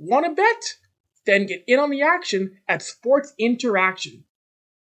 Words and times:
Want 0.00 0.24
to 0.24 0.32
bet? 0.32 0.76
Then 1.26 1.44
get 1.44 1.62
in 1.66 1.78
on 1.78 1.90
the 1.90 2.00
action 2.00 2.56
at 2.66 2.82
Sports 2.82 3.34
Interaction. 3.38 4.24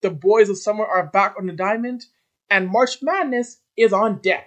The 0.03 0.11
boys 0.11 0.51
of 0.51 0.59
summer 0.59 0.85
are 0.85 1.07
back 1.07 1.37
on 1.39 1.47
the 1.47 1.55
diamond, 1.55 2.05
and 2.51 2.69
March 2.69 2.99
Madness 3.01 3.57
is 3.79 3.95
on 3.95 4.19
deck. 4.19 4.47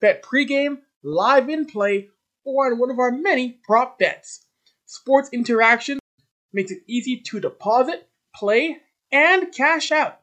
Bet 0.00 0.24
pregame, 0.24 0.78
live 1.04 1.48
in 1.48 1.64
play, 1.64 2.08
or 2.44 2.66
on 2.66 2.80
one 2.80 2.90
of 2.90 2.98
our 2.98 3.12
many 3.12 3.60
prop 3.62 4.00
bets. 4.00 4.44
Sports 4.84 5.28
Interaction 5.32 6.00
makes 6.52 6.72
it 6.72 6.82
easy 6.88 7.20
to 7.26 7.38
deposit, 7.38 8.08
play, 8.34 8.78
and 9.12 9.54
cash 9.54 9.92
out. 9.92 10.18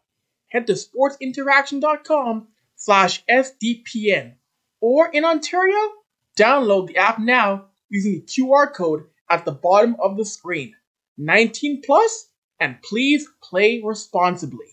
Head 0.50 0.68
to 0.68 0.74
sportsinteraction.com 0.74 2.50
slash 2.76 3.24
SDPN. 3.30 4.34
Or 4.82 5.10
in 5.10 5.24
Ontario, 5.24 5.80
download 6.38 6.88
the 6.88 6.98
app 6.98 7.20
now 7.20 7.68
using 7.90 8.16
the 8.16 8.22
QR 8.24 8.74
code 8.74 9.06
at 9.30 9.46
the 9.46 9.52
bottom 9.52 9.96
of 10.02 10.18
the 10.18 10.26
screen. 10.26 10.74
19 11.18 11.82
plus, 11.86 12.30
and 12.60 12.82
please 12.82 13.28
play 13.44 13.82
responsibly. 13.84 14.68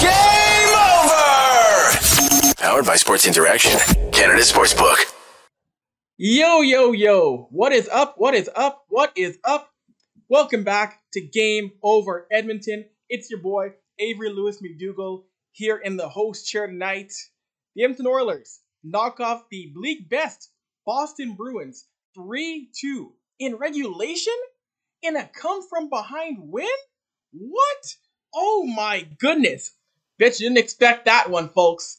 Game 0.00 0.74
over! 0.74 2.54
Powered 2.58 2.86
by 2.86 2.96
Sports 2.96 3.26
Interaction, 3.26 3.78
Canada 4.12 4.42
Sportsbook. 4.42 4.96
Yo, 6.18 6.60
yo, 6.60 6.92
yo. 6.92 7.48
What 7.50 7.72
is 7.72 7.88
up? 7.88 8.14
What 8.18 8.34
is 8.34 8.48
up? 8.54 8.84
What 8.88 9.12
is 9.16 9.38
up? 9.44 9.70
Welcome 10.28 10.62
back 10.62 11.00
to 11.14 11.20
Game 11.20 11.72
Over 11.82 12.26
Edmonton. 12.30 12.84
It's 13.08 13.30
your 13.30 13.40
boy, 13.40 13.72
Avery 14.02 14.30
Lewis 14.30 14.60
McDougall, 14.60 15.22
here 15.52 15.76
in 15.76 15.96
the 15.96 16.08
host 16.08 16.48
chair 16.48 16.66
tonight. 16.66 17.12
The 17.76 17.84
Edmonton 17.84 18.08
Oilers 18.08 18.58
knock 18.82 19.20
off 19.20 19.44
the 19.48 19.70
bleak 19.72 20.08
best 20.08 20.50
Boston 20.84 21.34
Bruins 21.34 21.86
3 22.16 22.68
2 22.80 23.12
in 23.38 23.56
regulation? 23.56 24.34
In 25.02 25.16
a 25.16 25.28
come 25.28 25.62
from 25.68 25.88
behind 25.88 26.38
win? 26.40 26.66
What? 27.32 27.96
Oh 28.34 28.64
my 28.66 29.06
goodness. 29.18 29.72
Bet 30.18 30.40
you 30.40 30.48
didn't 30.48 30.58
expect 30.58 31.04
that 31.04 31.30
one, 31.30 31.48
folks. 31.48 31.98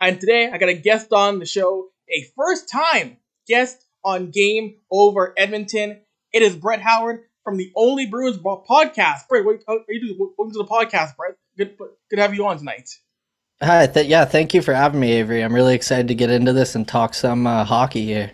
And 0.00 0.20
today 0.20 0.50
I 0.52 0.58
got 0.58 0.68
a 0.68 0.74
guest 0.74 1.12
on 1.14 1.38
the 1.38 1.46
show, 1.46 1.88
a 2.10 2.26
first 2.36 2.68
time 2.68 3.16
guest 3.48 3.82
on 4.04 4.30
Game 4.30 4.76
Over 4.90 5.32
Edmonton. 5.36 6.00
It 6.32 6.42
is 6.42 6.56
Brett 6.56 6.82
Howard 6.82 7.22
from 7.44 7.58
the 7.58 7.70
Only 7.76 8.06
Bruins 8.06 8.38
podcast. 8.38 9.28
Brett, 9.28 9.44
what, 9.44 9.60
are 9.68 9.84
you 9.88 10.00
doing? 10.00 10.16
Welcome 10.36 10.52
to 10.54 10.58
the 10.58 10.64
podcast, 10.64 11.14
Brett. 11.16 11.36
Good, 11.56 11.76
good 11.78 12.16
to 12.16 12.22
have 12.22 12.34
you 12.34 12.46
on 12.46 12.58
tonight. 12.58 12.90
Hi, 13.62 13.86
th- 13.86 14.06
yeah, 14.06 14.24
thank 14.24 14.54
you 14.54 14.62
for 14.62 14.74
having 14.74 14.98
me, 14.98 15.12
Avery. 15.12 15.44
I'm 15.44 15.54
really 15.54 15.74
excited 15.74 16.08
to 16.08 16.14
get 16.14 16.30
into 16.30 16.52
this 16.52 16.74
and 16.74 16.88
talk 16.88 17.14
some 17.14 17.46
uh, 17.46 17.64
hockey 17.64 18.04
here. 18.04 18.32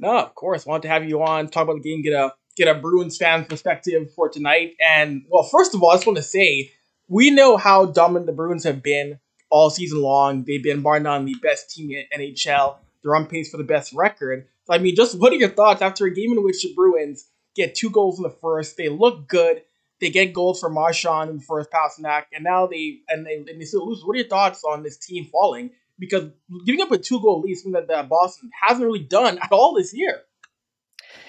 No, 0.00 0.18
of 0.18 0.34
course, 0.34 0.66
wanted 0.66 0.82
to 0.82 0.88
have 0.88 1.08
you 1.08 1.22
on, 1.22 1.48
talk 1.48 1.64
about 1.64 1.82
the 1.82 1.88
game, 1.88 2.02
get 2.02 2.14
a 2.14 2.32
get 2.56 2.68
a 2.68 2.74
Bruins 2.74 3.16
fan 3.16 3.44
perspective 3.44 4.12
for 4.14 4.28
tonight. 4.28 4.74
And 4.84 5.24
well, 5.28 5.44
first 5.44 5.74
of 5.74 5.82
all, 5.82 5.90
I 5.90 5.94
just 5.94 6.06
want 6.06 6.16
to 6.16 6.22
say 6.22 6.72
we 7.06 7.30
know 7.30 7.56
how 7.56 7.86
dominant 7.86 8.26
the 8.26 8.32
Bruins 8.32 8.64
have 8.64 8.82
been 8.82 9.20
all 9.50 9.70
season 9.70 10.00
long. 10.00 10.44
They've 10.44 10.62
been 10.62 10.82
bar 10.82 10.98
none 10.98 11.24
the 11.24 11.36
best 11.42 11.70
team 11.70 11.90
in 11.90 12.04
NHL. 12.20 12.76
They're 13.02 13.14
on 13.14 13.26
pace 13.26 13.50
for 13.50 13.58
the 13.58 13.64
best 13.64 13.92
record. 13.92 14.46
I 14.68 14.78
mean, 14.78 14.96
just 14.96 15.18
what 15.18 15.32
are 15.32 15.36
your 15.36 15.48
thoughts 15.48 15.82
after 15.82 16.06
a 16.06 16.14
game 16.14 16.32
in 16.32 16.42
which 16.42 16.62
the 16.62 16.74
Bruins 16.74 17.26
get 17.58 17.74
two 17.74 17.90
goals 17.90 18.18
in 18.18 18.22
the 18.22 18.30
first? 18.30 18.76
They 18.76 18.88
look 18.88 19.28
good. 19.28 19.62
They 20.00 20.10
get 20.10 20.32
goals 20.32 20.60
from 20.60 20.74
Marchand 20.74 21.30
in 21.30 21.38
the 21.38 21.42
first 21.42 21.70
pass 21.70 21.98
Pastrnak, 21.98 22.24
and 22.32 22.44
now 22.44 22.66
they 22.66 23.00
and 23.08 23.26
they 23.26 23.34
and 23.34 23.60
they 23.60 23.64
still 23.64 23.88
lose. 23.88 24.02
What 24.04 24.14
are 24.14 24.20
your 24.20 24.28
thoughts 24.28 24.64
on 24.64 24.82
this 24.82 24.96
team 24.96 25.26
falling? 25.26 25.70
Because 25.98 26.30
giving 26.64 26.80
up 26.80 26.92
a 26.92 26.98
two 26.98 27.20
goal 27.20 27.40
lead, 27.40 27.56
something 27.56 27.72
that, 27.72 27.88
that 27.88 28.08
Boston 28.08 28.50
hasn't 28.62 28.86
really 28.86 29.02
done 29.02 29.38
at 29.42 29.50
all 29.50 29.74
this 29.74 29.92
year. 29.92 30.22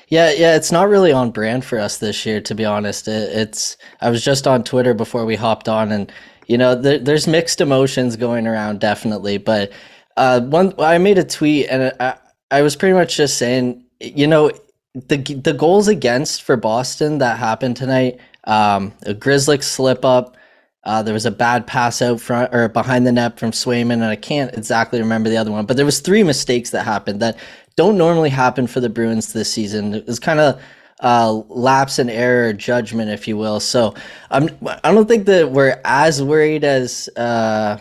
Yeah, 0.08 0.32
yeah, 0.32 0.56
it's 0.56 0.72
not 0.72 0.90
really 0.90 1.12
on 1.12 1.32
brand 1.32 1.66
for 1.66 1.80
us 1.80 1.98
this 1.98 2.26
year, 2.26 2.42
to 2.42 2.56
be 2.56 2.66
honest. 2.66 3.08
It, 3.08 3.36
it's 3.36 3.78
I 4.02 4.10
was 4.10 4.24
just 4.24 4.48
on 4.48 4.64
Twitter 4.64 4.94
before 4.94 5.26
we 5.26 5.36
hopped 5.36 5.68
on, 5.68 5.92
and 5.92 6.12
you 6.48 6.58
know, 6.58 6.76
there, 6.76 6.98
there's 6.98 7.28
mixed 7.28 7.62
emotions 7.62 8.16
going 8.16 8.48
around, 8.48 8.80
definitely. 8.80 9.38
But 9.38 9.72
uh, 10.18 10.42
one, 10.42 10.74
I 10.80 10.98
made 10.98 11.20
a 11.20 11.24
tweet, 11.24 11.68
and 11.70 11.94
I, 12.00 12.18
I 12.52 12.62
was 12.64 12.76
pretty 12.76 12.94
much 12.94 13.18
just 13.18 13.38
saying, 13.38 13.84
you 14.00 14.26
know, 14.26 14.52
the 14.94 15.18
the 15.18 15.54
goals 15.54 15.88
against 15.88 16.44
for 16.44 16.58
Boston 16.58 17.20
that 17.20 17.38
happened 17.38 17.78
tonight, 17.78 18.20
um, 18.46 18.94
a 19.06 19.14
Grizzly 19.14 19.62
slip 19.62 20.04
up. 20.04 20.36
Uh, 20.84 21.04
there 21.04 21.14
was 21.14 21.26
a 21.26 21.32
bad 21.32 21.68
pass 21.68 22.02
out 22.02 22.22
front 22.22 22.54
or 22.56 22.70
behind 22.70 23.06
the 23.06 23.12
net 23.12 23.38
from 23.38 23.52
Swayman, 23.52 23.94
and 23.94 24.06
I 24.06 24.16
can't 24.16 24.56
exactly 24.58 25.00
remember 25.00 25.30
the 25.30 25.38
other 25.38 25.52
one. 25.52 25.66
But 25.66 25.78
there 25.78 25.86
was 25.86 26.00
three 26.00 26.24
mistakes 26.24 26.72
that 26.72 26.84
happened 26.84 27.20
that 27.22 27.38
don't 27.76 27.98
normally 27.98 28.30
happen 28.30 28.66
for 28.66 28.80
the 28.80 28.90
Bruins 28.90 29.34
this 29.34 29.52
season. 29.52 29.94
It 29.94 30.08
was 30.08 30.20
kind 30.20 30.40
of 30.40 30.62
uh, 31.02 31.34
lapse 31.50 32.00
in 32.00 32.10
error 32.10 32.54
judgment, 32.54 33.12
if 33.12 33.28
you 33.28 33.38
will. 33.38 33.60
So 33.60 33.94
I'm 34.32 34.50
I 34.84 34.92
don't 34.92 35.08
think 35.08 35.26
that 35.26 35.52
we're 35.52 35.80
as 35.86 36.24
worried 36.24 36.64
as 36.64 37.10
uh, 37.16 37.78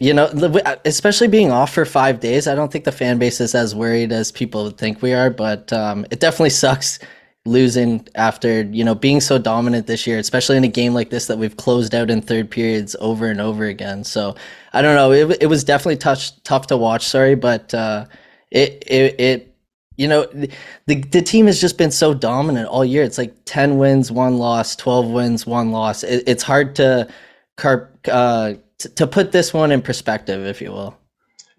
you 0.00 0.14
know, 0.14 0.26
especially 0.84 1.28
being 1.28 1.50
off 1.50 1.74
for 1.74 1.84
five 1.84 2.20
days. 2.20 2.46
I 2.46 2.54
don't 2.54 2.70
think 2.70 2.84
the 2.84 2.92
fan 2.92 3.18
base 3.18 3.40
is 3.40 3.54
as 3.54 3.74
worried 3.74 4.12
as 4.12 4.30
people 4.30 4.70
think 4.70 5.02
we 5.02 5.12
are, 5.12 5.28
but 5.30 5.72
um, 5.72 6.06
it 6.10 6.20
definitely 6.20 6.50
sucks 6.64 6.98
losing 7.44 8.06
after 8.14 8.62
you 8.62 8.84
know 8.84 8.94
being 8.94 9.20
so 9.20 9.38
dominant 9.38 9.86
this 9.86 10.06
year, 10.06 10.18
especially 10.18 10.56
in 10.56 10.64
a 10.64 10.68
game 10.68 10.94
like 10.94 11.10
this 11.10 11.26
that 11.26 11.38
we've 11.38 11.56
closed 11.56 11.94
out 11.94 12.10
in 12.10 12.20
third 12.20 12.50
periods 12.50 12.94
over 13.00 13.26
and 13.28 13.40
over 13.40 13.64
again. 13.64 14.04
So 14.04 14.36
I 14.72 14.82
don't 14.82 14.94
know. 14.94 15.12
It, 15.12 15.42
it 15.42 15.46
was 15.46 15.64
definitely 15.64 15.96
tough 15.96 16.30
tough 16.44 16.68
to 16.68 16.76
watch. 16.76 17.06
Sorry, 17.06 17.34
but 17.34 17.74
uh, 17.74 18.06
it 18.50 18.84
it 18.86 19.20
it 19.20 19.56
you 19.96 20.06
know 20.06 20.26
the 20.86 20.96
the 21.00 21.22
team 21.22 21.46
has 21.46 21.60
just 21.60 21.76
been 21.76 21.90
so 21.90 22.14
dominant 22.14 22.68
all 22.68 22.84
year. 22.84 23.02
It's 23.02 23.18
like 23.18 23.34
ten 23.46 23.78
wins, 23.78 24.12
one 24.12 24.38
loss, 24.38 24.76
twelve 24.76 25.08
wins, 25.08 25.44
one 25.44 25.72
loss. 25.72 26.04
It, 26.04 26.22
it's 26.28 26.44
hard 26.44 26.76
to 26.76 27.08
carp 27.56 27.98
uh, 28.08 28.54
to 28.78 29.06
put 29.06 29.32
this 29.32 29.52
one 29.52 29.72
in 29.72 29.82
perspective, 29.82 30.46
if 30.46 30.60
you 30.60 30.70
will. 30.70 30.96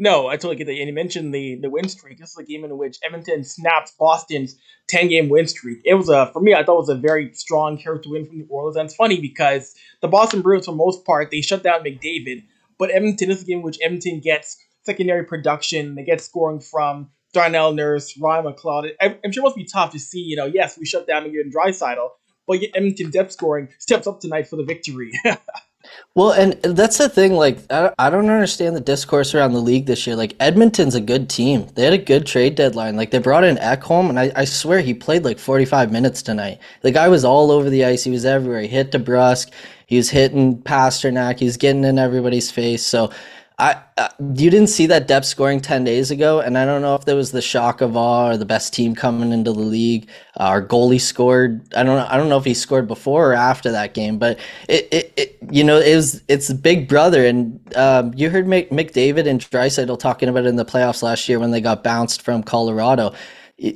No, 0.01 0.27
I 0.27 0.37
totally 0.37 0.55
get 0.55 0.67
that. 0.67 0.77
And 0.77 0.87
you 0.87 0.93
mentioned 0.93 1.33
the 1.33 1.59
the 1.61 1.69
win 1.69 1.89
streak. 1.89 2.19
This 2.19 2.31
is 2.31 2.37
a 2.37 2.43
game 2.43 2.63
in 2.63 2.77
which 2.77 2.97
Edmonton 3.03 3.43
snaps 3.43 3.91
Boston's 3.99 4.55
ten 4.87 5.09
game 5.09 5.27
win 5.27 5.45
streak. 5.45 5.81
It 5.83 5.95
was 5.95 6.07
a 6.07 6.31
for 6.31 6.41
me, 6.41 6.53
I 6.53 6.63
thought 6.63 6.77
it 6.77 6.87
was 6.87 6.89
a 6.89 6.95
very 6.95 7.33
strong 7.33 7.77
character 7.77 8.09
win 8.09 8.25
from 8.25 8.39
the 8.39 8.47
Oilers. 8.49 8.77
And 8.77 8.85
it's 8.85 8.95
funny 8.95 9.19
because 9.19 9.75
the 10.01 10.07
Boston 10.07 10.41
Bruins, 10.41 10.65
for 10.65 10.71
the 10.71 10.77
most 10.77 11.05
part, 11.05 11.31
they 11.31 11.41
shut 11.41 11.63
down 11.63 11.83
McDavid, 11.83 12.45
but 12.77 12.91
Edmonton 12.91 13.29
is 13.29 13.41
a 13.41 13.45
game 13.45 13.57
in 13.57 13.63
which 13.63 13.77
Edmonton 13.83 14.21
gets 14.21 14.57
secondary 14.83 15.25
production. 15.25 15.95
They 15.95 16.05
get 16.05 16.21
scoring 16.21 16.61
from 16.61 17.09
Darnell 17.33 17.73
Nurse, 17.73 18.17
Ryan 18.17 18.45
McLeod. 18.45 18.91
I'm 19.01 19.31
sure 19.33 19.41
it 19.41 19.47
must 19.47 19.57
be 19.57 19.65
tough 19.65 19.91
to 19.91 19.99
see. 19.99 20.21
You 20.21 20.37
know, 20.37 20.45
yes, 20.45 20.77
we 20.79 20.85
shut 20.85 21.07
down 21.07 21.25
McDavid 21.25 21.41
and 21.41 21.53
Draisaitl, 21.53 22.09
but 22.47 22.59
Edmonton 22.73 23.11
depth 23.11 23.33
scoring 23.33 23.67
steps 23.79 24.07
up 24.07 24.21
tonight 24.21 24.47
for 24.47 24.55
the 24.55 24.63
victory. 24.63 25.11
Well, 26.15 26.31
and 26.31 26.53
that's 26.63 26.97
the 26.97 27.07
thing. 27.07 27.33
Like, 27.33 27.59
I, 27.71 28.09
don't 28.09 28.29
understand 28.29 28.75
the 28.75 28.81
discourse 28.81 29.33
around 29.33 29.53
the 29.53 29.61
league 29.61 29.85
this 29.85 30.05
year. 30.05 30.15
Like, 30.15 30.35
Edmonton's 30.39 30.95
a 30.95 31.01
good 31.01 31.29
team. 31.29 31.67
They 31.75 31.83
had 31.83 31.93
a 31.93 31.97
good 31.97 32.25
trade 32.25 32.55
deadline. 32.55 32.97
Like, 32.97 33.11
they 33.11 33.19
brought 33.19 33.43
in 33.43 33.57
Ekholm, 33.57 34.09
and 34.09 34.19
I, 34.19 34.31
I 34.35 34.45
swear 34.45 34.81
he 34.81 34.93
played 34.93 35.23
like 35.23 35.39
45 35.39 35.91
minutes 35.91 36.21
tonight. 36.21 36.59
The 36.81 36.91
guy 36.91 37.07
was 37.07 37.23
all 37.23 37.51
over 37.51 37.69
the 37.69 37.85
ice. 37.85 38.03
He 38.03 38.11
was 38.11 38.25
everywhere. 38.25 38.61
He 38.61 38.67
hit 38.67 38.91
DeBrusk. 38.91 39.51
He 39.85 39.97
was 39.97 40.09
hitting 40.09 40.61
Pastrnak. 40.61 41.39
He 41.39 41.45
was 41.45 41.57
getting 41.57 41.83
in 41.83 41.99
everybody's 41.99 42.51
face. 42.51 42.85
So, 42.85 43.11
I, 43.59 43.81
uh, 43.97 44.07
you 44.35 44.49
didn't 44.49 44.67
see 44.67 44.85
that 44.87 45.07
depth 45.07 45.25
scoring 45.25 45.59
10 45.59 45.83
days 45.83 46.11
ago 46.11 46.39
and 46.39 46.57
i 46.57 46.65
don't 46.65 46.81
know 46.81 46.95
if 46.95 47.03
there 47.03 47.15
was 47.15 47.31
the 47.31 47.41
shock 47.41 47.81
of 47.81 47.97
awe 47.97 48.29
or 48.29 48.37
the 48.37 48.45
best 48.45 48.73
team 48.73 48.95
coming 48.95 49.33
into 49.33 49.51
the 49.51 49.59
league. 49.59 50.07
Uh, 50.39 50.43
our 50.43 50.65
goalie 50.65 51.01
scored 51.01 51.61
i 51.75 51.83
don't 51.83 51.97
know 51.97 52.07
i 52.09 52.15
don't 52.15 52.29
know 52.29 52.37
if 52.37 52.45
he 52.45 52.53
scored 52.53 52.87
before 52.87 53.31
or 53.31 53.33
after 53.33 53.69
that 53.71 53.93
game 53.93 54.17
but 54.17 54.39
it, 54.69 54.87
it, 54.91 55.13
it 55.17 55.37
you 55.51 55.63
know 55.63 55.77
it 55.77 55.93
was 55.93 56.23
it's 56.29 56.51
big 56.53 56.87
brother 56.87 57.25
and 57.25 57.59
um, 57.75 58.13
you 58.15 58.29
heard 58.29 58.47
Mc, 58.47 58.69
mcdavid 58.69 59.27
and 59.27 59.41
Draisaitl 59.41 59.99
talking 59.99 60.29
about 60.29 60.45
it 60.45 60.47
in 60.47 60.55
the 60.55 60.65
playoffs 60.65 61.03
last 61.03 61.27
year 61.27 61.39
when 61.39 61.51
they 61.51 61.61
got 61.61 61.83
bounced 61.83 62.21
from 62.21 62.43
colorado. 62.43 63.13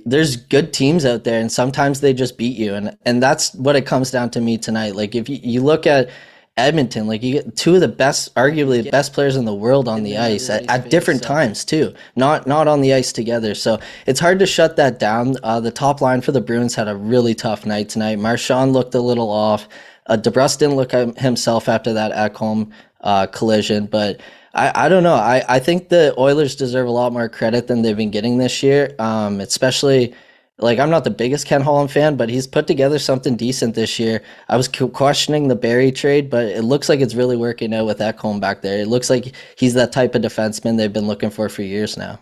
There's 0.06 0.38
good 0.38 0.72
teams 0.72 1.06
out 1.06 1.26
there 1.26 1.40
and 1.40 1.52
sometimes 1.52 2.00
they 2.00 2.14
just 2.14 2.38
beat 2.38 2.58
you 2.58 2.74
and 2.74 2.98
and 3.06 3.22
that's 3.22 3.54
what 3.56 3.76
it 3.76 3.86
comes 3.86 4.12
down 4.12 4.30
to 4.32 4.42
me 4.42 4.58
tonight. 4.58 4.96
Like 4.96 5.14
if 5.14 5.28
you, 5.28 5.40
you 5.44 5.62
look 5.62 5.86
at 5.86 6.10
Edmonton, 6.56 7.08
like 7.08 7.24
you 7.24 7.34
get 7.34 7.56
two 7.56 7.74
of 7.74 7.82
the 7.82 7.88
best, 7.88 8.34
arguably 8.36 8.84
the 8.84 8.92
best 8.92 9.12
players 9.14 9.36
in 9.36 9.46
the 9.46 9.54
world 9.54 9.88
on 9.88 10.04
the 10.04 10.20
ice 10.20 10.52
at, 10.52 10.70
at 10.70 10.92
different 10.92 11.24
times 11.24 11.66
too, 11.66 11.94
not 12.16 12.46
not 12.46 12.68
on 12.68 12.82
the 12.82 12.94
ice 12.94 13.12
together. 13.12 13.56
So 13.56 13.80
it's 14.06 14.20
hard 14.20 14.38
to 14.38 14.46
shut 14.46 14.76
that 14.76 15.00
down. 15.00 15.36
Uh, 15.42 15.60
the 15.60 15.72
top 15.72 16.00
line 16.00 16.22
for 16.22 16.32
the 16.32 16.42
Bruins 16.42 16.76
had 16.76 16.88
a 16.88 16.96
really 16.96 17.34
tough 17.34 17.66
night 17.66 17.90
tonight. 17.90 18.20
Marchand 18.20 18.74
looked 18.74 18.94
a 18.94 19.02
little 19.02 19.32
off. 19.32 19.68
Uh, 20.06 20.16
DeBrusk 20.16 20.60
didn't 20.60 20.76
look 20.76 20.94
at 20.94 21.18
himself 21.18 21.68
after 21.68 21.92
that 21.94 22.12
Ekholm 22.12 22.72
uh, 23.02 23.26
collision, 23.28 23.88
but 23.88 24.22
I, 24.54 24.86
I 24.86 24.90
don't 24.90 25.04
know. 25.04 25.16
I, 25.16 25.44
I 25.50 25.58
think 25.58 25.90
the 25.90 26.14
Oilers 26.20 26.56
deserve 26.56 26.88
a 26.88 26.92
lot 26.92 27.14
more 27.14 27.30
credit 27.30 27.66
than 27.66 27.82
they've 27.82 27.98
been 27.98 28.12
getting 28.12 28.38
this 28.38 28.62
year, 28.62 28.94
um, 29.00 29.42
especially 29.42 30.14
like 30.60 30.80
I'm 30.80 30.90
not 30.90 31.04
the 31.04 31.10
biggest 31.10 31.48
Ken 31.48 31.62
Holland 31.62 31.92
fan, 31.92 32.16
but 32.16 32.30
he's 32.30 32.48
put 32.48 32.68
together 32.68 33.00
something 33.00 33.36
decent 33.36 33.76
this 33.76 34.00
year. 34.00 34.22
I 34.50 34.58
was 34.58 34.68
questioning 34.68 35.48
the 35.48 35.56
Barrie 35.56 35.92
trade, 35.92 36.30
but 36.30 36.46
it 36.46 36.64
looks 36.64 36.90
like 36.90 37.00
it's 37.00 37.16
really 37.16 37.38
working 37.38 37.74
out 37.74 37.86
with 37.86 38.00
Ekholm 38.00 38.40
back 38.40 38.62
there. 38.62 38.80
It 38.80 38.88
looks 38.88 39.10
like 39.10 39.34
he's 39.58 39.74
that 39.74 39.92
type 39.92 40.16
of 40.16 40.22
defenseman 40.22 40.78
they've 40.78 40.94
been 40.94 41.08
looking 41.08 41.32
for 41.32 41.50
for 41.50 41.64
years 41.64 41.98
now. 41.98 42.20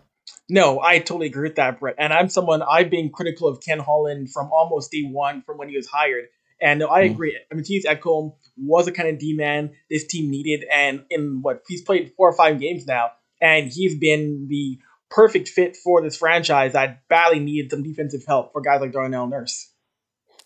No, 0.49 0.81
I 0.81 0.99
totally 0.99 1.27
agree 1.27 1.47
with 1.47 1.55
that, 1.55 1.79
Brett. 1.79 1.95
And 1.97 2.11
I'm 2.11 2.29
someone 2.29 2.61
I've 2.61 2.89
been 2.89 3.09
critical 3.09 3.47
of 3.47 3.61
Ken 3.61 3.79
Holland 3.79 4.31
from 4.31 4.49
almost 4.51 4.91
day 4.91 5.03
one, 5.03 5.43
from 5.43 5.57
when 5.57 5.69
he 5.69 5.77
was 5.77 5.87
hired. 5.87 6.25
And 6.61 6.79
no, 6.79 6.89
I 6.89 7.07
mm. 7.07 7.11
agree. 7.11 7.37
I 7.49 7.55
mean, 7.55 7.63
Mattias 7.63 7.85
Ekholm 7.85 8.35
was 8.57 8.87
a 8.87 8.91
kind 8.91 9.09
of 9.09 9.17
D 9.17 9.33
man 9.33 9.71
this 9.89 10.05
team 10.05 10.29
needed, 10.29 10.65
and 10.71 11.05
in 11.09 11.39
what 11.41 11.63
he's 11.67 11.81
played 11.81 12.11
four 12.15 12.29
or 12.29 12.35
five 12.35 12.59
games 12.59 12.85
now, 12.85 13.11
and 13.41 13.71
he's 13.71 13.97
been 13.97 14.47
the 14.49 14.77
perfect 15.11 15.49
fit 15.49 15.75
for 15.75 16.01
this 16.01 16.17
franchise 16.17 16.73
that 16.73 17.07
badly 17.09 17.39
needed 17.39 17.69
some 17.69 17.83
defensive 17.83 18.21
help 18.27 18.51
for 18.53 18.61
guys 18.61 18.81
like 18.81 18.93
Darnell 18.93 19.27
Nurse. 19.27 19.67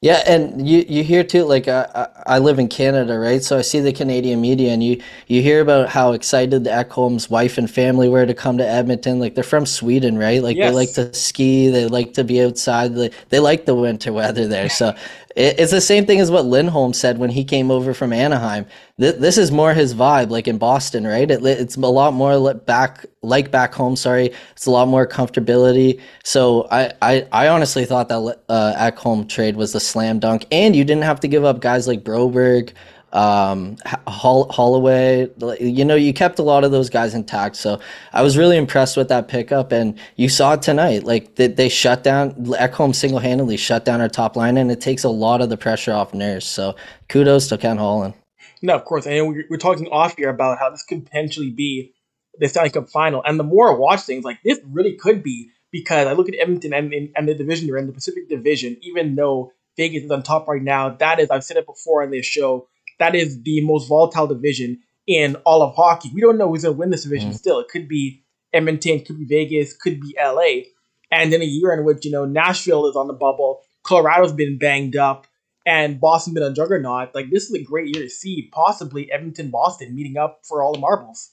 Yeah, 0.01 0.21
and 0.27 0.67
you, 0.67 0.85
you 0.87 1.03
hear 1.03 1.23
too, 1.23 1.45
like 1.45 1.67
I, 1.67 2.07
I 2.27 2.39
live 2.39 2.59
in 2.59 2.67
Canada, 2.67 3.17
right? 3.17 3.41
So 3.41 3.57
I 3.57 3.61
see 3.61 3.79
the 3.79 3.93
Canadian 3.93 4.41
media, 4.41 4.71
and 4.71 4.83
you 4.83 5.01
you 5.25 5.41
hear 5.41 5.61
about 5.61 5.89
how 5.89 6.11
excited 6.11 6.63
the 6.63 6.69
Ekholm's 6.69 7.29
wife 7.29 7.57
and 7.57 7.71
family 7.71 8.09
were 8.09 8.25
to 8.25 8.33
come 8.33 8.57
to 8.57 8.67
Edmonton. 8.67 9.19
Like 9.19 9.35
they're 9.35 9.43
from 9.43 9.65
Sweden, 9.65 10.17
right? 10.17 10.43
Like 10.43 10.57
yes. 10.57 10.69
they 10.69 10.75
like 10.75 10.93
to 10.93 11.13
ski, 11.13 11.69
they 11.69 11.87
like 11.87 12.13
to 12.13 12.23
be 12.23 12.43
outside, 12.43 12.93
they, 12.93 13.09
they 13.29 13.39
like 13.39 13.65
the 13.65 13.73
winter 13.73 14.11
weather 14.11 14.47
there. 14.47 14.69
So 14.69 14.93
it's 15.35 15.71
the 15.71 15.81
same 15.81 16.05
thing 16.05 16.21
as 16.21 16.31
what 16.31 16.45
Lindholm 16.45 16.93
said 16.93 17.17
when 17.17 17.29
he 17.29 17.43
came 17.43 17.69
over 17.69 17.93
from 17.93 18.13
Anaheim. 18.13 18.65
This 18.97 19.37
is 19.37 19.51
more 19.51 19.73
his 19.73 19.93
vibe, 19.93 20.29
like 20.29 20.47
in 20.47 20.57
Boston, 20.57 21.05
right? 21.05 21.29
it's 21.29 21.75
a 21.75 21.79
lot 21.81 22.13
more 22.13 22.53
back, 22.53 23.05
like 23.21 23.51
back 23.51 23.73
home. 23.73 23.97
Sorry, 23.97 24.31
it's 24.51 24.65
a 24.65 24.71
lot 24.71 24.87
more 24.87 25.05
comfortability. 25.05 25.99
So 26.23 26.69
I, 26.71 26.93
I, 27.01 27.27
I 27.33 27.47
honestly 27.49 27.83
thought 27.83 28.07
that 28.07 28.39
uh, 28.47 28.73
Ekholm 28.77 29.27
trade 29.27 29.57
was 29.57 29.75
a 29.75 29.81
slam 29.81 30.19
dunk, 30.19 30.45
and 30.51 30.73
you 30.73 30.85
didn't 30.85 31.03
have 31.03 31.19
to 31.19 31.27
give 31.27 31.43
up 31.43 31.59
guys 31.59 31.85
like 31.85 32.05
Broberg, 32.05 32.71
um, 33.15 33.77
Holl- 34.07 34.51
Holloway. 34.51 35.29
You 35.59 35.85
know, 35.85 35.95
you 35.95 36.13
kept 36.13 36.37
a 36.37 36.43
lot 36.43 36.63
of 36.63 36.71
those 36.71 36.89
guys 36.89 37.15
intact. 37.15 37.55
So 37.55 37.79
I 38.13 38.21
was 38.21 38.37
really 38.37 38.57
impressed 38.57 38.97
with 38.97 39.07
that 39.07 39.27
pickup. 39.27 39.71
And 39.71 39.97
you 40.17 40.29
saw 40.29 40.53
it 40.53 40.61
tonight. 40.61 41.03
Like 41.03 41.35
they, 41.35 41.47
they 41.47 41.69
shut 41.69 42.03
down, 42.03 42.33
Ekholm 42.33 42.93
single 42.93 43.19
handedly 43.19 43.57
shut 43.57 43.85
down 43.85 44.01
our 44.01 44.09
top 44.09 44.35
line, 44.35 44.57
and 44.57 44.69
it 44.69 44.81
takes 44.81 45.03
a 45.03 45.09
lot 45.09 45.41
of 45.41 45.49
the 45.49 45.57
pressure 45.57 45.93
off 45.93 46.13
Nurse. 46.13 46.45
So 46.45 46.75
kudos 47.07 47.47
to 47.47 47.57
Ken 47.57 47.77
Holland. 47.77 48.13
No, 48.61 48.75
of 48.75 48.83
course. 48.83 49.07
And 49.07 49.29
we're, 49.29 49.45
we're 49.49 49.57
talking 49.57 49.87
off 49.87 50.15
here 50.17 50.29
about 50.29 50.59
how 50.59 50.69
this 50.69 50.83
could 50.83 51.05
potentially 51.05 51.51
be 51.51 51.93
the 52.37 52.49
Stanley 52.49 52.69
Cup 52.69 52.89
final. 52.89 53.23
And 53.23 53.39
the 53.39 53.43
more 53.43 53.71
I 53.71 53.77
watch 53.77 54.01
things, 54.01 54.25
like 54.25 54.39
this 54.43 54.59
really 54.69 54.95
could 54.95 55.23
be 55.23 55.49
because 55.71 56.07
I 56.07 56.13
look 56.13 56.27
at 56.27 56.35
Edmonton 56.39 56.73
and, 56.73 56.93
and 57.15 57.27
the 57.27 57.33
division 57.33 57.67
they're 57.67 57.77
in, 57.77 57.87
the 57.87 57.93
Pacific 57.93 58.27
Division, 58.27 58.77
even 58.81 59.15
though 59.15 59.51
Vegas 59.77 60.03
is 60.03 60.11
on 60.11 60.23
top 60.23 60.47
right 60.47 60.61
now, 60.61 60.89
that 60.89 61.19
is, 61.19 61.29
I've 61.29 61.43
said 61.43 61.57
it 61.57 61.65
before 61.65 62.03
on 62.03 62.11
this 62.11 62.25
show, 62.25 62.67
that 62.99 63.15
is 63.15 63.41
the 63.43 63.61
most 63.61 63.87
volatile 63.87 64.27
division 64.27 64.79
in 65.07 65.35
all 65.45 65.61
of 65.61 65.75
hockey. 65.75 66.11
We 66.13 66.21
don't 66.21 66.37
know 66.37 66.49
who's 66.49 66.63
going 66.63 66.75
to 66.75 66.79
win 66.79 66.89
this 66.89 67.03
division 67.03 67.31
mm. 67.31 67.35
still. 67.35 67.59
It 67.59 67.67
could 67.69 67.87
be 67.87 68.23
Edmonton, 68.53 69.01
could 69.01 69.17
be 69.17 69.25
Vegas, 69.25 69.75
could 69.75 69.99
be 69.99 70.15
LA. 70.19 70.63
And 71.11 71.33
in 71.33 71.41
a 71.41 71.45
year 71.45 71.73
in 71.73 71.85
which, 71.85 72.05
you 72.05 72.11
know, 72.11 72.25
Nashville 72.25 72.87
is 72.87 72.95
on 72.95 73.07
the 73.07 73.13
bubble, 73.13 73.61
Colorado's 73.83 74.33
been 74.33 74.57
banged 74.57 74.95
up, 74.95 75.27
and 75.65 75.99
Boston 75.99 76.33
been 76.33 76.43
a 76.43 76.53
juggernaut, 76.53 77.13
like 77.13 77.29
this 77.29 77.43
is 77.43 77.53
a 77.53 77.63
great 77.63 77.95
year 77.95 78.03
to 78.03 78.09
see 78.09 78.49
possibly 78.51 79.11
Edmonton 79.11 79.49
Boston 79.49 79.95
meeting 79.95 80.17
up 80.17 80.41
for 80.43 80.63
all 80.63 80.73
the 80.73 80.79
marbles. 80.79 81.31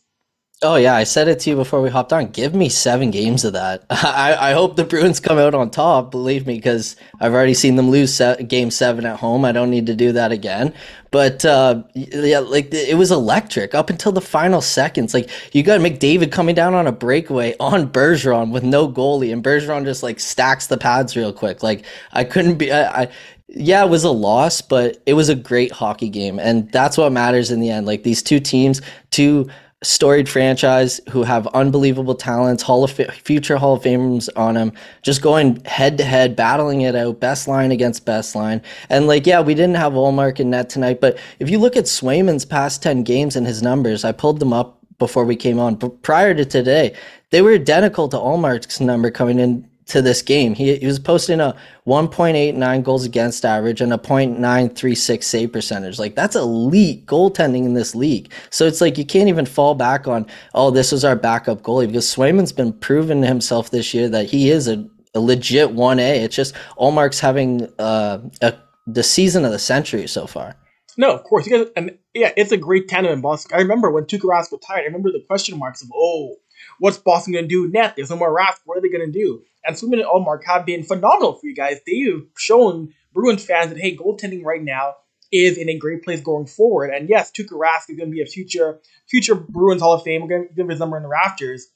Oh 0.64 0.76
yeah, 0.76 0.94
I 0.94 1.02
said 1.02 1.26
it 1.26 1.40
to 1.40 1.50
you 1.50 1.56
before 1.56 1.82
we 1.82 1.90
hopped 1.90 2.12
on. 2.12 2.28
Give 2.28 2.54
me 2.54 2.68
seven 2.68 3.10
games 3.10 3.44
of 3.44 3.52
that. 3.54 3.84
I, 3.90 4.50
I 4.50 4.52
hope 4.52 4.76
the 4.76 4.84
Bruins 4.84 5.18
come 5.18 5.36
out 5.36 5.54
on 5.54 5.70
top. 5.70 6.12
Believe 6.12 6.46
me, 6.46 6.54
because 6.54 6.94
I've 7.20 7.32
already 7.34 7.54
seen 7.54 7.74
them 7.74 7.90
lose 7.90 8.14
se- 8.14 8.44
game 8.44 8.70
seven 8.70 9.04
at 9.04 9.18
home. 9.18 9.44
I 9.44 9.50
don't 9.50 9.70
need 9.70 9.86
to 9.86 9.94
do 9.96 10.12
that 10.12 10.30
again. 10.30 10.72
But 11.10 11.44
uh, 11.44 11.82
yeah, 11.94 12.38
like 12.38 12.72
it 12.72 12.96
was 12.96 13.10
electric 13.10 13.74
up 13.74 13.90
until 13.90 14.12
the 14.12 14.20
final 14.20 14.60
seconds. 14.60 15.14
Like 15.14 15.30
you 15.52 15.64
got 15.64 15.80
McDavid 15.80 16.30
coming 16.30 16.54
down 16.54 16.74
on 16.74 16.86
a 16.86 16.92
breakaway 16.92 17.56
on 17.58 17.90
Bergeron 17.90 18.52
with 18.52 18.62
no 18.62 18.88
goalie, 18.88 19.32
and 19.32 19.42
Bergeron 19.42 19.84
just 19.84 20.04
like 20.04 20.20
stacks 20.20 20.68
the 20.68 20.78
pads 20.78 21.16
real 21.16 21.32
quick. 21.32 21.64
Like 21.64 21.84
I 22.12 22.22
couldn't 22.22 22.56
be. 22.56 22.70
I, 22.70 23.02
I 23.02 23.08
yeah, 23.48 23.84
it 23.84 23.90
was 23.90 24.04
a 24.04 24.10
loss, 24.10 24.62
but 24.62 25.02
it 25.04 25.14
was 25.14 25.28
a 25.28 25.34
great 25.34 25.72
hockey 25.72 26.08
game, 26.08 26.38
and 26.38 26.70
that's 26.72 26.96
what 26.96 27.12
matters 27.12 27.50
in 27.50 27.60
the 27.60 27.68
end. 27.68 27.86
Like 27.86 28.02
these 28.02 28.22
two 28.22 28.40
teams, 28.40 28.80
two 29.10 29.50
storied 29.82 30.28
franchise 30.28 31.00
who 31.10 31.22
have 31.22 31.46
unbelievable 31.48 32.14
talents, 32.14 32.62
Hall 32.62 32.84
of 32.84 32.92
future 32.92 33.56
Hall 33.56 33.74
of 33.74 33.82
Famers 33.82 34.28
on 34.36 34.54
them, 34.54 34.72
just 35.02 35.22
going 35.22 35.62
head 35.64 35.98
to 35.98 36.04
head, 36.04 36.36
battling 36.36 36.82
it 36.82 36.94
out, 36.94 37.20
best 37.20 37.48
line 37.48 37.72
against 37.72 38.04
best 38.04 38.34
line. 38.34 38.62
And 38.88 39.06
like, 39.06 39.26
yeah, 39.26 39.40
we 39.40 39.54
didn't 39.54 39.76
have 39.76 39.92
Ullmark 39.92 40.40
in 40.40 40.50
net 40.50 40.70
tonight, 40.70 41.00
but 41.00 41.18
if 41.38 41.50
you 41.50 41.58
look 41.58 41.76
at 41.76 41.84
Swayman's 41.84 42.44
past 42.44 42.82
10 42.82 43.02
games 43.02 43.36
and 43.36 43.46
his 43.46 43.62
numbers, 43.62 44.04
I 44.04 44.12
pulled 44.12 44.40
them 44.40 44.52
up 44.52 44.78
before 44.98 45.24
we 45.24 45.34
came 45.34 45.58
on, 45.58 45.74
but 45.74 46.02
prior 46.02 46.32
to 46.34 46.44
today, 46.44 46.94
they 47.30 47.42
were 47.42 47.54
identical 47.54 48.08
to 48.08 48.16
Ullmark's 48.16 48.80
number 48.80 49.10
coming 49.10 49.38
in 49.38 49.68
to 49.86 50.02
this 50.02 50.22
game. 50.22 50.54
He, 50.54 50.76
he 50.76 50.86
was 50.86 50.98
posting 50.98 51.40
a 51.40 51.56
1.89 51.86 52.82
goals 52.82 53.04
against 53.04 53.44
average 53.44 53.80
and 53.80 53.92
a 53.92 53.98
0.936 53.98 55.22
save 55.22 55.52
percentage. 55.52 55.98
Like 55.98 56.14
that's 56.14 56.36
elite 56.36 57.06
goaltending 57.06 57.64
in 57.64 57.74
this 57.74 57.94
league. 57.94 58.32
So 58.50 58.66
it's 58.66 58.80
like 58.80 58.98
you 58.98 59.04
can't 59.04 59.28
even 59.28 59.46
fall 59.46 59.74
back 59.74 60.06
on, 60.06 60.26
oh, 60.54 60.70
this 60.70 60.92
was 60.92 61.04
our 61.04 61.16
backup 61.16 61.62
goalie 61.62 61.86
because 61.86 62.06
Swayman's 62.06 62.52
been 62.52 62.72
proven 62.72 63.22
himself 63.22 63.70
this 63.70 63.92
year 63.92 64.08
that 64.08 64.30
he 64.30 64.50
is 64.50 64.68
a, 64.68 64.86
a 65.14 65.20
legit 65.20 65.70
1A. 65.70 66.24
It's 66.24 66.36
just 66.36 66.54
Ullmark's 66.78 67.20
having 67.20 67.68
uh, 67.78 68.18
a, 68.40 68.54
the 68.86 69.02
season 69.02 69.44
of 69.44 69.52
the 69.52 69.58
century 69.58 70.06
so 70.06 70.26
far. 70.26 70.56
No, 70.96 71.12
of 71.12 71.24
course. 71.24 71.48
Guys, 71.48 71.66
and 71.74 71.96
yeah, 72.14 72.32
it's 72.36 72.52
a 72.52 72.56
great 72.56 72.88
tandem 72.88 73.12
in 73.12 73.20
Boston. 73.20 73.56
I 73.56 73.62
remember 73.62 73.90
when 73.90 74.04
Tuukka 74.04 74.22
Rask 74.22 74.52
retired. 74.52 74.82
I 74.82 74.84
remember 74.84 75.10
the 75.10 75.24
question 75.26 75.58
marks 75.58 75.82
of, 75.82 75.88
oh, 75.94 76.36
what's 76.82 76.98
Boston 76.98 77.32
going 77.32 77.44
to 77.44 77.48
do 77.48 77.70
net? 77.70 77.94
There's 77.94 78.10
no 78.10 78.16
more 78.16 78.36
Rask. 78.36 78.56
What 78.64 78.76
are 78.76 78.80
they 78.80 78.88
going 78.88 79.06
to 79.06 79.18
do? 79.18 79.44
And 79.64 79.76
Swayman 79.76 80.00
and 80.00 80.04
Ullmark 80.04 80.44
have 80.46 80.66
been 80.66 80.82
phenomenal 80.82 81.34
for 81.34 81.46
you 81.46 81.54
guys. 81.54 81.78
They've 81.86 82.26
shown 82.36 82.92
Bruins 83.14 83.44
fans 83.44 83.70
that, 83.70 83.78
hey, 83.78 83.96
goaltending 83.96 84.44
right 84.44 84.60
now 84.62 84.96
is 85.30 85.56
in 85.56 85.68
a 85.68 85.78
great 85.78 86.02
place 86.02 86.20
going 86.20 86.46
forward. 86.46 86.90
And 86.90 87.08
yes, 87.08 87.30
Tuukka 87.30 87.52
Rask 87.52 87.88
is 87.88 87.96
going 87.96 88.10
to 88.10 88.14
be 88.14 88.20
a 88.20 88.26
future 88.26 88.80
future 89.08 89.36
Bruins 89.36 89.80
Hall 89.80 89.92
of 89.92 90.02
Fame. 90.02 90.22
We're 90.22 90.28
going 90.28 90.48
to 90.48 90.54
give 90.54 90.68
his 90.68 90.80
number 90.80 90.96
in 90.96 91.04
the 91.04 91.08
rafters. 91.08 91.68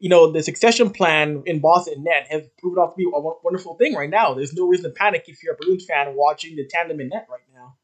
You 0.00 0.10
know, 0.10 0.30
the 0.30 0.42
succession 0.42 0.90
plan 0.90 1.44
in 1.46 1.60
Boston 1.60 2.04
net 2.04 2.26
has 2.28 2.42
proven 2.58 2.78
off 2.78 2.92
to 2.92 2.96
be 2.98 3.04
a 3.04 3.20
wonderful 3.42 3.76
thing 3.76 3.94
right 3.94 4.10
now. 4.10 4.34
There's 4.34 4.52
no 4.52 4.66
reason 4.66 4.90
to 4.90 4.94
panic 4.94 5.24
if 5.28 5.42
you're 5.42 5.54
a 5.54 5.56
Bruins 5.56 5.86
fan 5.86 6.14
watching 6.14 6.56
the 6.56 6.68
tandem 6.68 7.00
in 7.00 7.08
net 7.08 7.26
right 7.30 7.40
now. 7.54 7.76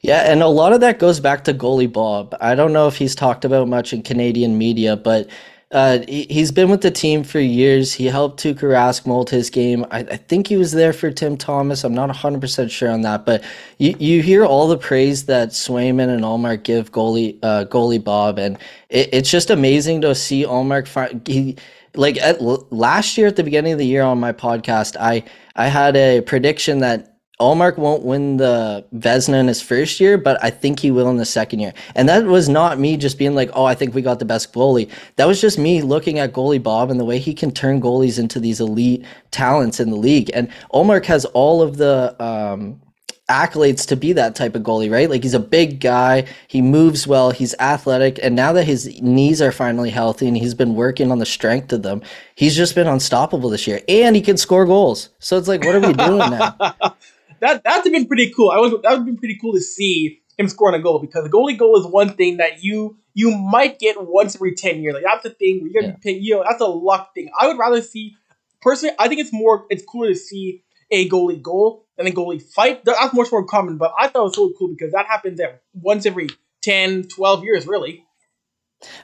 Yeah, 0.00 0.30
and 0.30 0.42
a 0.42 0.48
lot 0.48 0.72
of 0.72 0.80
that 0.80 0.98
goes 0.98 1.20
back 1.20 1.44
to 1.44 1.54
goalie 1.54 1.92
Bob. 1.92 2.34
I 2.40 2.56
don't 2.56 2.72
know 2.72 2.88
if 2.88 2.96
he's 2.96 3.14
talked 3.14 3.44
about 3.44 3.68
much 3.68 3.92
in 3.92 4.02
Canadian 4.02 4.58
media, 4.58 4.96
but 4.96 5.28
uh, 5.70 5.98
he, 6.06 6.40
has 6.40 6.52
been 6.52 6.70
with 6.70 6.82
the 6.82 6.90
team 6.90 7.24
for 7.24 7.40
years. 7.40 7.92
He 7.92 8.06
helped 8.06 8.42
Tuukka 8.42 8.60
Rask 8.60 9.06
mold 9.06 9.30
his 9.30 9.50
game. 9.50 9.84
I, 9.90 10.00
I, 10.00 10.16
think 10.16 10.46
he 10.46 10.56
was 10.56 10.72
there 10.72 10.92
for 10.92 11.10
Tim 11.10 11.36
Thomas. 11.36 11.84
I'm 11.84 11.94
not 11.94 12.10
100% 12.10 12.70
sure 12.70 12.90
on 12.90 13.02
that, 13.02 13.24
but 13.24 13.42
you, 13.78 13.96
you 13.98 14.22
hear 14.22 14.44
all 14.44 14.68
the 14.68 14.78
praise 14.78 15.26
that 15.26 15.48
Swayman 15.48 16.14
and 16.14 16.22
Ullmark 16.22 16.62
give 16.62 16.92
goalie 16.92 17.38
uh, 17.42 17.64
goalie 17.64 18.02
Bob, 18.02 18.38
and 18.38 18.58
it, 18.88 19.08
it's 19.12 19.30
just 19.30 19.50
amazing 19.50 20.02
to 20.02 20.14
see 20.14 20.44
Ullmark. 20.44 20.86
Find, 20.86 21.26
he, 21.26 21.56
like 21.96 22.18
at, 22.18 22.40
last 22.42 23.16
year 23.18 23.26
at 23.26 23.36
the 23.36 23.44
beginning 23.44 23.72
of 23.72 23.78
the 23.78 23.86
year 23.86 24.02
on 24.02 24.20
my 24.20 24.32
podcast, 24.32 24.96
I 25.00 25.24
I 25.56 25.68
had 25.68 25.96
a 25.96 26.20
prediction 26.20 26.80
that 26.80 27.13
Ullmark 27.40 27.78
won't 27.78 28.04
win 28.04 28.36
the 28.36 28.84
Vezina 28.94 29.40
in 29.40 29.48
his 29.48 29.60
first 29.60 29.98
year, 29.98 30.16
but 30.16 30.42
I 30.42 30.50
think 30.50 30.78
he 30.78 30.92
will 30.92 31.10
in 31.10 31.16
the 31.16 31.24
second 31.24 31.58
year. 31.58 31.74
And 31.96 32.08
that 32.08 32.24
was 32.24 32.48
not 32.48 32.78
me 32.78 32.96
just 32.96 33.18
being 33.18 33.34
like, 33.34 33.50
oh, 33.54 33.64
I 33.64 33.74
think 33.74 33.92
we 33.92 34.02
got 34.02 34.20
the 34.20 34.24
best 34.24 34.52
goalie. 34.52 34.88
That 35.16 35.26
was 35.26 35.40
just 35.40 35.58
me 35.58 35.82
looking 35.82 36.20
at 36.20 36.32
goalie 36.32 36.62
Bob 36.62 36.90
and 36.90 37.00
the 37.00 37.04
way 37.04 37.18
he 37.18 37.34
can 37.34 37.50
turn 37.50 37.80
goalies 37.80 38.20
into 38.20 38.38
these 38.38 38.60
elite 38.60 39.04
talents 39.32 39.80
in 39.80 39.90
the 39.90 39.96
league. 39.96 40.30
And 40.32 40.48
Ullmark 40.72 41.06
has 41.06 41.24
all 41.24 41.60
of 41.60 41.76
the 41.76 42.14
um, 42.22 42.80
accolades 43.28 43.84
to 43.88 43.96
be 43.96 44.12
that 44.12 44.36
type 44.36 44.54
of 44.54 44.62
goalie, 44.62 44.90
right? 44.90 45.10
Like 45.10 45.24
he's 45.24 45.34
a 45.34 45.40
big 45.40 45.80
guy, 45.80 46.26
he 46.46 46.62
moves 46.62 47.06
well, 47.06 47.32
he's 47.32 47.54
athletic, 47.58 48.20
and 48.22 48.36
now 48.36 48.52
that 48.52 48.64
his 48.64 49.00
knees 49.00 49.42
are 49.42 49.52
finally 49.52 49.90
healthy 49.90 50.28
and 50.28 50.36
he's 50.36 50.54
been 50.54 50.74
working 50.74 51.10
on 51.10 51.18
the 51.18 51.26
strength 51.26 51.72
of 51.72 51.82
them, 51.82 52.02
he's 52.36 52.54
just 52.54 52.76
been 52.76 52.86
unstoppable 52.86 53.50
this 53.50 53.66
year. 53.66 53.80
And 53.88 54.14
he 54.14 54.22
can 54.22 54.36
score 54.36 54.66
goals. 54.66 55.08
So 55.18 55.36
it's 55.36 55.48
like, 55.48 55.64
what 55.64 55.74
are 55.74 55.80
we 55.80 55.94
doing 55.94 56.18
now? 56.18 56.56
that 57.44 57.62
that's 57.64 57.88
been 57.88 58.06
pretty 58.06 58.30
cool. 58.30 58.50
I 58.50 58.58
was 58.58 58.72
that 58.82 58.92
would 58.92 59.04
been 59.04 59.18
pretty 59.18 59.38
cool 59.40 59.52
to 59.52 59.60
see 59.60 60.20
him 60.38 60.48
scoring 60.48 60.78
a 60.78 60.82
goal 60.82 60.98
because 60.98 61.26
a 61.26 61.30
goalie 61.30 61.58
goal 61.58 61.78
is 61.78 61.86
one 61.86 62.14
thing 62.14 62.38
that 62.38 62.64
you 62.64 62.96
you 63.12 63.30
might 63.36 63.78
get 63.78 63.96
once 64.00 64.34
every 64.34 64.54
ten 64.54 64.82
years. 64.82 64.94
Like 64.94 65.04
that's 65.04 65.22
the 65.22 65.30
thing 65.30 65.60
where 65.60 65.70
you're 65.70 65.82
gonna 65.82 65.98
yeah. 66.02 66.12
be 66.12 66.18
you 66.20 66.34
know 66.34 66.44
that's 66.48 66.60
a 66.60 66.66
luck 66.66 67.14
thing. 67.14 67.30
I 67.38 67.46
would 67.46 67.58
rather 67.58 67.82
see 67.82 68.16
personally. 68.60 68.94
I 68.98 69.08
think 69.08 69.20
it's 69.20 69.32
more 69.32 69.66
it's 69.70 69.84
cooler 69.84 70.08
to 70.08 70.14
see 70.14 70.64
a 70.90 71.08
goalie 71.08 71.40
goal 71.40 71.86
than 71.96 72.06
a 72.06 72.10
goalie 72.10 72.42
fight. 72.42 72.84
That's 72.84 73.14
much 73.14 73.30
more 73.30 73.44
common, 73.44 73.76
but 73.76 73.92
I 73.98 74.08
thought 74.08 74.20
it 74.20 74.24
was 74.24 74.34
so 74.34 74.52
cool 74.58 74.68
because 74.68 74.92
that 74.92 75.06
happens 75.06 75.40
at 75.40 75.62
once 75.74 76.06
every 76.06 76.28
10, 76.62 77.04
12 77.08 77.44
years, 77.44 77.66
really. 77.66 78.04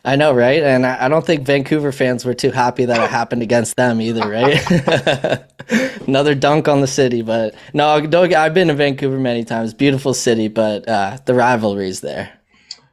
I 0.05 0.17
know, 0.17 0.33
right? 0.33 0.63
And 0.63 0.87
I 0.87 1.09
don't 1.09 1.25
think 1.25 1.47
Vancouver 1.47 1.93
fans 1.93 2.25
were 2.25 2.35
too 2.35 2.51
happy 2.51 2.85
that 2.87 3.03
it 3.03 3.11
happened 3.11 3.43
against 3.43 3.77
them 3.77 4.01
either, 4.01 4.29
right? 4.29 5.45
Another 6.07 6.35
dunk 6.35 6.69
on 6.69 6.81
the 6.81 6.87
city, 6.87 7.23
but 7.23 7.55
no, 7.75 8.01
don't, 8.07 8.33
I've 8.35 8.55
been 8.55 8.69
to 8.69 8.75
Vancouver 8.75 9.19
many 9.19 9.45
times. 9.45 9.75
Beautiful 9.75 10.15
city, 10.15 10.49
but 10.49 10.89
uh, 10.89 11.19
the 11.25 11.35
rivalry's 11.35 12.01
there. 12.01 12.33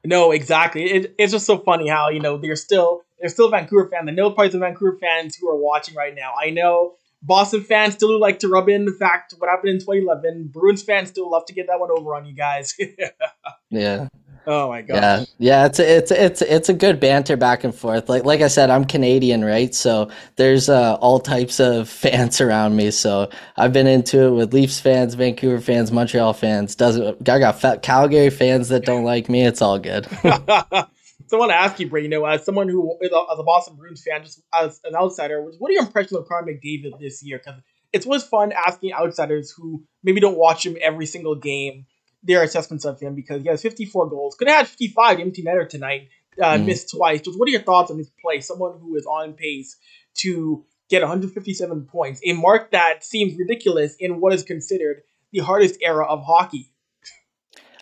No, 0.06 0.32
exactly. 0.32 0.84
It, 0.86 1.15
it's 1.17 1.34
just 1.34 1.46
so 1.46 1.58
funny 1.58 1.89
how 1.89 2.10
you 2.10 2.20
know 2.20 2.38
they're 2.38 2.56
still 2.56 3.01
they're 3.20 3.29
still 3.29 3.50
Vancouver 3.50 3.89
fans. 3.89 4.08
I 4.08 4.12
know 4.12 4.32
probably 4.32 4.53
of 4.53 4.62
Vancouver 4.62 4.98
fans 5.01 5.36
who 5.36 5.50
are 5.50 5.58
watching 5.58 5.96
right 5.96 6.15
now. 6.15 6.34
I 6.41 6.50
know 6.51 6.96
Boston 7.22 7.62
fans 7.62 7.96
still 7.96 8.20
like 8.20 8.39
to 8.39 8.48
rub 8.48 8.70
in 8.70 8.86
the 8.86 8.91
fact 8.91 9.34
what 9.38 9.50
happened 9.50 9.72
in 9.72 9.79
2011. 9.79 10.51
Bruins 10.53 10.84
fans 10.84 11.10
still 11.10 11.29
love 11.29 11.46
to 11.48 11.53
get 11.53 11.67
that 11.67 11.79
one 11.79 11.89
over 11.91 12.15
on 12.15 12.25
you 12.25 12.34
guys. 12.34 12.75
yeah. 13.70 14.08
Oh 14.49 14.69
my 14.69 14.81
god. 14.81 14.95
Yeah, 14.95 15.25
yeah, 15.39 15.65
it's 15.65 15.77
a, 15.77 15.97
it's 15.97 16.09
it's 16.09 16.41
it's 16.41 16.69
a 16.69 16.73
good 16.73 17.01
banter 17.01 17.35
back 17.35 17.65
and 17.65 17.75
forth. 17.75 18.07
Like 18.07 18.23
like 18.23 18.39
I 18.39 18.47
said, 18.47 18.69
I'm 18.69 18.85
Canadian, 18.85 19.43
right? 19.43 19.75
So 19.75 20.09
there's 20.37 20.69
uh, 20.69 20.95
all 20.95 21.19
types 21.19 21.59
of 21.59 21.89
fans 22.03 22.39
around 22.39 22.77
me. 22.77 22.91
So 22.91 23.29
I've 23.57 23.73
been 23.73 23.87
into 23.87 24.27
it 24.27 24.31
with 24.31 24.53
Leafs 24.53 24.79
fans, 24.79 25.15
Vancouver 25.15 25.59
fans, 25.59 25.91
Montreal 25.91 26.31
fans. 26.31 26.75
Doesn't 26.75 27.29
I 27.29 27.39
got 27.39 27.81
Calgary 27.81 28.29
fans 28.29 28.69
that 28.69 28.85
don't 28.85 29.03
like 29.03 29.27
me? 29.27 29.45
It's 29.45 29.61
all 29.61 29.79
good. 29.79 30.05
so 30.23 30.23
I 30.23 30.85
want 31.33 31.51
to 31.51 31.55
ask 31.55 31.77
you, 31.81 31.89
Bray. 31.89 32.03
You 32.03 32.09
know, 32.09 32.23
as 32.23 32.45
someone 32.45 32.69
who 32.69 32.97
as 33.03 33.09
a 33.11 33.43
Boston 33.43 33.75
Bruins 33.75 34.01
fan, 34.01 34.23
just 34.23 34.41
as 34.53 34.79
an 34.85 34.95
outsider, 34.95 35.43
what 35.59 35.69
are 35.69 35.73
your 35.73 35.83
impressions 35.83 36.13
of 36.13 36.25
Connor 36.29 36.53
McDavid 36.53 36.97
this 37.01 37.21
year? 37.21 37.41
Because 37.43 37.59
it's 37.91 38.05
always 38.05 38.23
fun 38.23 38.53
asking 38.65 38.93
outsiders 38.93 39.51
who 39.51 39.83
maybe 40.03 40.21
don't 40.21 40.37
watch 40.37 40.65
him 40.65 40.77
every 40.81 41.05
single 41.05 41.35
game 41.35 41.85
their 42.27 42.43
assessments 42.43 42.86
of 42.86 43.00
him 43.00 43.15
because 43.15 43.41
he 43.41 43.50
has 43.50 43.62
54 43.62 44.10
goals. 44.10 44.36
Could 44.36 44.50
have 44.50 44.57
had 44.57 44.67
55 44.67 45.19
empty 45.19 45.43
netter 45.43 45.67
tonight, 45.67 46.10
uh, 46.41 46.53
mm. 46.53 46.65
missed 46.65 46.91
twice. 46.91 47.22
Just 47.22 47.39
what 47.39 47.48
are 47.48 47.51
your 47.51 47.62
thoughts 47.62 47.89
on 47.89 47.98
his 47.98 48.12
play? 48.22 48.41
Someone 48.41 48.79
who 48.79 48.96
is 48.96 49.05
on 49.05 49.34
pace 49.34 49.77
to 50.17 50.65
get 50.89 51.01
157 51.01 51.86
points, 51.86 52.22
a 52.24 52.34
mark 52.34 52.72
that 52.72 53.03
seems 53.03 53.38
ridiculous 53.38 53.96
in 54.00 54.19
what 54.19 54.34
is 54.34 54.43
considered 54.43 55.01
the 55.31 55.39
hardest 55.39 55.77
era 55.81 56.05
of 56.05 56.24
hockey. 56.24 56.72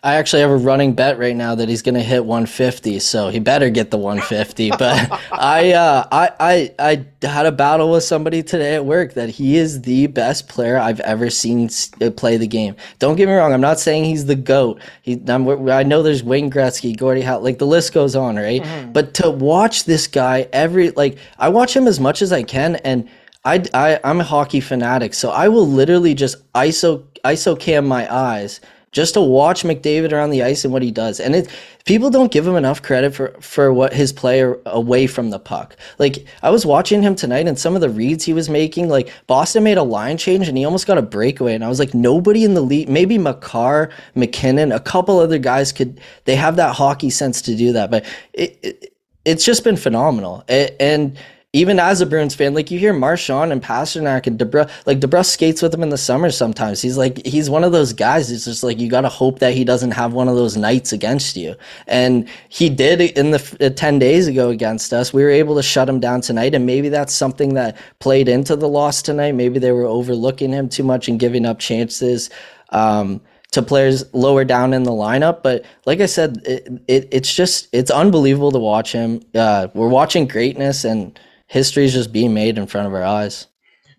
I 0.02 0.16
actually 0.16 0.42
have 0.42 0.50
a 0.50 0.56
running 0.56 0.94
bet 0.94 1.18
right 1.18 1.34
now 1.34 1.54
that 1.54 1.68
he's 1.68 1.82
going 1.82 1.94
to 1.94 2.02
hit 2.02 2.24
150, 2.24 2.98
so 3.00 3.28
he 3.28 3.38
better 3.38 3.70
get 3.70 3.90
the 3.90 3.98
150. 3.98 4.70
But 4.78 5.20
I, 5.32 5.72
uh, 5.72 6.06
I, 6.12 6.30
I, 6.38 6.74
I 7.22 7.26
had 7.26 7.46
a 7.46 7.52
battle 7.52 7.90
with 7.90 8.04
somebody 8.04 8.42
today 8.42 8.74
at 8.74 8.84
work 8.84 9.14
that 9.14 9.30
he 9.30 9.56
is 9.56 9.82
the 9.82 10.06
best 10.08 10.48
player 10.48 10.76
I've 10.76 11.00
ever 11.00 11.30
seen 11.30 11.70
uh, 12.00 12.10
play 12.10 12.36
the 12.36 12.46
game. 12.46 12.76
Don't 12.98 13.16
get 13.16 13.26
me 13.26 13.34
wrong; 13.34 13.52
I'm 13.52 13.60
not 13.60 13.80
saying 13.80 14.04
he's 14.04 14.26
the 14.26 14.34
goat. 14.34 14.80
He, 15.02 15.20
I'm, 15.28 15.48
i 15.68 15.82
know 15.82 16.02
there's 16.02 16.22
Wayne 16.22 16.50
Gretzky, 16.50 16.96
Gordie 16.96 17.22
Howe, 17.22 17.38
like 17.38 17.58
the 17.58 17.66
list 17.66 17.94
goes 17.94 18.14
on, 18.14 18.36
right? 18.36 18.62
Mm-hmm. 18.62 18.92
But 18.92 19.14
to 19.14 19.30
watch 19.30 19.84
this 19.84 20.06
guy 20.06 20.48
every 20.52 20.90
like, 20.90 21.18
I 21.38 21.48
watch 21.48 21.74
him 21.74 21.86
as 21.86 21.98
much 21.98 22.22
as 22.22 22.32
I 22.32 22.42
can, 22.42 22.76
and 22.76 23.08
I, 23.44 23.64
I, 23.72 24.00
I'm 24.04 24.20
a 24.20 24.24
hockey 24.24 24.60
fanatic, 24.60 25.14
so 25.14 25.30
I 25.30 25.48
will 25.48 25.66
literally 25.66 26.14
just 26.14 26.52
ISO 26.52 27.04
ISO 27.24 27.58
cam 27.58 27.86
my 27.86 28.12
eyes 28.12 28.60
just 28.96 29.12
to 29.12 29.20
watch 29.20 29.62
McDavid 29.62 30.10
around 30.10 30.30
the 30.30 30.42
ice 30.42 30.64
and 30.64 30.72
what 30.72 30.80
he 30.80 30.90
does. 30.90 31.20
And 31.20 31.36
it 31.36 31.50
people 31.84 32.08
don't 32.08 32.32
give 32.32 32.46
him 32.46 32.56
enough 32.56 32.80
credit 32.80 33.14
for 33.14 33.36
for 33.42 33.70
what 33.70 33.92
his 33.92 34.10
player 34.10 34.58
away 34.64 35.06
from 35.06 35.28
the 35.28 35.38
puck. 35.38 35.76
Like 35.98 36.24
I 36.42 36.48
was 36.48 36.64
watching 36.64 37.02
him 37.02 37.14
tonight 37.14 37.46
and 37.46 37.58
some 37.58 37.74
of 37.74 37.82
the 37.82 37.90
reads 37.90 38.24
he 38.24 38.32
was 38.32 38.48
making, 38.48 38.88
like 38.88 39.12
Boston 39.26 39.64
made 39.64 39.76
a 39.76 39.82
line 39.82 40.16
change 40.16 40.48
and 40.48 40.56
he 40.56 40.64
almost 40.64 40.86
got 40.86 40.96
a 40.96 41.02
breakaway 41.02 41.54
and 41.54 41.62
I 41.62 41.68
was 41.68 41.78
like 41.78 41.92
nobody 41.92 42.42
in 42.42 42.54
the 42.54 42.62
league, 42.62 42.88
maybe 42.88 43.18
Makar, 43.18 43.90
MacKinnon, 44.14 44.72
a 44.72 44.80
couple 44.80 45.18
other 45.18 45.38
guys 45.38 45.72
could 45.72 46.00
they 46.24 46.34
have 46.34 46.56
that 46.56 46.74
hockey 46.74 47.10
sense 47.10 47.42
to 47.42 47.54
do 47.54 47.74
that, 47.74 47.90
but 47.90 48.06
it, 48.32 48.58
it 48.62 48.94
it's 49.26 49.44
just 49.44 49.62
been 49.62 49.76
phenomenal. 49.76 50.42
It, 50.48 50.74
and 50.80 51.18
even 51.56 51.78
as 51.78 52.02
a 52.02 52.06
Bruins 52.06 52.34
fan, 52.34 52.52
like 52.52 52.70
you 52.70 52.78
hear 52.78 52.92
Marchand 52.92 53.50
and 53.50 53.62
Pastrnak 53.62 54.26
and 54.26 54.38
DeBrusk, 54.38 54.70
like 54.84 55.00
DeBrusk 55.00 55.30
skates 55.30 55.62
with 55.62 55.72
him 55.72 55.82
in 55.82 55.88
the 55.88 55.96
summer 55.96 56.30
sometimes. 56.30 56.82
He's 56.82 56.98
like, 56.98 57.24
he's 57.24 57.48
one 57.48 57.64
of 57.64 57.72
those 57.72 57.94
guys. 57.94 58.30
It's 58.30 58.44
just 58.44 58.62
like, 58.62 58.78
you 58.78 58.90
got 58.90 59.00
to 59.00 59.08
hope 59.08 59.38
that 59.38 59.54
he 59.54 59.64
doesn't 59.64 59.92
have 59.92 60.12
one 60.12 60.28
of 60.28 60.36
those 60.36 60.58
nights 60.58 60.92
against 60.92 61.34
you. 61.34 61.56
And 61.86 62.28
he 62.50 62.68
did 62.68 63.00
in 63.00 63.30
the 63.30 63.56
uh, 63.58 63.70
10 63.70 63.98
days 63.98 64.26
ago 64.26 64.50
against 64.50 64.92
us. 64.92 65.14
We 65.14 65.22
were 65.24 65.30
able 65.30 65.56
to 65.56 65.62
shut 65.62 65.88
him 65.88 65.98
down 65.98 66.20
tonight. 66.20 66.54
And 66.54 66.66
maybe 66.66 66.90
that's 66.90 67.14
something 67.14 67.54
that 67.54 67.78
played 68.00 68.28
into 68.28 68.54
the 68.54 68.68
loss 68.68 69.00
tonight. 69.00 69.32
Maybe 69.32 69.58
they 69.58 69.72
were 69.72 69.86
overlooking 69.86 70.52
him 70.52 70.68
too 70.68 70.84
much 70.84 71.08
and 71.08 71.18
giving 71.18 71.46
up 71.46 71.58
chances. 71.58 72.28
Um, 72.68 73.22
to 73.52 73.62
players 73.62 74.04
lower 74.12 74.44
down 74.44 74.74
in 74.74 74.82
the 74.82 74.90
lineup. 74.90 75.42
But 75.42 75.64
like 75.86 76.00
I 76.00 76.06
said, 76.06 76.42
it, 76.44 76.68
it, 76.88 77.08
it's 77.10 77.34
just 77.34 77.68
it's 77.72 77.90
unbelievable 77.90 78.52
to 78.52 78.58
watch 78.58 78.92
him. 78.92 79.22
Uh, 79.34 79.68
we're 79.72 79.88
watching 79.88 80.26
greatness, 80.26 80.84
and 80.84 81.18
history 81.46 81.84
is 81.84 81.94
just 81.94 82.12
being 82.12 82.34
made 82.34 82.58
in 82.58 82.66
front 82.66 82.86
of 82.86 82.94
our 82.94 83.04
eyes. 83.04 83.46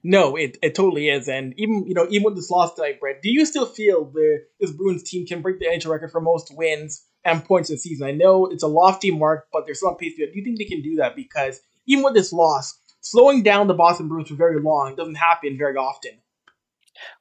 No, 0.04 0.36
it, 0.36 0.58
it 0.62 0.76
totally 0.76 1.10
is, 1.10 1.28
and 1.28 1.54
even 1.58 1.86
you 1.88 1.94
know 1.94 2.08
even 2.10 2.24
with 2.24 2.36
this 2.36 2.50
loss 2.50 2.76
tonight, 2.76 3.00
Brett, 3.00 3.22
do 3.22 3.30
you 3.30 3.46
still 3.46 3.66
feel 3.66 4.06
the 4.06 4.44
this 4.60 4.72
Bruins 4.72 5.04
team 5.04 5.26
can 5.26 5.42
break 5.42 5.60
the 5.60 5.66
NHL 5.66 5.92
record 5.92 6.12
for 6.12 6.22
most 6.22 6.56
wins 6.56 7.04
and 7.26 7.44
points 7.44 7.70
this 7.70 7.84
season? 7.84 8.08
I 8.08 8.12
know 8.12 8.46
it's 8.46 8.64
a 8.64 8.68
lofty 8.68 9.12
mark, 9.12 9.48
but 9.52 9.66
there's 9.66 9.82
some 9.82 9.98
pace 9.98 10.16
to 10.16 10.24
it. 10.24 10.34
Do 10.34 10.40
you 10.40 10.46
think 10.46 10.60
they 10.60 10.66
can 10.66 10.82
do 10.82 10.98
that? 10.98 11.16
Because 11.16 11.60
even 11.88 12.04
with 12.04 12.14
this 12.14 12.32
loss, 12.32 12.80
slowing 13.02 13.44
down 13.44 13.68
the 13.68 13.74
Boston 13.74 14.08
Bruins 14.08 14.30
for 14.30 14.36
very 14.36 14.62
long 14.62 14.96
doesn't 14.96 15.16
happen 15.16 15.58
very 15.58 15.76
often. 15.76 16.12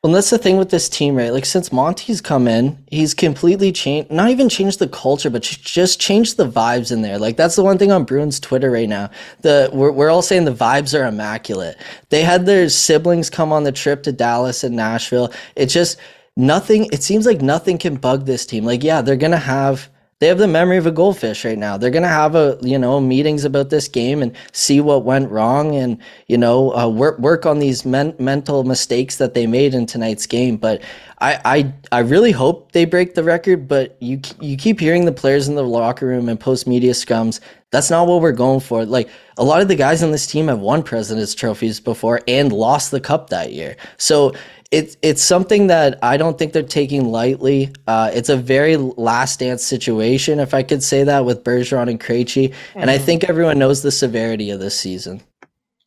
Well, 0.02 0.12
that's 0.12 0.30
the 0.30 0.38
thing 0.38 0.56
with 0.56 0.71
this 0.71 0.88
team, 0.88 1.16
right? 1.16 1.33
Like 1.33 1.45
since 1.45 1.73
Monty's 1.73 2.21
come 2.21 2.47
in, 2.47 2.78
he's 2.90 3.12
completely 3.12 3.73
changed, 3.73 4.11
not 4.11 4.30
even 4.30 4.49
changed 4.49 4.78
the 4.78 4.88
culture, 4.88 5.30
but 5.30 5.42
just 5.42 6.00
changed 6.00 6.37
the 6.37 6.49
vibes 6.49 6.92
in 6.92 7.02
there. 7.02 7.18
Like 7.18 7.37
that's 7.37 7.56
the 7.56 7.64
one 7.64 7.76
thing 7.76 7.90
on 7.90 8.04
Bruins 8.04 8.38
Twitter 8.38 8.71
right 8.71 8.88
now. 8.88 9.11
The 9.40 9.71
we're, 9.73 9.90
we're 9.90 10.11
all 10.11 10.23
saying 10.23 10.45
the 10.45 10.52
vibes 10.52 10.99
are 10.99 11.06
immaculate. 11.06 11.76
They 12.11 12.23
had 12.23 12.47
their 12.47 12.68
siblings 12.68 13.30
come 13.30 13.52
on 13.52 13.64
the 13.64 13.73
trip 13.73 14.02
to 14.04 14.12
Dallas 14.12 14.62
and 14.62 14.76
Nashville. 14.76 15.33
It's 15.56 15.75
just 15.75 15.99
nothing. 16.37 16.88
It 16.92 17.02
seems 17.02 17.26
like 17.26 17.42
nothing 17.42 17.78
can 17.78 17.97
bug 17.97 18.26
this 18.26 18.47
team. 18.47 18.64
Like 18.64 18.85
yeah, 18.85 19.02
they're 19.02 19.16
gonna 19.16 19.37
have 19.38 19.88
they 20.18 20.28
have 20.28 20.38
the 20.38 20.49
memory 20.49 20.78
of 20.78 20.87
a 20.87 20.90
goldfish 20.90 21.44
right 21.44 21.58
now. 21.58 21.76
They're 21.76 21.90
gonna 21.90 22.08
have 22.08 22.35
a 22.35 22.58
you 22.62 22.78
know 22.78 23.00
meetings 23.00 23.44
about 23.44 23.68
this 23.68 23.87
game 23.87 24.23
and 24.23 24.35
see 24.52 24.80
what 24.80 25.04
went 25.04 25.30
wrong 25.30 25.76
and 25.76 25.99
you 26.26 26.38
know 26.38 26.75
uh, 26.75 26.88
work 26.88 27.18
work 27.18 27.44
on 27.44 27.58
these 27.58 27.85
men- 27.85 28.14
mental 28.18 28.64
mistakes 28.64 29.16
that 29.16 29.35
they 29.35 29.46
made 29.46 29.75
in 29.75 29.85
tonight's 29.85 30.26
game. 30.26 30.56
But 30.56 30.82
I, 31.20 31.40
I 31.44 31.75
I 31.92 31.99
really 32.00 32.32
hope 32.32 32.73
they 32.73 32.87
break 32.87 33.14
the 33.14 33.25
record. 33.25 33.68
But 33.68 33.96
you 34.00 34.20
you 34.40 34.56
keep 34.56 34.80
hearing 34.80 35.04
the 35.04 35.12
players 35.12 35.49
in 35.49 35.54
the 35.54 35.62
locker 35.62 36.06
room 36.06 36.30
and 36.30 36.40
post 36.40 36.66
media 36.66 36.92
scrums. 36.92 37.40
That's 37.70 37.90
not 37.90 38.06
what 38.06 38.23
we're 38.23 38.32
going 38.32 38.61
for. 38.61 38.87
Like 38.87 39.11
a 39.37 39.44
lot 39.44 39.61
of 39.61 39.68
the 39.68 39.76
guys 39.76 40.02
on 40.02 40.12
this 40.12 40.26
team 40.26 40.49
have 40.49 40.61
won 40.61 40.82
President's 40.82 41.35
trophies 41.35 41.78
before 41.78 42.23
and 42.26 42.52
lost 42.52 42.90
the 42.90 43.00
cup 43.00 43.28
that 43.30 43.52
year. 43.52 43.76
So 43.99 44.32
it's 44.70 44.96
it's 45.02 45.23
something 45.23 45.68
that 45.68 45.99
I 46.02 46.16
don't 46.16 46.38
think 46.38 46.52
they're 46.52 46.62
taking 46.62 47.06
lightly. 47.06 47.73
Uh, 47.87 48.11
it's 48.12 48.28
a 48.28 48.37
very 48.37 48.76
last 48.76 49.40
dance 49.40 49.62
situation, 49.62 50.40
if 50.40 50.54
I 50.54 50.62
could 50.62 50.82
say 50.82 51.04
that, 51.04 51.25
with 51.25 51.44
Bergeron 51.44 51.88
and 51.88 52.00
Krejci, 52.00 52.50
mm-hmm. 52.50 52.78
and 52.78 52.90
I 52.90 52.96
mm-hmm. 52.96 53.04
think 53.04 53.25
everyone 53.25 53.58
knows 53.58 53.82
the 53.82 53.92
severity 53.92 54.50
of 54.50 54.61
this 54.61 54.78
season. 54.78 55.23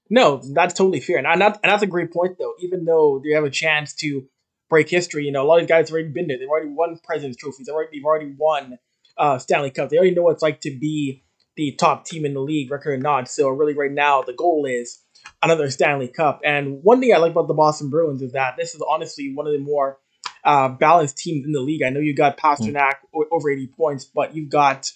No, 0.09 0.41
that's 0.53 0.74
totally 0.74 1.01
fair, 1.01 1.17
and, 1.17 1.27
and, 1.27 1.41
that, 1.41 1.59
and 1.62 1.71
that's 1.71 1.83
a 1.83 1.88
great 1.88 2.12
point, 2.12 2.38
though. 2.39 2.53
Even 2.59 2.86
though 2.86 3.21
they 3.24 3.31
have 3.31 3.43
a 3.43 3.50
chance 3.50 3.93
to 3.95 4.27
break 4.69 4.89
history, 4.89 5.25
you 5.25 5.31
know, 5.31 5.43
a 5.43 5.48
lot 5.48 5.62
of 5.62 5.67
guys 5.67 5.89
have 5.89 5.93
already 5.93 6.09
been 6.09 6.27
there. 6.27 6.38
They've 6.39 6.50
already 6.50 6.69
won 6.69 6.98
Presidents 7.03 7.38
trophies. 7.38 7.67
They've 7.67 7.75
already, 7.75 7.98
they've 7.98 8.05
already 8.05 8.33
won 8.38 8.79
uh, 9.17 9.38
Stanley 9.38 9.71
Cup. 9.71 9.89
They 9.89 9.98
already 9.98 10.15
know 10.15 10.24
what 10.24 10.33
it's 10.33 10.41
like 10.41 10.62
to 10.62 10.71
be 10.71 11.24
the 11.55 11.74
top 11.74 12.05
team 12.05 12.25
in 12.25 12.33
the 12.33 12.39
league, 12.39 12.71
record 12.71 12.93
or 12.93 12.98
not. 12.98 13.27
So 13.27 13.50
really, 13.50 13.74
right 13.74 13.91
now, 13.91 14.21
the 14.24 14.33
goal 14.33 14.65
is 14.65 15.00
another 15.41 15.69
Stanley 15.69 16.08
Cup. 16.08 16.41
And 16.43 16.84
one 16.84 17.00
thing 17.00 17.13
I 17.13 17.17
like 17.17 17.31
about 17.31 17.48
the 17.48 17.53
Boston 17.53 17.89
Bruins 17.89 18.22
is 18.22 18.34
that 18.34 18.55
this 18.58 18.75
is 18.75 18.84
honestly 18.88 19.31
one 19.34 19.48
of 19.48 19.53
the 19.53 19.60
more 19.60 19.98
uh, 20.43 20.69
balanced 20.69 21.17
teams 21.17 21.46
in 21.46 21.51
the 21.51 21.62
league. 21.62 21.84
I 21.84 21.89
know 21.89 22.00
you 22.00 22.15
got 22.15 22.38
Pastrnak 22.38 22.96
mm. 23.13 23.24
over 23.31 23.50
80 23.50 23.67
points, 23.67 24.05
but 24.05 24.36
you've 24.36 24.50
got 24.50 24.91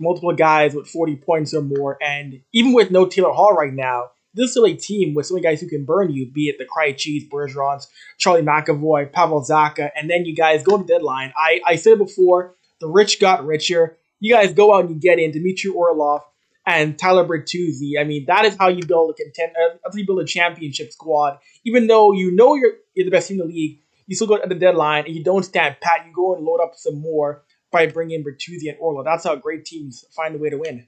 multiple 0.00 0.34
guys 0.34 0.74
with 0.74 0.88
40 0.88 1.16
points 1.16 1.54
or 1.54 1.62
more. 1.62 1.98
And 2.02 2.40
even 2.52 2.72
with 2.72 2.90
no 2.90 3.06
Taylor 3.06 3.32
Hall 3.32 3.52
right 3.52 3.72
now, 3.72 4.10
this 4.34 4.46
is 4.46 4.50
still 4.50 4.66
a 4.66 4.74
team 4.74 5.14
with 5.14 5.26
so 5.26 5.34
many 5.34 5.42
guys 5.42 5.62
who 5.62 5.68
can 5.68 5.86
burn 5.86 6.12
you, 6.12 6.30
be 6.30 6.48
it 6.48 6.58
the 6.58 6.66
Krejcis, 6.66 7.28
Bergerons, 7.30 7.86
Charlie 8.18 8.42
McAvoy, 8.42 9.10
Pavel 9.10 9.42
Zacha, 9.42 9.90
and 9.96 10.10
then 10.10 10.26
you 10.26 10.34
guys 10.34 10.62
go 10.62 10.76
to 10.76 10.84
deadline. 10.84 11.32
I, 11.36 11.60
I 11.66 11.76
said 11.76 11.94
it 11.94 11.98
before, 11.98 12.54
the 12.80 12.86
rich 12.86 13.18
got 13.18 13.46
richer. 13.46 13.96
You 14.20 14.34
guys 14.34 14.52
go 14.52 14.74
out 14.74 14.84
and 14.84 14.90
you 14.90 15.00
get 15.00 15.18
in 15.18 15.30
Dmitry 15.30 15.70
Orlov, 15.70 16.20
and 16.66 16.98
Tyler 16.98 17.24
Bertuzzi. 17.24 17.92
I 17.98 18.04
mean, 18.04 18.24
that 18.26 18.44
is 18.44 18.56
how 18.58 18.68
you 18.68 18.84
build 18.84 19.10
a 19.10 19.14
content. 19.14 19.52
Uh, 19.56 19.76
how 19.84 19.96
you 19.96 20.04
build 20.04 20.20
a 20.20 20.24
championship 20.24 20.92
squad. 20.92 21.38
Even 21.64 21.86
though 21.86 22.12
you 22.12 22.32
know 22.32 22.54
you're, 22.56 22.72
you're 22.94 23.04
the 23.04 23.10
best 23.10 23.28
team 23.28 23.40
in 23.40 23.46
the 23.46 23.54
league, 23.54 23.78
you 24.06 24.16
still 24.16 24.26
go 24.26 24.36
at 24.36 24.48
the 24.48 24.54
deadline 24.54 25.04
and 25.06 25.14
you 25.14 25.22
don't 25.22 25.44
stand 25.44 25.76
pat. 25.80 26.06
You 26.06 26.12
go 26.12 26.34
and 26.34 26.44
load 26.44 26.60
up 26.62 26.74
some 26.74 27.00
more 27.00 27.44
by 27.70 27.86
bringing 27.86 28.24
Bertuzzi 28.24 28.68
and 28.68 28.76
Orlov. 28.80 29.04
That's 29.04 29.24
how 29.24 29.36
great 29.36 29.64
teams 29.64 30.04
find 30.14 30.34
a 30.34 30.38
way 30.38 30.50
to 30.50 30.58
win. 30.58 30.86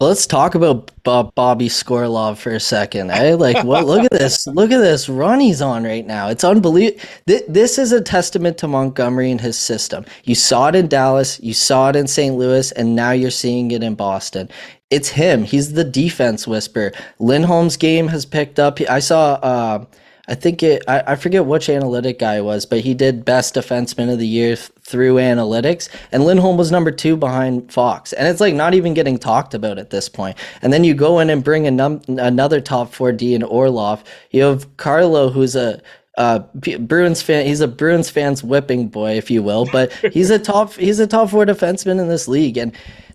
Well, 0.00 0.08
let's 0.08 0.26
talk 0.26 0.56
about 0.56 0.90
Bob, 1.04 1.32
Bobby 1.36 1.68
Skorlov 1.68 2.38
for 2.38 2.50
a 2.50 2.58
second. 2.58 3.12
Eh? 3.12 3.36
Like, 3.36 3.62
what? 3.64 3.86
look 3.86 4.04
at 4.04 4.10
this! 4.10 4.44
Look 4.48 4.72
at 4.72 4.78
this 4.78 5.08
run 5.08 5.38
he's 5.38 5.62
on 5.62 5.84
right 5.84 6.04
now. 6.04 6.28
It's 6.28 6.42
unbelievable. 6.42 7.00
Th- 7.28 7.44
this 7.46 7.78
is 7.78 7.92
a 7.92 8.00
testament 8.00 8.58
to 8.58 8.66
Montgomery 8.66 9.30
and 9.30 9.40
his 9.40 9.56
system. 9.56 10.04
You 10.24 10.34
saw 10.34 10.68
it 10.68 10.74
in 10.74 10.88
Dallas, 10.88 11.38
you 11.40 11.54
saw 11.54 11.90
it 11.90 11.96
in 11.96 12.08
St. 12.08 12.34
Louis, 12.34 12.72
and 12.72 12.96
now 12.96 13.12
you're 13.12 13.30
seeing 13.30 13.70
it 13.70 13.84
in 13.84 13.94
Boston. 13.94 14.50
It's 14.90 15.10
him. 15.10 15.44
He's 15.44 15.74
the 15.74 15.84
defense 15.84 16.46
whisperer. 16.46 16.92
Lindholm's 17.20 17.76
game 17.76 18.08
has 18.08 18.26
picked 18.26 18.58
up. 18.58 18.80
I 18.82 18.98
saw. 18.98 19.34
Uh, 19.34 19.84
I 20.26 20.34
think 20.34 20.62
it, 20.62 20.82
I, 20.88 21.02
I 21.08 21.16
forget 21.16 21.44
which 21.44 21.68
analytic 21.68 22.18
guy 22.18 22.40
was, 22.40 22.64
but 22.64 22.80
he 22.80 22.94
did 22.94 23.24
best 23.24 23.54
defenseman 23.54 24.10
of 24.12 24.18
the 24.18 24.26
year 24.26 24.56
th- 24.56 24.70
through 24.80 25.16
analytics. 25.16 25.88
And 26.12 26.24
Lindholm 26.24 26.56
was 26.56 26.72
number 26.72 26.90
two 26.90 27.16
behind 27.16 27.70
Fox. 27.70 28.12
And 28.14 28.26
it's 28.26 28.40
like 28.40 28.54
not 28.54 28.72
even 28.74 28.94
getting 28.94 29.18
talked 29.18 29.52
about 29.52 29.78
at 29.78 29.90
this 29.90 30.08
point. 30.08 30.38
And 30.62 30.72
then 30.72 30.82
you 30.82 30.94
go 30.94 31.18
in 31.18 31.28
and 31.28 31.44
bring 31.44 31.64
num- 31.76 32.00
another 32.08 32.60
top 32.60 32.94
four 32.94 33.12
D 33.12 33.34
in 33.34 33.42
Orlov. 33.42 34.02
You 34.30 34.44
have 34.44 34.76
Carlo, 34.78 35.28
who's 35.30 35.56
a, 35.56 35.82
uh, 36.16 36.38
Bruins 36.78 37.22
fan. 37.22 37.44
He's 37.44 37.60
a 37.60 37.68
Bruins 37.68 38.08
fans 38.08 38.42
whipping 38.44 38.88
boy, 38.88 39.16
if 39.16 39.30
you 39.30 39.42
will, 39.42 39.66
but 39.72 39.92
he's 40.12 40.30
a 40.30 40.38
top 40.38 40.72
he's 40.74 41.00
a 41.00 41.08
top 41.08 41.30
four 41.30 41.44
defenseman 41.44 42.00
in 42.00 42.08
this 42.08 42.28
league, 42.28 42.56
and 42.56 42.72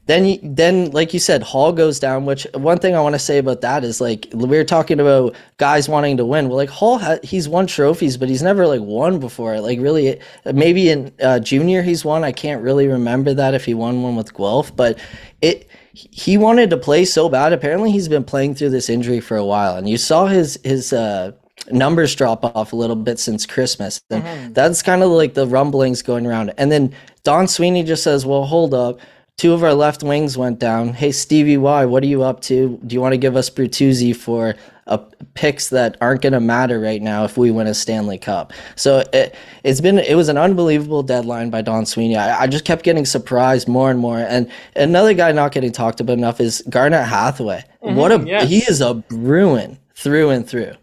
then, 0.10 0.40
then, 0.56 0.90
like 0.90 1.14
you 1.14 1.20
said, 1.20 1.44
Hall 1.44 1.72
goes 1.72 2.00
down. 2.00 2.26
Which 2.26 2.48
one 2.56 2.80
thing 2.80 2.96
I 2.96 3.02
want 3.02 3.14
to 3.14 3.20
say 3.20 3.38
about 3.38 3.62
that 3.62 3.84
is 3.84 4.02
like 4.02 4.28
we 4.34 4.58
were 4.58 4.64
talking 4.64 5.00
about 5.00 5.36
guys 5.58 5.88
wanting 5.88 6.18
to 6.18 6.26
win. 6.26 6.48
Well, 6.48 6.58
like 6.58 6.70
Hall, 6.70 6.98
ha- 6.98 7.20
he's 7.22 7.48
won 7.48 7.68
trophies, 7.68 8.18
but 8.18 8.28
he's 8.28 8.42
never 8.42 8.66
like 8.66 8.82
won 8.82 9.20
before. 9.20 9.60
Like 9.62 9.80
really, 9.80 10.20
maybe 10.52 10.90
in 10.90 11.14
uh, 11.22 11.40
junior 11.40 11.84
he's 11.84 12.04
won. 12.04 12.24
I 12.24 12.32
can't 12.32 12.64
really 12.64 12.88
remember 12.88 13.36
that 13.36 13.54
if 13.54 13.66
he 13.66 13.76
won 13.76 14.02
one 14.02 14.16
with 14.16 14.34
Guelph, 14.34 14.76
but 14.76 14.98
it 15.42 15.70
he 15.94 16.40
wanted 16.40 16.72
to 16.72 16.78
play 16.78 17.06
so 17.06 17.30
bad. 17.30 17.54
Apparently, 17.54 17.92
he's 17.92 18.08
been 18.08 18.24
playing 18.24 18.56
through 18.56 18.72
this 18.72 18.90
injury 18.90 19.20
for 19.20 19.38
a 19.38 19.46
while, 19.46 19.76
and 19.76 19.88
you 19.88 19.98
saw 19.98 20.26
his 20.26 20.60
his 20.64 20.92
uh, 20.92 21.34
numbers 21.70 22.16
drop 22.16 22.44
off 22.44 22.74
a 22.74 22.76
little 22.76 22.96
bit 22.96 23.20
since 23.20 23.46
Christmas. 23.46 24.02
And 24.10 24.24
mm-hmm. 24.24 24.54
that's 24.54 24.82
kind 24.82 25.04
of 25.04 25.12
like 25.12 25.36
the 25.36 25.46
rumblings 25.46 26.02
going 26.02 26.26
around. 26.26 26.52
And 26.58 26.72
then 26.72 26.96
Don 27.24 27.48
Sweeney 27.48 27.84
just 27.84 28.02
says, 28.02 28.26
"Well, 28.26 28.46
hold 28.46 28.74
up." 28.74 29.00
Two 29.40 29.54
of 29.54 29.64
our 29.64 29.74
left 29.74 30.04
wings 30.04 30.38
went 30.38 30.60
down. 30.60 30.90
Hey, 30.90 31.14
Stevie 31.14 31.56
Y, 31.56 31.86
what 31.86 32.04
are 32.04 32.08
you 32.08 32.24
up 32.24 32.42
to? 32.42 32.78
Do 32.86 32.94
you 32.94 33.00
want 33.00 33.14
to 33.14 33.18
give 33.18 33.38
us 33.38 33.50
Bertuzzi 33.50 34.14
for 34.14 34.54
a 34.86 34.98
picks 35.34 35.70
that 35.70 35.96
aren't 36.02 36.22
going 36.22 36.34
to 36.34 36.42
matter 36.42 36.78
right 36.78 37.02
now 37.02 37.24
if 37.24 37.38
we 37.38 37.50
win 37.50 37.66
a 37.66 37.74
Stanley 37.74 38.18
Cup? 38.18 38.52
So 38.76 39.02
it, 39.14 39.34
has 39.64 39.80
been 39.80 39.98
it 39.98 40.16
was 40.16 40.28
an 40.28 40.38
unbelievable 40.38 41.04
deadline 41.04 41.52
by 41.52 41.62
Don 41.62 41.86
Sweeney. 41.86 42.18
I, 42.18 42.42
I, 42.42 42.48
just 42.48 42.66
kept 42.66 42.84
getting 42.84 43.06
surprised 43.06 43.70
more 43.70 43.90
and 43.90 44.00
more. 44.00 44.18
And 44.18 44.52
another 44.76 45.14
guy 45.14 45.32
not 45.32 45.54
getting 45.54 45.72
talked 45.72 46.02
about 46.02 46.18
enough 46.18 46.42
is 46.42 46.62
Garnet 46.70 47.06
Hathaway. 47.06 47.64
Mm-hmm, 47.82 47.96
what 47.96 48.12
a 48.12 48.22
yes. 48.28 48.50
he 48.50 48.58
is 48.58 48.82
a 48.82 48.96
Bruin 48.96 49.80
through 49.96 50.32
and 50.32 50.46
through. 50.48 50.74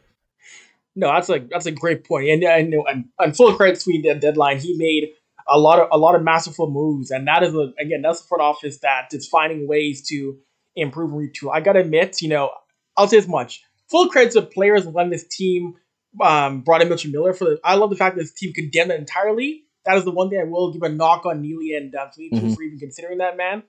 No, 0.94 1.08
that's 1.08 1.28
a 1.28 1.40
that's 1.50 1.66
a 1.66 1.72
great 1.72 2.04
point. 2.04 2.30
And 2.30 2.42
and, 2.42 2.72
and, 2.72 3.04
and 3.18 3.36
full 3.36 3.52
credit 3.52 3.82
Sweeney 3.82 4.18
deadline. 4.18 4.60
He 4.60 4.74
made 4.78 5.10
a 5.48 5.58
lot 5.58 5.78
of 5.78 5.88
a 5.92 5.98
lot 5.98 6.14
of 6.14 6.22
masterful 6.22 6.70
moves, 6.70 7.10
and 7.10 7.26
that 7.28 7.42
is 7.42 7.54
a, 7.54 7.72
again 7.78 8.02
that's 8.02 8.22
the 8.22 8.28
front 8.28 8.42
office 8.42 8.78
that 8.78 9.08
is 9.12 9.28
finding 9.28 9.68
ways 9.68 10.06
to 10.08 10.38
improve 10.74 11.12
and 11.12 11.20
retool. 11.20 11.50
I 11.52 11.60
gotta 11.60 11.80
admit, 11.80 12.20
you 12.22 12.28
know, 12.28 12.50
I'll 12.96 13.08
say 13.08 13.18
as 13.18 13.28
much. 13.28 13.62
Full 13.90 14.08
credit 14.08 14.32
to 14.32 14.42
players 14.42 14.84
when 14.84 15.10
this 15.10 15.26
team 15.28 15.74
um, 16.20 16.62
brought 16.62 16.82
in 16.82 16.88
Mitchell 16.88 17.10
Miller 17.10 17.32
for 17.32 17.44
the. 17.44 17.60
I 17.64 17.76
love 17.76 17.90
the 17.90 17.96
fact 17.96 18.16
that 18.16 18.22
this 18.22 18.32
team 18.32 18.52
condemned 18.52 18.90
it 18.90 18.98
entirely. 18.98 19.64
That 19.84 19.96
is 19.96 20.04
the 20.04 20.10
one 20.10 20.30
thing 20.30 20.40
I 20.40 20.44
will 20.44 20.72
give 20.72 20.82
a 20.82 20.88
knock 20.88 21.26
on 21.26 21.42
Neely 21.42 21.76
and 21.76 21.92
Dunphy 21.92 22.32
mm-hmm. 22.32 22.54
for 22.54 22.62
even 22.62 22.78
considering 22.80 23.18
that 23.18 23.36
man. 23.36 23.62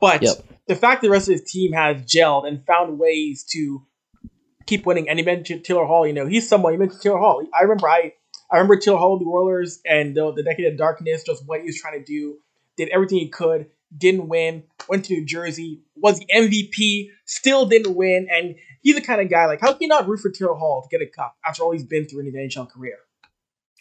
But 0.00 0.22
yep. 0.22 0.36
the 0.68 0.76
fact 0.76 1.02
that 1.02 1.08
the 1.08 1.10
rest 1.10 1.28
of 1.28 1.32
his 1.32 1.50
team 1.50 1.72
has 1.72 2.02
gelled 2.02 2.46
and 2.46 2.64
found 2.64 2.98
ways 3.00 3.44
to 3.50 3.84
keep 4.66 4.86
winning, 4.86 5.08
and 5.08 5.18
he 5.18 5.24
mentioned 5.24 5.64
Taylor 5.64 5.84
Hall. 5.84 6.06
You 6.06 6.12
know, 6.12 6.26
he's 6.26 6.48
someone. 6.48 6.72
You 6.72 6.78
mentioned 6.78 7.02
Taylor 7.02 7.18
Hall. 7.18 7.44
I 7.52 7.62
remember 7.62 7.88
I 7.88 8.12
I 8.54 8.58
remember 8.58 8.76
Till 8.76 8.96
Hall, 8.96 9.18
the 9.18 9.24
Oilers, 9.24 9.80
and 9.84 10.14
the, 10.14 10.32
the 10.32 10.44
Decade 10.44 10.66
of 10.66 10.78
Darkness, 10.78 11.24
just 11.24 11.44
what 11.44 11.60
he 11.60 11.66
was 11.66 11.80
trying 11.80 11.98
to 11.98 12.04
do. 12.04 12.38
Did 12.76 12.88
everything 12.90 13.18
he 13.18 13.28
could, 13.28 13.66
didn't 13.96 14.28
win, 14.28 14.62
went 14.88 15.06
to 15.06 15.14
New 15.14 15.24
Jersey, 15.24 15.80
was 15.96 16.20
the 16.20 16.26
MVP, 16.32 17.08
still 17.24 17.66
didn't 17.66 17.96
win, 17.96 18.28
and 18.30 18.54
he's 18.80 18.94
the 18.94 19.00
kind 19.00 19.20
of 19.20 19.28
guy, 19.28 19.46
like, 19.46 19.60
how 19.60 19.72
can 19.72 19.82
you 19.82 19.88
not 19.88 20.06
root 20.06 20.20
for 20.20 20.30
Taylor 20.30 20.54
Hall 20.54 20.82
to 20.82 20.88
get 20.88 21.04
a 21.04 21.10
cup 21.10 21.36
after 21.44 21.64
all 21.64 21.72
he's 21.72 21.84
been 21.84 22.06
through 22.06 22.20
in 22.20 22.26
his 22.26 22.34
NHL 22.34 22.70
career? 22.70 22.98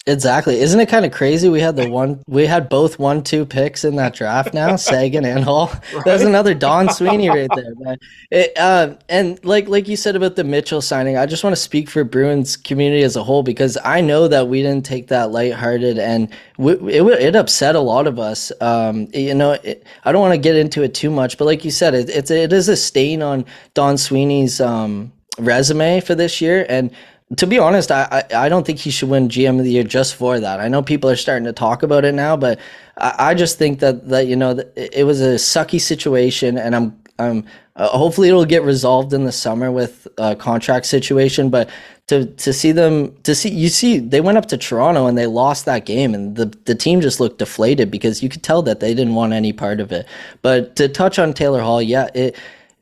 Exactly. 0.05 0.59
Isn't 0.59 0.81
it 0.81 0.89
kind 0.89 1.05
of 1.05 1.13
crazy? 1.13 1.47
We 1.47 1.61
had 1.61 1.77
the 1.77 1.89
one, 1.89 2.21
we 2.27 2.45
had 2.45 2.67
both 2.67 2.99
one, 2.99 3.23
two 3.23 3.45
picks 3.45 3.85
in 3.85 3.95
that 3.95 4.13
draft 4.13 4.53
now, 4.53 4.75
Seguin 4.77 5.23
and 5.23 5.45
Hall. 5.45 5.71
Right? 5.93 6.03
That's 6.03 6.23
another 6.23 6.53
Don 6.53 6.89
Sweeney 6.89 7.29
right 7.29 7.49
there, 7.55 7.73
man. 7.77 7.97
It, 8.29 8.51
uh, 8.57 8.95
and 9.07 9.43
like, 9.45 9.69
like 9.69 9.87
you 9.87 9.95
said 9.95 10.17
about 10.17 10.35
the 10.35 10.43
Mitchell 10.43 10.81
signing, 10.81 11.17
I 11.17 11.25
just 11.25 11.41
want 11.41 11.55
to 11.55 11.61
speak 11.61 11.89
for 11.89 12.03
Bruins 12.03 12.57
community 12.57 13.03
as 13.03 13.15
a 13.15 13.23
whole 13.23 13.43
because 13.43 13.77
I 13.85 14.01
know 14.01 14.27
that 14.27 14.49
we 14.49 14.61
didn't 14.61 14.85
take 14.85 15.07
that 15.07 15.31
lighthearted 15.31 15.97
and 15.97 16.27
we, 16.57 16.73
it, 16.73 17.01
it 17.21 17.35
upset 17.37 17.75
a 17.75 17.79
lot 17.79 18.05
of 18.05 18.19
us. 18.19 18.51
Um, 18.59 19.07
you 19.13 19.33
know, 19.33 19.51
it, 19.51 19.87
I 20.03 20.11
don't 20.11 20.21
want 20.21 20.33
to 20.33 20.37
get 20.37 20.57
into 20.57 20.83
it 20.83 20.93
too 20.93 21.11
much, 21.11 21.37
but 21.37 21.45
like 21.45 21.63
you 21.63 21.71
said, 21.71 21.93
it, 21.93 22.09
it's, 22.09 22.29
it 22.29 22.51
is 22.51 22.67
a 22.67 22.75
stain 22.75 23.21
on 23.21 23.45
Don 23.73 23.97
Sweeney's, 23.97 24.59
um, 24.59 25.13
resume 25.39 25.99
for 25.99 26.15
this 26.15 26.41
year. 26.41 26.65
And 26.69 26.91
to 27.37 27.47
be 27.47 27.59
honest, 27.59 27.91
I, 27.91 28.25
I, 28.31 28.45
I 28.45 28.49
don't 28.49 28.65
think 28.65 28.79
he 28.79 28.91
should 28.91 29.09
win 29.09 29.29
GM 29.29 29.57
of 29.59 29.65
the 29.65 29.71
year 29.71 29.83
just 29.83 30.15
for 30.15 30.39
that. 30.39 30.59
I 30.59 30.67
know 30.67 30.81
people 30.81 31.09
are 31.09 31.15
starting 31.15 31.45
to 31.45 31.53
talk 31.53 31.83
about 31.83 32.05
it 32.05 32.13
now, 32.13 32.35
but 32.35 32.59
I, 32.97 33.15
I 33.19 33.33
just 33.33 33.57
think 33.57 33.79
that 33.79 34.09
that 34.09 34.27
you 34.27 34.35
know 34.35 34.59
it 34.75 35.05
was 35.05 35.21
a 35.21 35.35
sucky 35.35 35.79
situation, 35.79 36.57
and 36.57 36.75
I'm 36.75 37.01
I'm 37.19 37.45
uh, 37.75 37.87
hopefully 37.87 38.29
it'll 38.29 38.45
get 38.45 38.63
resolved 38.63 39.13
in 39.13 39.23
the 39.23 39.31
summer 39.31 39.71
with 39.71 40.07
a 40.17 40.35
contract 40.35 40.85
situation. 40.85 41.49
But 41.49 41.69
to 42.07 42.25
to 42.25 42.51
see 42.51 42.71
them 42.71 43.15
to 43.23 43.33
see 43.33 43.49
you 43.49 43.69
see 43.69 43.99
they 43.99 44.21
went 44.21 44.37
up 44.37 44.47
to 44.47 44.57
Toronto 44.57 45.07
and 45.07 45.17
they 45.17 45.27
lost 45.27 45.65
that 45.65 45.85
game, 45.85 46.13
and 46.13 46.35
the 46.35 46.45
the 46.65 46.75
team 46.75 47.01
just 47.01 47.19
looked 47.19 47.39
deflated 47.39 47.89
because 47.89 48.21
you 48.21 48.29
could 48.29 48.43
tell 48.43 48.61
that 48.63 48.79
they 48.79 48.93
didn't 48.93 49.15
want 49.15 49.33
any 49.33 49.53
part 49.53 49.79
of 49.79 49.91
it. 49.91 50.05
But 50.41 50.75
to 50.75 50.89
touch 50.89 51.19
on 51.19 51.33
Taylor 51.33 51.61
Hall, 51.61 51.81
yeah, 51.81 52.09
it 52.13 52.35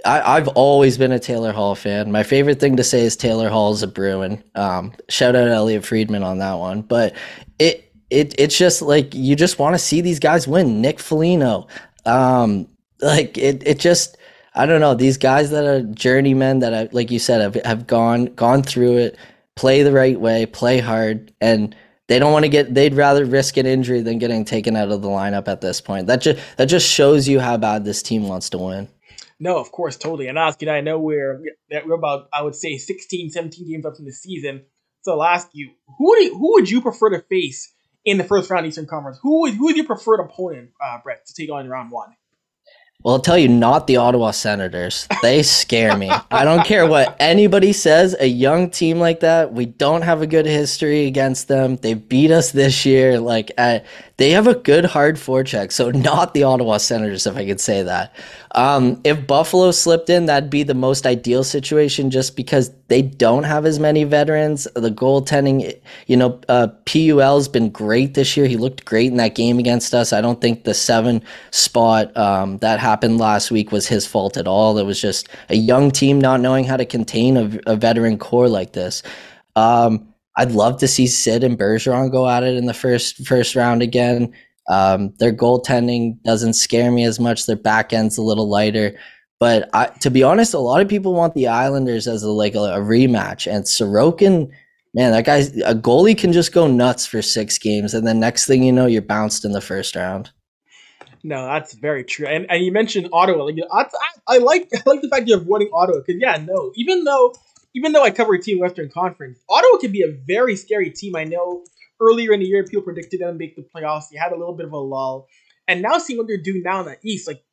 I, 0.05 0.35
have 0.35 0.47
always 0.49 0.97
been 0.97 1.11
a 1.11 1.19
Taylor 1.19 1.51
Hall 1.51 1.75
fan. 1.75 2.11
My 2.11 2.23
favorite 2.23 2.59
thing 2.59 2.77
to 2.77 2.83
say 2.83 3.01
is 3.01 3.15
Taylor 3.15 3.49
Hall 3.49 3.71
is 3.71 3.83
a 3.83 3.87
Bruin. 3.87 4.43
Um, 4.55 4.93
shout 5.09 5.35
out 5.35 5.47
Elliotte 5.47 5.85
Friedman 5.85 6.23
on 6.23 6.39
that 6.39 6.53
one. 6.55 6.81
But 6.81 7.15
it 7.59 7.91
it 8.09 8.35
it's 8.37 8.57
just 8.57 8.81
like 8.81 9.13
you 9.13 9.35
just 9.35 9.59
want 9.59 9.73
to 9.73 9.79
see 9.79 10.01
these 10.01 10.19
guys 10.19 10.47
win. 10.47 10.81
Nick 10.81 10.99
Foligno, 10.99 11.67
um, 12.05 12.67
like 13.01 13.37
it 13.37 13.65
it 13.65 13.79
just 13.79 14.17
I 14.55 14.65
don't 14.65 14.81
know 14.81 14.95
these 14.95 15.17
guys 15.17 15.49
that 15.51 15.65
are 15.65 15.81
journeymen 15.81 16.59
that 16.59 16.73
I, 16.73 16.89
like 16.91 17.11
you 17.11 17.19
said 17.19 17.41
have 17.41 17.65
have 17.65 17.87
gone 17.87 18.25
gone 18.25 18.63
through 18.63 18.97
it, 18.97 19.17
play 19.55 19.83
the 19.83 19.91
right 19.91 20.19
way, 20.19 20.45
play 20.45 20.79
hard, 20.79 21.33
and 21.41 21.75
they 22.07 22.19
don't 22.19 22.33
want 22.33 22.43
to 22.43 22.49
get 22.49 22.73
they'd 22.73 22.93
rather 22.93 23.25
risk 23.25 23.55
an 23.57 23.65
injury 23.65 24.01
than 24.01 24.17
getting 24.17 24.43
taken 24.43 24.75
out 24.75 24.91
of 24.91 25.01
the 25.01 25.07
lineup 25.07 25.47
at 25.47 25.61
this 25.61 25.79
point. 25.79 26.07
That 26.07 26.21
just 26.21 26.39
that 26.57 26.65
just 26.65 26.89
shows 26.89 27.27
you 27.27 27.39
how 27.39 27.55
bad 27.57 27.85
this 27.85 28.03
team 28.03 28.27
wants 28.27 28.49
to 28.49 28.57
win. 28.57 28.89
No, 29.41 29.58
of 29.58 29.71
course, 29.71 29.97
totally. 29.97 30.27
And 30.27 30.38
asking, 30.38 30.69
I 30.69 30.82
know 30.82 30.99
we're 30.99 31.41
we're 31.86 31.95
about 31.95 32.30
I 32.32 32.43
would 32.43 32.54
say 32.54 32.77
16, 32.77 33.32
17 33.32 33.67
games 33.67 33.88
up 33.88 33.95
in 33.97 34.06
the 34.06 34.13
season. 34.13 34.65
So 35.01 35.13
I'll 35.13 35.23
ask 35.23 35.49
you, 35.54 35.71
who 35.97 36.10
would 36.10 36.19
you, 36.21 36.38
who 36.38 36.54
would 36.54 36.69
you 36.69 36.80
prefer 36.80 37.10
to 37.10 37.21
face 37.21 37.73
in 38.06 38.19
the 38.19 38.23
first 38.23 38.51
round 38.51 38.67
Eastern 38.67 38.86
Conference? 38.86 39.17
Who 39.23 39.41
would 39.41 39.56
who 39.56 39.69
is 39.69 39.77
your 39.77 39.88
preferred 39.88 40.19
opponent, 40.19 40.69
uh, 40.80 40.99
Brett, 41.04 41.25
to 41.25 41.34
take 41.34 41.51
on 41.51 41.65
in 41.65 41.71
round 41.71 41.89
one? 41.89 42.15
Well, 43.04 43.15
I'll 43.15 43.21
tell 43.21 43.38
you, 43.38 43.47
not 43.47 43.88
the 43.88 43.97
Ottawa 43.97 44.30
Senators. 44.30 45.08
They 45.23 45.41
scare 45.41 45.97
me. 45.97 46.12
I 46.32 46.43
don't 46.43 46.63
care 46.63 46.86
what 46.86 47.15
anybody 47.19 47.73
says. 47.73 48.15
A 48.19 48.27
young 48.27 48.69
team 48.69 48.99
like 48.99 49.21
that, 49.21 49.54
we 49.54 49.65
don't 49.65 50.04
have 50.04 50.21
a 50.21 50.27
good 50.27 50.45
history 50.45 51.08
against 51.08 51.47
them. 51.47 51.77
They 51.77 51.95
beat 51.95 52.30
us 52.30 52.51
this 52.51 52.86
year. 52.86 53.19
Like, 53.19 53.51
uh, 53.58 53.80
they 54.21 54.29
have 54.29 54.45
a 54.45 54.53
good 54.53 54.86
hard 54.86 55.15
forecheck. 55.15 55.71
So, 55.71 55.89
not 55.91 56.36
the 56.36 56.43
Ottawa 56.43 56.77
Senators, 56.77 57.25
if 57.25 57.36
I 57.36 57.45
could 57.45 57.60
say 57.60 57.81
that. 57.81 58.15
Um, 58.53 59.01
if 59.03 59.25
Buffalo 59.25 59.71
slipped 59.71 60.12
in, 60.12 60.27
that'd 60.27 60.49
be 60.49 60.62
the 60.62 60.75
most 60.75 61.07
ideal 61.07 61.43
situation 61.43 62.12
just 62.12 62.36
because 62.36 62.71
they 62.88 63.01
don't 63.01 63.45
have 63.45 63.65
as 63.65 63.79
many 63.79 64.03
veterans. 64.03 64.67
The 64.75 64.91
goaltending, 64.91 65.75
you 66.05 66.17
know, 66.17 66.39
uh, 66.49 66.67
PUL's 66.86 67.47
been 67.47 67.71
great 67.71 68.13
this 68.13 68.38
year. 68.38 68.45
He 68.45 68.57
looked 68.57 68.86
great 68.86 69.07
in 69.07 69.17
that 69.17 69.34
game 69.34 69.57
against 69.57 69.95
us. 69.95 70.13
I 70.13 70.21
don't 70.21 70.39
think 70.39 70.65
the 70.65 70.75
seven 70.75 71.23
spot 71.49 72.15
um, 72.15 72.60
that 72.60 72.79
happened 72.79 73.17
last 73.17 73.49
week 73.49 73.71
was 73.71 73.88
his 73.88 74.05
fault 74.05 74.38
at 74.38 74.47
all. 74.47 74.77
It 74.77 74.86
was 74.86 75.01
just 75.01 75.29
a 75.49 75.55
young 75.55 75.89
team 75.89 76.21
not 76.21 76.41
knowing 76.41 76.65
how 76.65 76.77
to 76.77 76.86
contain 76.86 77.38
a, 77.38 77.60
a 77.65 77.75
veteran 77.75 78.19
core 78.19 78.49
like 78.49 78.73
this. 78.73 79.01
Um, 79.55 80.11
I'd 80.37 80.51
love 80.51 80.77
to 80.79 80.87
see 80.87 81.07
Sid 81.07 81.43
and 81.43 81.57
Bergeron 81.57 82.11
go 82.11 82.27
at 82.29 82.43
it 82.43 82.55
in 82.55 82.65
the 82.65 82.73
first 82.73 83.25
first 83.27 83.55
round 83.55 83.81
again. 83.81 84.33
Um, 84.69 85.13
their 85.19 85.33
goaltending 85.33 86.21
doesn't 86.23 86.53
scare 86.53 86.91
me 86.91 87.03
as 87.03 87.19
much. 87.19 87.45
Their 87.45 87.55
back 87.55 87.91
end's 87.91 88.17
a 88.17 88.21
little 88.21 88.49
lighter. 88.49 88.97
But 89.39 89.69
I, 89.73 89.87
to 90.01 90.11
be 90.11 90.23
honest, 90.23 90.53
a 90.53 90.59
lot 90.59 90.81
of 90.81 90.87
people 90.87 91.13
want 91.13 91.33
the 91.33 91.47
Islanders 91.47 92.07
as 92.07 92.21
a, 92.21 92.29
like 92.29 92.53
a, 92.53 92.59
a 92.59 92.79
rematch. 92.79 93.51
And 93.51 93.65
Sorokin, 93.65 94.51
man, 94.93 95.11
that 95.11 95.25
guy's 95.25 95.57
a 95.61 95.73
goalie 95.73 96.17
can 96.17 96.31
just 96.31 96.53
go 96.53 96.67
nuts 96.67 97.07
for 97.07 97.21
six 97.21 97.57
games, 97.57 97.93
and 97.93 98.05
then 98.05 98.19
next 98.19 98.45
thing 98.45 98.63
you 98.63 98.71
know, 98.71 98.85
you're 98.85 99.01
bounced 99.01 99.43
in 99.43 99.51
the 99.51 99.59
first 99.59 99.95
round. 99.95 100.29
No, 101.23 101.45
that's 101.45 101.73
very 101.73 102.03
true. 102.03 102.27
And, 102.27 102.45
and 102.49 102.63
you 102.63 102.71
mentioned 102.71 103.09
Ottawa. 103.11 103.45
Like 103.45 103.55
I, 103.71 103.85
I 104.27 104.37
like 104.37 104.69
I 104.73 104.81
like 104.85 105.01
the 105.01 105.09
fact 105.09 105.27
you're 105.27 105.39
avoiding 105.39 105.69
Ottawa 105.73 105.99
because 106.05 106.21
yeah, 106.21 106.37
no, 106.37 106.71
even 106.75 107.03
though 107.03 107.33
even 107.73 107.91
though 107.91 108.03
I 108.03 108.12
cover 108.12 108.34
a 108.34 108.41
team 108.41 108.60
Western 108.60 108.89
Conference, 108.89 109.39
Ottawa 109.49 109.77
can 109.79 109.91
be 109.91 110.03
a 110.03 110.12
very 110.25 110.55
scary 110.55 110.89
team. 110.89 111.15
I 111.15 111.23
know 111.23 111.63
earlier 111.99 112.34
in 112.34 112.39
the 112.39 112.45
year 112.45 112.63
people 112.63 112.81
predicted 112.81 113.21
them 113.21 113.34
to 113.34 113.38
make 113.38 113.55
the 113.55 113.63
playoffs. 113.63 114.10
They 114.12 114.17
had 114.17 114.31
a 114.31 114.38
little 114.38 114.55
bit 114.55 114.65
of 114.65 114.73
a 114.73 114.77
lull, 114.77 115.27
and 115.67 115.81
now 115.81 115.97
seeing 115.97 116.17
what 116.17 116.27
they're 116.27 116.38
doing 116.38 116.63
now 116.63 116.81
in 116.81 116.86
the 116.86 116.97
East, 117.03 117.27
like 117.27 117.43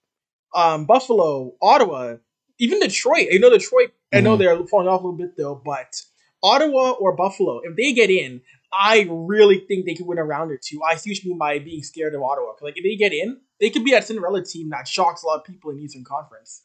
um, 0.54 0.86
Buffalo, 0.86 1.54
Ottawa, 1.60 2.16
even 2.58 2.80
Detroit. 2.80 3.28
I 3.32 3.38
know 3.38 3.50
Detroit. 3.50 3.88
Mm-hmm. 3.88 4.18
I 4.18 4.20
know 4.20 4.36
they're 4.36 4.66
falling 4.66 4.88
off 4.88 5.02
a 5.02 5.04
little 5.04 5.18
bit 5.18 5.36
though, 5.36 5.60
but 5.64 6.02
Ottawa 6.42 6.92
or 6.92 7.14
Buffalo, 7.16 7.60
if 7.64 7.76
they 7.76 7.92
get 7.92 8.10
in, 8.10 8.40
I 8.72 9.06
really 9.10 9.64
think 9.66 9.86
they 9.86 9.94
could 9.94 10.06
win 10.06 10.18
a 10.18 10.24
round 10.24 10.50
or 10.50 10.58
two. 10.62 10.80
I 10.82 10.96
see 10.96 11.10
what 11.10 11.22
you 11.22 11.30
mean 11.30 11.38
by 11.38 11.58
being 11.58 11.82
scared 11.82 12.14
of 12.14 12.22
Ottawa. 12.22 12.52
Like 12.60 12.76
if 12.76 12.84
they 12.84 12.96
get 12.96 13.12
in, 13.12 13.38
they 13.60 13.70
could 13.70 13.84
be 13.84 13.94
a 13.94 14.02
Cinderella 14.02 14.44
team 14.44 14.70
that 14.70 14.86
shocks 14.86 15.22
a 15.22 15.26
lot 15.26 15.40
of 15.40 15.44
people 15.44 15.70
in 15.70 15.80
Eastern 15.80 16.04
Conference. 16.04 16.62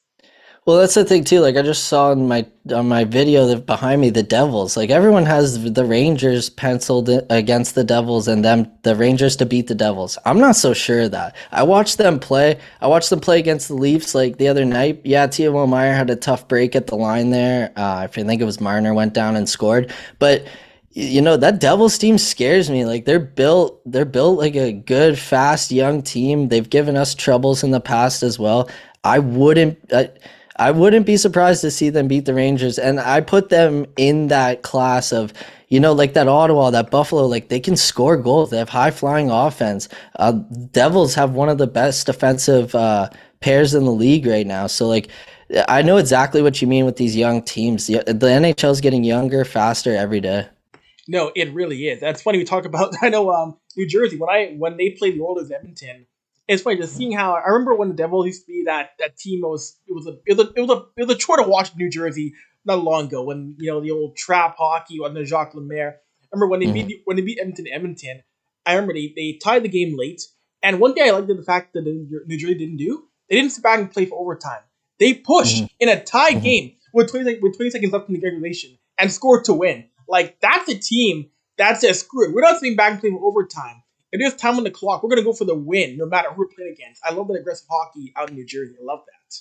Well, 0.66 0.78
that's 0.78 0.94
the 0.94 1.04
thing 1.04 1.26
too. 1.26 1.42
Like 1.42 1.58
I 1.58 1.62
just 1.62 1.86
saw 1.86 2.14
in 2.14 2.28
my 2.30 2.46
on 2.74 2.88
my 2.88 3.04
video 3.04 3.46
that 3.48 3.66
behind 3.66 4.00
me, 4.00 4.10
the 4.10 4.24
Devils. 4.24 4.78
Like 4.78 4.90
everyone 4.90 5.26
has 5.26 5.74
the 5.74 5.84
Rangers 5.84 6.50
penciled 6.50 7.10
against 7.30 7.76
the 7.76 7.84
Devils, 7.84 8.30
and 8.30 8.46
them 8.46 8.72
the 8.84 8.96
Rangers 8.96 9.36
to 9.38 9.46
beat 9.46 9.68
the 9.68 9.76
Devils. 9.76 10.18
I'm 10.24 10.40
not 10.40 10.56
so 10.56 10.74
sure 10.74 11.02
of 11.02 11.12
that. 11.12 11.36
I 11.52 11.64
watched 11.64 11.98
them 11.98 12.18
play. 12.18 12.58
I 12.80 12.88
watched 12.88 13.10
them 13.10 13.20
play 13.20 13.40
against 13.40 13.68
the 13.68 13.74
Leafs 13.74 14.16
like 14.16 14.38
the 14.38 14.48
other 14.48 14.64
night. 14.64 15.02
Yeah, 15.04 15.28
Timo 15.28 15.68
Meier 15.68 15.94
had 15.94 16.10
a 16.10 16.16
tough 16.16 16.48
break 16.48 16.78
at 16.78 16.88
the 16.88 16.96
line 16.96 17.32
there. 17.32 17.74
Uh, 17.76 17.96
I 17.96 18.08
think 18.08 18.42
it 18.42 18.46
was 18.46 18.62
Marner 18.62 18.94
went 18.94 19.14
down 19.14 19.36
and 19.36 19.50
scored, 19.50 19.94
but 20.18 20.48
you 20.92 21.22
know 21.22 21.36
that 21.36 21.60
Devils 21.60 21.98
team 21.98 22.18
scares 22.18 22.70
me. 22.70 22.86
Like 22.86 23.04
they're 23.04 23.20
built, 23.20 23.82
they're 23.86 24.06
built 24.06 24.40
like 24.40 24.56
a 24.56 24.72
good, 24.72 25.20
fast, 25.20 25.72
young 25.72 26.02
team. 26.02 26.48
They've 26.48 26.70
given 26.70 26.96
us 26.96 27.14
troubles 27.14 27.66
in 27.66 27.72
the 27.72 27.82
past 27.82 28.24
as 28.24 28.40
well. 28.40 28.70
I 29.04 29.20
wouldn't, 29.20 29.92
I 30.58 30.72
wouldn't 30.72 31.06
be 31.06 31.18
surprised 31.18 31.62
to 31.62 31.72
see 31.72 31.90
them 31.90 32.08
beat 32.08 32.26
the 32.26 32.34
Rangers, 32.34 32.78
and 32.78 33.00
I 33.00 33.22
put 33.22 33.50
them 33.50 33.86
in 33.98 34.28
that 34.28 34.62
class 34.62 35.12
of, 35.12 35.34
you 35.70 35.80
know, 35.80 35.94
like 35.94 36.14
that 36.14 36.28
Ottawa, 36.28 36.70
that 36.72 36.92
Buffalo. 36.92 37.26
Like 37.26 37.50
they 37.50 37.60
can 37.60 37.76
score 37.76 38.18
goals. 38.18 38.52
They 38.52 38.58
have 38.58 38.70
high 38.70 38.92
flying 38.92 39.30
offense. 39.30 39.90
Uh, 40.18 40.34
Devils 40.72 41.16
have 41.16 41.32
one 41.32 41.50
of 41.50 41.58
the 41.58 41.68
best 41.68 42.06
defensive 42.06 42.76
uh, 42.76 43.10
pairs 43.40 43.74
in 43.74 43.86
the 43.86 43.92
league 43.92 44.26
right 44.26 44.48
now. 44.48 44.68
So 44.68 44.88
like. 44.88 45.10
I 45.68 45.84
know 45.84 45.98
exactly 45.98 46.42
what 46.42 46.64
you 46.64 46.68
mean 46.68 46.84
with 46.84 46.96
these 46.96 47.16
young 47.16 47.44
teams. 47.44 47.86
The, 47.86 47.98
the 48.06 48.14
NHL 48.14 48.72
is 48.72 48.82
getting 48.82 49.04
younger, 49.04 49.46
faster 49.46 49.96
every 49.96 50.20
day. 50.20 50.48
No, 51.08 51.32
it 51.36 51.54
really 51.54 51.88
is. 51.88 52.00
That's 52.00 52.22
funny. 52.22 52.38
We 52.38 52.44
talk 52.44 52.66
about. 52.66 52.94
I 53.02 53.10
know 53.10 53.30
um, 53.32 53.58
New 53.76 53.88
Jersey 53.88 54.18
when 54.18 54.30
I 54.30 54.56
when 54.58 54.78
they 54.78 54.92
played 54.92 55.16
the 55.16 55.22
Oilers 55.22 55.52
Edmonton. 55.52 56.08
It's 56.54 56.64
funny 56.64 56.78
just 56.78 56.96
seeing 56.96 57.12
how 57.12 57.34
I 57.34 57.50
remember 57.50 57.76
when 57.76 57.90
the 57.90 57.96
Devil 57.96 58.26
used 58.26 58.46
to 58.46 58.48
be 58.48 58.64
that 58.66 58.92
that 59.00 59.18
team 59.18 59.42
was 59.42 59.78
it 59.88 59.94
was 59.94 60.08
a 60.08 60.18
it 60.26 60.38
was 60.38 60.48
a 60.48 60.52
it 60.56 60.62
was 60.62 60.70
a, 60.70 60.86
it 60.98 61.08
was 61.08 61.16
a 61.16 61.18
chore 61.18 61.38
to 61.38 61.44
watch 61.44 61.76
New 61.76 61.90
Jersey 61.90 62.34
not 62.66 62.84
long 62.84 63.06
ago 63.06 63.24
when 63.24 63.56
you 63.60 63.72
know 63.72 63.82
the 63.82 63.92
old 63.92 64.16
trap 64.16 64.56
hockey 64.58 65.00
under 65.04 65.26
Jacques 65.26 65.56
Lemaire. 65.56 65.98
I 66.22 66.28
remember 66.32 66.48
when 66.48 66.60
they 66.60 66.68
mm-hmm. 66.68 66.88
beat 66.88 67.02
when 67.06 67.18
they 67.18 67.24
beat 67.24 67.40
Edmonton 67.40 67.66
Edmonton. 67.72 68.24
I 68.66 68.74
remember 68.74 68.94
they, 68.94 69.14
they 69.16 69.40
tied 69.44 69.64
the 69.64 69.70
game 69.70 69.98
late. 69.98 70.22
And 70.62 70.80
one 70.80 70.94
thing 70.94 71.04
I 71.04 71.12
liked 71.12 71.28
the 71.28 71.44
fact 71.44 71.74
that 71.74 71.84
New 71.84 72.38
Jersey 72.38 72.56
didn't 72.56 72.78
do, 72.78 73.04
they 73.30 73.36
didn't 73.36 73.52
sit 73.52 73.64
back 73.64 73.80
and 73.80 73.92
play 73.92 74.06
for 74.06 74.18
overtime. 74.18 74.62
They 75.00 75.14
pushed 75.14 75.58
mm-hmm. 75.58 75.66
in 75.82 75.90
a 75.90 76.02
tie 76.02 76.32
mm-hmm. 76.32 76.40
game 76.40 76.76
with 76.94 77.12
20, 77.12 77.40
with 77.42 77.58
20 77.58 77.72
seconds 77.72 77.92
left 77.92 78.08
in 78.08 78.16
the 78.16 78.22
regulation 78.22 78.78
and 78.98 79.12
scored 79.12 79.44
to 79.46 79.54
win. 79.54 79.90
Like 80.08 80.40
that's 80.40 80.70
a 80.70 80.78
team 80.78 81.30
that 81.58 81.82
says 81.82 82.00
screw 82.00 82.30
it. 82.30 82.34
We're 82.34 82.42
not 82.42 82.60
sitting 82.60 82.78
back 82.78 82.92
and 82.92 83.00
playing 83.02 83.18
for 83.18 83.26
overtime. 83.26 83.83
It 84.14 84.22
is 84.22 84.36
time 84.36 84.58
on 84.58 84.64
the 84.64 84.70
clock. 84.70 85.02
We're 85.02 85.10
gonna 85.10 85.24
go 85.24 85.34
for 85.34 85.46
the 85.46 85.56
win, 85.56 85.98
no 85.98 86.06
matter 86.06 86.30
who 86.30 86.44
we're 86.44 86.56
playing 86.56 86.72
against. 86.72 87.02
I 87.04 87.12
love 87.14 87.28
that 87.30 87.34
aggressive 87.34 87.68
hockey 87.70 88.14
out 88.16 88.30
in 88.30 88.36
New 88.36 88.46
Jersey. 88.46 88.76
I 88.80 88.86
love 88.86 89.00
that. 89.00 89.36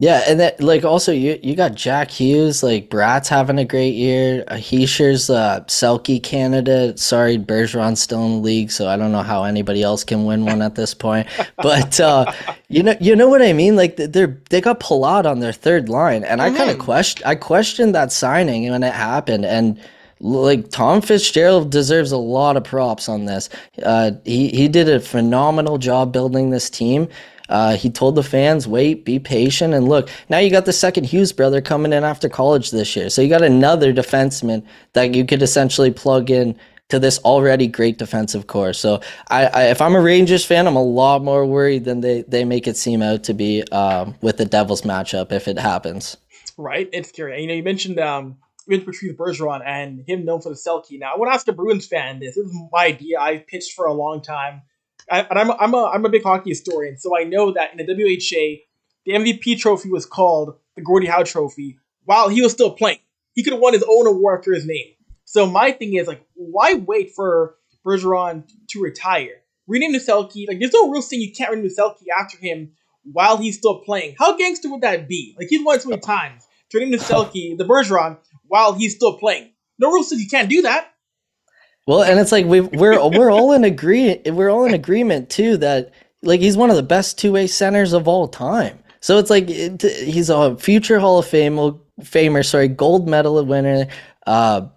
Yeah, 0.00 0.22
and 0.28 0.38
that 0.40 0.60
like 0.60 0.84
also 0.84 1.10
you 1.10 1.40
you 1.42 1.56
got 1.56 1.74
Jack 1.74 2.10
Hughes, 2.10 2.62
like 2.62 2.90
Brat's 2.90 3.30
having 3.30 3.58
a 3.58 3.64
great 3.64 3.94
year. 3.94 4.44
Uh, 4.46 4.56
Hischier's 4.56 5.30
uh, 5.30 5.60
Selke 5.68 6.22
candidate. 6.22 7.00
Sorry, 7.00 7.38
Bergeron's 7.38 8.02
still 8.02 8.24
in 8.26 8.32
the 8.32 8.38
league, 8.38 8.70
so 8.70 8.86
I 8.88 8.96
don't 8.98 9.10
know 9.10 9.22
how 9.22 9.42
anybody 9.42 9.82
else 9.82 10.04
can 10.04 10.26
win 10.26 10.44
one 10.44 10.60
at 10.60 10.74
this 10.74 10.92
point. 10.92 11.26
But 11.56 11.98
uh, 11.98 12.30
you 12.68 12.82
know 12.82 12.94
you 13.00 13.16
know 13.16 13.28
what 13.28 13.40
I 13.40 13.54
mean. 13.54 13.74
Like 13.74 13.96
they're 13.96 14.38
they 14.50 14.60
got 14.60 14.80
Palat 14.80 15.24
on 15.24 15.40
their 15.40 15.52
third 15.52 15.88
line, 15.88 16.24
and 16.24 16.42
mm-hmm. 16.42 16.54
I 16.54 16.56
kind 16.56 16.70
of 16.70 16.78
question 16.78 17.26
I 17.26 17.34
questioned 17.36 17.94
that 17.94 18.12
signing 18.12 18.70
when 18.70 18.82
it 18.82 18.92
happened, 18.92 19.46
and 19.46 19.80
like 20.20 20.70
Tom 20.70 21.00
Fitzgerald 21.00 21.70
deserves 21.70 22.12
a 22.12 22.16
lot 22.16 22.56
of 22.56 22.64
props 22.64 23.08
on 23.08 23.24
this. 23.24 23.48
Uh, 23.82 24.12
he 24.24 24.48
he 24.48 24.68
did 24.68 24.88
a 24.88 25.00
phenomenal 25.00 25.78
job 25.78 26.12
building 26.12 26.50
this 26.50 26.70
team. 26.70 27.08
Uh, 27.48 27.76
he 27.76 27.88
told 27.88 28.14
the 28.14 28.22
fans, 28.22 28.68
wait, 28.68 29.04
be 29.06 29.18
patient, 29.18 29.72
and 29.72 29.88
look. 29.88 30.10
Now 30.28 30.38
you 30.38 30.50
got 30.50 30.66
the 30.66 30.72
second 30.72 31.04
Hughes 31.04 31.32
brother 31.32 31.62
coming 31.62 31.92
in 31.94 32.04
after 32.04 32.28
college 32.28 32.70
this 32.70 32.94
year, 32.94 33.08
so 33.08 33.22
you 33.22 33.28
got 33.28 33.42
another 33.42 33.92
defenseman 33.92 34.62
that 34.92 35.14
you 35.14 35.24
could 35.24 35.40
essentially 35.42 35.90
plug 35.90 36.30
in 36.30 36.58
to 36.88 36.98
this 36.98 37.18
already 37.20 37.66
great 37.66 37.98
defensive 37.98 38.46
core. 38.46 38.72
So 38.72 39.00
I, 39.28 39.46
I, 39.46 39.62
if 39.64 39.80
I'm 39.80 39.94
a 39.94 40.00
Rangers 40.00 40.44
fan, 40.44 40.66
I'm 40.66 40.76
a 40.76 40.82
lot 40.82 41.22
more 41.22 41.44
worried 41.44 41.84
than 41.84 42.00
they, 42.00 42.22
they 42.22 42.44
make 42.44 42.66
it 42.66 42.76
seem 42.76 43.02
out 43.02 43.24
to 43.24 43.34
be 43.34 43.62
um, 43.64 44.14
with 44.22 44.38
the 44.38 44.46
Devils 44.46 44.82
matchup 44.82 45.32
if 45.32 45.48
it 45.48 45.58
happens. 45.58 46.16
Right, 46.56 46.88
it's 46.92 47.12
curious. 47.12 47.40
You 47.40 47.48
know, 47.48 47.54
you 47.54 47.62
mentioned 47.62 48.00
um, 48.00 48.38
mentioned 48.68 48.86
Patrice 48.86 49.16
Bergeron 49.16 49.62
and 49.64 50.04
him 50.06 50.24
known 50.24 50.40
for 50.40 50.50
the 50.50 50.54
Selke. 50.54 50.98
Now, 50.98 51.14
I 51.14 51.18
want 51.18 51.30
to 51.30 51.34
ask 51.34 51.48
a 51.48 51.52
Bruins 51.52 51.86
fan 51.86 52.20
this. 52.20 52.36
This 52.36 52.46
is 52.46 52.56
my 52.72 52.86
idea. 52.86 53.18
I've 53.18 53.46
pitched 53.46 53.72
for 53.72 53.86
a 53.86 53.92
long 53.92 54.20
time. 54.22 54.62
I, 55.10 55.20
and 55.20 55.38
I'm, 55.38 55.50
I'm, 55.52 55.74
a, 55.74 55.86
I'm 55.86 56.04
a 56.04 56.08
big 56.08 56.22
hockey 56.22 56.50
historian, 56.50 56.98
so 56.98 57.16
I 57.16 57.24
know 57.24 57.52
that 57.52 57.72
in 57.72 57.78
the 57.78 57.94
WHA, 57.94 58.64
the 59.06 59.12
MVP 59.12 59.58
trophy 59.58 59.90
was 59.90 60.04
called 60.04 60.56
the 60.76 60.82
Gordie 60.82 61.06
Howe 61.06 61.22
Trophy 61.22 61.78
while 62.04 62.28
he 62.28 62.42
was 62.42 62.52
still 62.52 62.70
playing. 62.70 62.98
He 63.34 63.42
could 63.42 63.52
have 63.52 63.62
won 63.62 63.72
his 63.72 63.84
own 63.88 64.06
award 64.06 64.40
after 64.40 64.52
his 64.52 64.66
name. 64.66 64.94
So 65.24 65.46
my 65.46 65.72
thing 65.72 65.94
is 65.94 66.06
like, 66.06 66.24
why 66.34 66.74
wait 66.74 67.12
for 67.14 67.56
Bergeron 67.86 68.44
to 68.68 68.82
retire? 68.82 69.42
Rename 69.66 69.92
the 69.92 69.98
Selke. 69.98 70.48
Like, 70.48 70.58
there's 70.58 70.72
no 70.72 70.90
real 70.90 71.02
thing 71.02 71.20
you 71.20 71.32
can't 71.32 71.50
rename 71.50 71.68
the 71.68 71.74
Selke 71.74 72.04
after 72.18 72.38
him 72.38 72.72
while 73.04 73.36
he's 73.36 73.58
still 73.58 73.80
playing. 73.80 74.16
How 74.18 74.36
gangster 74.36 74.70
would 74.70 74.80
that 74.80 75.08
be? 75.08 75.34
Like, 75.38 75.48
he's 75.48 75.64
won 75.64 75.78
so 75.80 75.90
many 75.90 76.00
times. 76.00 76.46
Rename 76.72 76.90
the 76.90 76.98
Selke, 76.98 77.56
the 77.56 77.64
Bergeron, 77.64 78.18
while 78.48 78.74
he's 78.74 78.94
still 78.94 79.18
playing. 79.18 79.52
No 79.78 79.90
rule 79.90 80.02
says 80.02 80.20
you 80.20 80.28
can't 80.28 80.48
do 80.48 80.62
that. 80.62 80.92
Well, 81.86 82.02
and 82.02 82.20
it's 82.20 82.32
like 82.32 82.44
we 82.44 82.60
we're 82.60 83.08
we're 83.08 83.30
all 83.30 83.52
in 83.52 83.64
agree 83.64 84.20
we're 84.26 84.50
all 84.50 84.66
in 84.66 84.74
agreement 84.74 85.30
too 85.30 85.56
that 85.58 85.92
like 86.22 86.40
he's 86.40 86.56
one 86.56 86.70
of 86.70 86.76
the 86.76 86.82
best 86.82 87.18
two 87.18 87.32
way 87.32 87.46
centers 87.46 87.92
of 87.92 88.06
all 88.06 88.28
time. 88.28 88.78
So 89.00 89.18
it's 89.18 89.30
like 89.30 89.48
it, 89.48 89.82
he's 89.82 90.28
a 90.28 90.56
future 90.56 90.98
Hall 90.98 91.18
of 91.18 91.26
Fame 91.26 91.56
famer, 92.00 92.44
sorry, 92.44 92.68
gold 92.68 93.08
medal 93.08 93.42
winner. 93.44 93.86
Uh, 94.28 94.68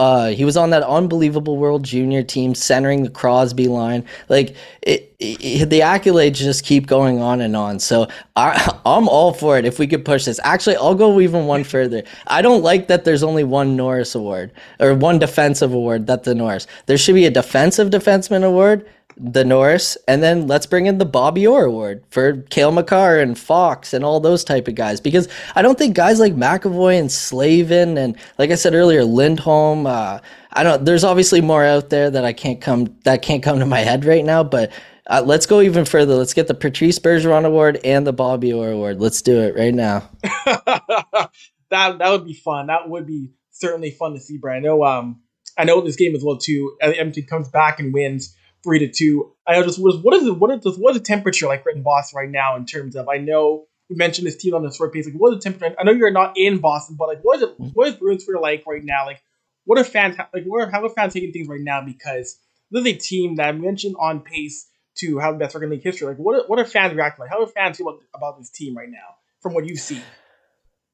uh, 0.00 0.30
he 0.30 0.44
was 0.44 0.56
on 0.56 0.70
that 0.70 0.82
unbelievable 0.82 1.56
World 1.56 1.84
Junior 1.84 2.24
team, 2.24 2.52
centering 2.52 3.04
the 3.04 3.10
Crosby 3.10 3.68
line. 3.68 4.04
Like 4.28 4.56
it, 4.82 5.14
it, 5.20 5.70
the 5.70 5.80
accolades 5.80 6.34
just 6.34 6.64
keep 6.64 6.88
going 6.88 7.20
on 7.20 7.40
and 7.40 7.54
on. 7.54 7.78
So 7.78 8.08
I, 8.34 8.76
I'm 8.84 9.08
all 9.08 9.32
for 9.32 9.56
it 9.56 9.64
if 9.64 9.78
we 9.78 9.86
could 9.86 10.04
push 10.04 10.24
this. 10.24 10.40
Actually, 10.42 10.78
I'll 10.78 10.96
go 10.96 11.20
even 11.20 11.46
one 11.46 11.62
further. 11.62 12.02
I 12.26 12.42
don't 12.42 12.64
like 12.64 12.88
that 12.88 13.04
there's 13.04 13.22
only 13.22 13.44
one 13.44 13.76
Norris 13.76 14.16
Award 14.16 14.50
or 14.80 14.96
one 14.96 15.20
defensive 15.20 15.72
award. 15.72 16.08
That 16.08 16.24
the 16.24 16.34
Norris. 16.34 16.66
There 16.86 16.98
should 16.98 17.14
be 17.14 17.26
a 17.26 17.30
defensive 17.30 17.90
defenseman 17.90 18.42
award 18.42 18.84
the 19.18 19.44
Norris, 19.44 19.96
and 20.06 20.22
then 20.22 20.46
let's 20.46 20.66
bring 20.66 20.86
in 20.86 20.98
the 20.98 21.04
Bobby 21.04 21.46
Orr 21.46 21.64
Award 21.64 22.04
for 22.10 22.42
Cale 22.50 22.72
Makar 22.72 23.18
and 23.18 23.38
Fox 23.38 23.92
and 23.92 24.04
all 24.04 24.20
those 24.20 24.44
type 24.44 24.68
of 24.68 24.74
guys. 24.74 25.00
Because 25.00 25.28
I 25.54 25.62
don't 25.62 25.78
think 25.78 25.96
guys 25.96 26.20
like 26.20 26.34
McAvoy 26.34 26.98
and 26.98 27.10
Slavin 27.10 27.98
and 27.98 28.16
like 28.38 28.50
I 28.50 28.54
said 28.54 28.74
earlier, 28.74 29.04
Lindholm. 29.04 29.86
Uh, 29.86 30.20
I 30.52 30.62
don't. 30.62 30.84
There's 30.84 31.04
obviously 31.04 31.40
more 31.40 31.64
out 31.64 31.90
there 31.90 32.10
that 32.10 32.24
I 32.24 32.32
can't 32.32 32.60
come 32.60 32.96
that 33.04 33.22
can't 33.22 33.42
come 33.42 33.58
to 33.58 33.66
my 33.66 33.80
head 33.80 34.04
right 34.04 34.24
now. 34.24 34.44
But 34.44 34.72
uh, 35.06 35.22
let's 35.24 35.46
go 35.46 35.60
even 35.60 35.84
further. 35.84 36.14
Let's 36.14 36.34
get 36.34 36.48
the 36.48 36.54
Patrice 36.54 36.98
Bergeron 36.98 37.44
Award 37.44 37.80
and 37.84 38.06
the 38.06 38.12
Bobby 38.12 38.52
Orr 38.52 38.70
Award. 38.70 39.00
Let's 39.00 39.22
do 39.22 39.40
it 39.40 39.56
right 39.56 39.74
now. 39.74 40.08
that 40.22 41.30
that 41.70 42.08
would 42.10 42.24
be 42.24 42.34
fun. 42.34 42.68
That 42.68 42.88
would 42.88 43.06
be 43.06 43.32
certainly 43.50 43.90
fun 43.90 44.14
to 44.14 44.20
see, 44.20 44.38
Brian. 44.38 44.64
I 44.64 44.66
know. 44.66 44.84
Um, 44.84 45.22
I 45.56 45.64
know 45.64 45.80
this 45.80 45.96
game 45.96 46.14
as 46.14 46.22
well 46.24 46.38
too. 46.38 46.76
Edmonton 46.80 47.26
comes 47.28 47.48
back 47.48 47.80
and 47.80 47.92
wins 47.92 48.34
three 48.62 48.78
to 48.80 48.88
two. 48.88 49.32
I 49.46 49.54
know 49.54 49.64
just 49.64 49.80
what 49.80 49.94
is 49.94 50.00
what 50.00 50.14
is 50.14 50.24
the 50.24 50.34
what 50.34 50.50
is 50.50 50.60
the, 50.62 50.70
what 50.72 50.90
is 50.94 50.98
the 50.98 51.04
temperature 51.04 51.46
like 51.46 51.64
in 51.72 51.82
Boston 51.82 52.18
right 52.18 52.30
now 52.30 52.56
in 52.56 52.66
terms 52.66 52.96
of 52.96 53.08
I 53.08 53.18
know 53.18 53.66
we 53.88 53.96
mentioned 53.96 54.26
this 54.26 54.36
team 54.36 54.54
on 54.54 54.62
the 54.62 54.72
short 54.72 54.92
pace. 54.92 55.06
Like 55.06 55.14
what 55.14 55.32
is 55.32 55.42
the 55.42 55.50
temperature? 55.50 55.76
I 55.78 55.84
know 55.84 55.92
you're 55.92 56.10
not 56.10 56.34
in 56.36 56.58
Boston, 56.58 56.96
but 56.98 57.08
like 57.08 57.20
what 57.22 57.36
is 57.36 57.42
it 57.42 57.50
mm-hmm. 57.50 57.68
what 57.68 57.88
is 57.88 57.94
Bruins 57.94 58.24
for 58.24 58.38
like 58.38 58.64
right 58.66 58.84
now? 58.84 59.06
Like 59.06 59.22
what 59.64 59.78
are 59.78 59.84
fans 59.84 60.16
like 60.32 60.44
what 60.44 60.62
are, 60.62 60.70
how 60.70 60.84
are 60.84 60.90
fans 60.90 61.12
taking 61.12 61.32
things 61.32 61.48
right 61.48 61.60
now? 61.60 61.80
Because 61.82 62.38
this 62.70 62.80
is 62.82 62.86
a 62.86 62.98
team 62.98 63.36
that 63.36 63.48
I 63.48 63.52
mentioned 63.52 63.96
on 63.98 64.20
pace 64.20 64.68
to 64.98 65.18
have 65.18 65.34
the 65.34 65.38
best 65.38 65.54
record 65.54 65.66
in 65.66 65.70
league 65.70 65.82
history. 65.82 66.08
Like 66.08 66.18
what 66.18 66.36
are, 66.36 66.46
what 66.46 66.58
are 66.58 66.64
fans 66.64 66.94
reacting 66.94 67.22
like? 67.22 67.30
How 67.30 67.42
are 67.42 67.46
fans 67.46 67.78
feel 67.78 67.88
about, 67.88 68.00
about 68.14 68.38
this 68.38 68.50
team 68.50 68.76
right 68.76 68.90
now 68.90 69.16
from 69.40 69.54
what 69.54 69.66
you've 69.66 69.78
seen? 69.78 70.02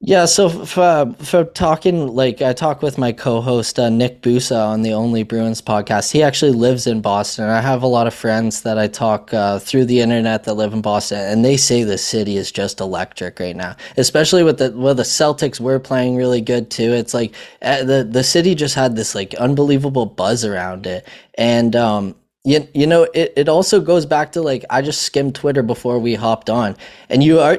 Yeah, 0.07 0.25
so 0.25 0.49
for, 0.49 1.15
for 1.17 1.45
talking, 1.45 2.09
like 2.09 2.39
I 2.39 2.53
talk 2.53 2.83
with 2.83 2.99
my 2.99 3.11
co-host 3.11 3.79
uh, 3.79 3.89
Nick 3.89 4.21
Busa 4.21 4.55
on 4.55 4.83
the 4.83 4.93
Only 4.93 5.23
Bruins 5.23 5.63
podcast. 5.63 6.11
He 6.11 6.21
actually 6.21 6.51
lives 6.51 6.85
in 6.85 7.01
Boston. 7.01 7.49
I 7.49 7.59
have 7.59 7.81
a 7.81 7.87
lot 7.87 8.05
of 8.05 8.13
friends 8.13 8.61
that 8.61 8.77
I 8.77 8.87
talk 8.87 9.33
uh, 9.33 9.57
through 9.57 9.85
the 9.85 10.01
internet 10.01 10.43
that 10.43 10.53
live 10.53 10.73
in 10.73 10.83
Boston, 10.83 11.17
and 11.21 11.43
they 11.43 11.57
say 11.57 11.83
the 11.83 11.97
city 11.97 12.37
is 12.37 12.51
just 12.51 12.79
electric 12.81 13.39
right 13.39 13.55
now. 13.55 13.75
Especially 13.97 14.43
with 14.43 14.59
the 14.59 14.71
well, 14.75 14.93
the 14.93 15.01
Celtics 15.01 15.59
were 15.59 15.79
playing 15.79 16.15
really 16.15 16.41
good 16.41 16.69
too. 16.69 16.93
It's 16.93 17.15
like 17.15 17.33
uh, 17.63 17.83
the 17.83 18.03
the 18.03 18.23
city 18.23 18.53
just 18.53 18.75
had 18.75 18.95
this 18.95 19.15
like 19.15 19.33
unbelievable 19.33 20.05
buzz 20.05 20.45
around 20.45 20.85
it, 20.85 21.07
and 21.33 21.75
um, 21.75 22.13
you, 22.43 22.67
you 22.75 22.85
know 22.85 23.07
it, 23.15 23.33
it 23.35 23.49
also 23.49 23.81
goes 23.81 24.05
back 24.05 24.31
to 24.33 24.41
like 24.41 24.63
i 24.69 24.79
just 24.79 25.01
skimmed 25.01 25.33
twitter 25.33 25.63
before 25.63 25.97
we 25.97 26.13
hopped 26.13 26.47
on 26.47 26.77
and 27.09 27.23
you 27.23 27.39
are 27.39 27.57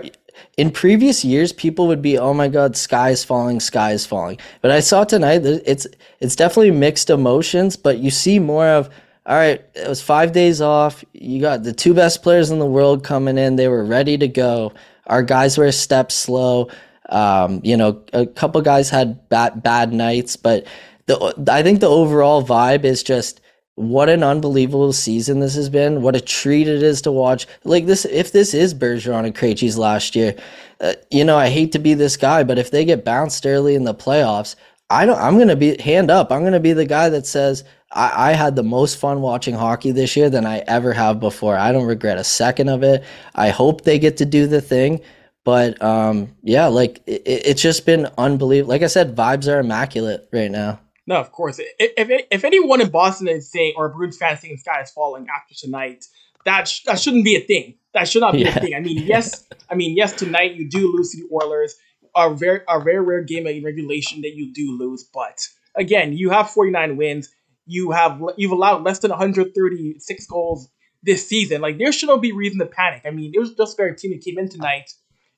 in 0.56 0.70
previous 0.70 1.24
years 1.24 1.52
people 1.52 1.86
would 1.86 2.02
be 2.02 2.18
oh 2.18 2.32
my 2.32 2.48
god 2.48 2.76
sky 2.76 3.10
is 3.10 3.24
falling 3.24 3.60
sky 3.60 3.92
is 3.92 4.06
falling. 4.06 4.38
But 4.60 4.70
i 4.70 4.80
saw 4.80 5.04
tonight 5.04 5.38
that 5.38 5.62
it's 5.70 5.86
it's 6.20 6.36
definitely 6.36 6.70
mixed 6.70 7.10
emotions 7.10 7.76
but 7.76 7.98
you 7.98 8.10
see 8.10 8.38
more 8.38 8.66
of 8.66 8.88
all 9.26 9.36
right 9.36 9.64
it 9.74 9.88
was 9.88 10.00
five 10.00 10.32
days 10.32 10.60
off. 10.60 11.04
You 11.12 11.40
got 11.40 11.64
the 11.64 11.72
two 11.72 11.94
best 11.94 12.22
players 12.22 12.50
in 12.50 12.58
the 12.60 12.66
world 12.66 13.02
coming 13.02 13.38
in. 13.38 13.56
They 13.56 13.68
were 13.68 13.84
ready 13.84 14.16
to 14.18 14.28
go. 14.28 14.72
Our 15.08 15.22
guys 15.22 15.58
were 15.58 15.66
a 15.66 15.72
step 15.72 16.12
slow. 16.12 16.70
Um, 17.08 17.60
you 17.62 17.76
know 17.76 18.02
a 18.12 18.26
couple 18.26 18.60
guys 18.62 18.90
had 18.90 19.28
bad 19.28 19.62
bad 19.62 19.92
nights 19.92 20.34
but 20.36 20.66
the 21.06 21.34
i 21.48 21.62
think 21.62 21.78
the 21.78 21.88
overall 21.88 22.42
vibe 22.44 22.84
is 22.84 23.04
just 23.04 23.40
what 23.76 24.08
an 24.08 24.22
unbelievable 24.22 24.92
season 24.92 25.40
this 25.40 25.54
has 25.54 25.68
been. 25.68 26.02
What 26.02 26.16
a 26.16 26.20
treat 26.20 26.66
it 26.66 26.82
is 26.82 27.02
to 27.02 27.12
watch. 27.12 27.46
Like 27.64 27.86
this, 27.86 28.04
if 28.06 28.32
this 28.32 28.54
is 28.54 28.74
Bergeron 28.74 29.26
and 29.26 29.34
Krejci's 29.34 29.78
last 29.78 30.16
year, 30.16 30.34
uh, 30.80 30.94
you 31.10 31.24
know, 31.24 31.36
I 31.36 31.50
hate 31.50 31.72
to 31.72 31.78
be 31.78 31.94
this 31.94 32.16
guy, 32.16 32.42
but 32.42 32.58
if 32.58 32.70
they 32.70 32.84
get 32.84 33.04
bounced 33.04 33.46
early 33.46 33.74
in 33.74 33.84
the 33.84 33.94
playoffs, 33.94 34.56
I 34.88 35.04
don't. 35.04 35.18
I'm 35.18 35.38
gonna 35.38 35.56
be 35.56 35.80
hand 35.80 36.10
up. 36.10 36.30
I'm 36.30 36.44
gonna 36.44 36.60
be 36.60 36.72
the 36.72 36.86
guy 36.86 37.08
that 37.08 37.26
says 37.26 37.64
I, 37.92 38.30
I 38.30 38.32
had 38.32 38.56
the 38.56 38.62
most 38.62 38.98
fun 38.98 39.20
watching 39.20 39.54
hockey 39.54 39.90
this 39.90 40.16
year 40.16 40.30
than 40.30 40.46
I 40.46 40.58
ever 40.60 40.92
have 40.92 41.20
before. 41.20 41.56
I 41.56 41.72
don't 41.72 41.86
regret 41.86 42.18
a 42.18 42.24
second 42.24 42.68
of 42.68 42.82
it. 42.82 43.04
I 43.34 43.50
hope 43.50 43.82
they 43.82 43.98
get 43.98 44.16
to 44.18 44.24
do 44.24 44.46
the 44.46 44.60
thing. 44.60 45.00
But 45.44 45.80
um, 45.82 46.34
yeah, 46.42 46.66
like 46.66 47.02
it, 47.06 47.22
it's 47.24 47.62
just 47.62 47.84
been 47.84 48.08
unbelievable. 48.16 48.70
Like 48.70 48.82
I 48.82 48.88
said, 48.88 49.16
vibes 49.16 49.52
are 49.52 49.60
immaculate 49.60 50.28
right 50.32 50.50
now. 50.50 50.80
No, 51.06 51.16
of 51.16 51.30
course. 51.30 51.58
If, 51.58 51.70
if, 51.78 52.26
if 52.30 52.44
anyone 52.44 52.80
in 52.80 52.90
Boston 52.90 53.28
is 53.28 53.50
saying, 53.50 53.74
or 53.76 53.86
a 53.86 53.90
Bruins 53.90 54.16
fan 54.16 54.36
saying 54.36 54.54
the 54.54 54.58
sky 54.58 54.80
is 54.82 54.90
falling 54.90 55.26
after 55.34 55.54
tonight, 55.54 56.04
that 56.44 56.68
sh- 56.68 56.82
that 56.84 56.98
shouldn't 56.98 57.24
be 57.24 57.36
a 57.36 57.40
thing. 57.40 57.74
That 57.94 58.08
should 58.08 58.20
not 58.20 58.32
be 58.32 58.40
yeah. 58.40 58.56
a 58.56 58.60
thing. 58.60 58.74
I 58.74 58.80
mean, 58.80 58.98
yes, 58.98 59.46
I 59.70 59.74
mean, 59.74 59.96
yes, 59.96 60.12
tonight 60.14 60.54
you 60.54 60.68
do 60.68 60.92
lose 60.92 61.10
to 61.12 61.18
the 61.18 61.28
Oilers, 61.34 61.76
a 62.16 62.34
very 62.34 62.60
a 62.68 62.80
very 62.80 63.00
rare 63.00 63.22
game 63.22 63.46
in 63.46 63.62
regulation 63.62 64.22
that 64.22 64.34
you 64.34 64.52
do 64.52 64.76
lose, 64.78 65.04
but 65.04 65.46
again, 65.76 66.12
you 66.12 66.30
have 66.30 66.50
49 66.50 66.96
wins. 66.96 67.30
You 67.66 67.90
have 67.92 68.20
you've 68.36 68.52
allowed 68.52 68.84
less 68.84 69.00
than 69.00 69.10
136 69.10 70.26
goals 70.26 70.68
this 71.02 71.28
season. 71.28 71.60
Like 71.60 71.78
there 71.78 71.92
should 71.92 72.08
not 72.08 72.22
be 72.22 72.32
reason 72.32 72.58
to 72.58 72.66
panic. 72.66 73.02
I 73.04 73.10
mean, 73.10 73.32
it 73.34 73.38
was 73.38 73.54
just 73.54 73.76
very 73.76 73.94
team 73.96 74.12
that 74.12 74.22
came 74.24 74.38
in 74.38 74.48
tonight 74.48 74.90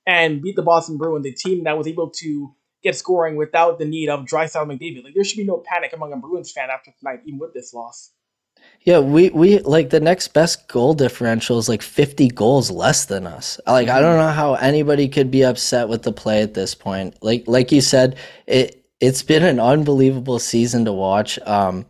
and 0.06 0.40
beat 0.40 0.56
the 0.56 0.62
Boston 0.62 0.96
Bruins, 0.96 1.24
the 1.24 1.32
team 1.32 1.64
that 1.64 1.76
was 1.76 1.86
able 1.86 2.10
to 2.10 2.54
get 2.82 2.96
scoring 2.96 3.36
without 3.36 3.78
the 3.78 3.84
need 3.84 4.08
of 4.08 4.24
Draisaitl 4.24 4.66
McDavid. 4.66 5.04
Like 5.04 5.14
there 5.14 5.24
should 5.24 5.36
be 5.36 5.44
no 5.44 5.62
panic 5.64 5.92
among 5.92 6.12
a 6.12 6.16
Bruins 6.16 6.52
fan 6.52 6.70
after 6.70 6.92
tonight, 6.98 7.20
even 7.26 7.38
with 7.38 7.54
this 7.54 7.74
loss. 7.74 8.12
Yeah, 8.82 9.00
we 9.00 9.30
we 9.30 9.58
like 9.60 9.90
the 9.90 10.00
next 10.00 10.28
best 10.28 10.68
goal 10.68 10.94
differential 10.94 11.58
is 11.58 11.68
like 11.68 11.82
50 11.82 12.28
goals 12.28 12.70
less 12.70 13.04
than 13.06 13.26
us. 13.26 13.60
Like 13.66 13.88
I 13.88 14.00
don't 14.00 14.16
know 14.16 14.30
how 14.30 14.54
anybody 14.54 15.08
could 15.08 15.30
be 15.30 15.44
upset 15.44 15.88
with 15.88 16.02
the 16.02 16.12
play 16.12 16.42
at 16.42 16.54
this 16.54 16.74
point. 16.74 17.16
Like 17.22 17.44
like 17.46 17.70
you 17.70 17.80
said, 17.80 18.16
it 18.46 18.84
it's 19.00 19.22
been 19.22 19.44
an 19.44 19.60
unbelievable 19.60 20.38
season 20.38 20.84
to 20.86 20.92
watch. 20.92 21.38
Um 21.40 21.86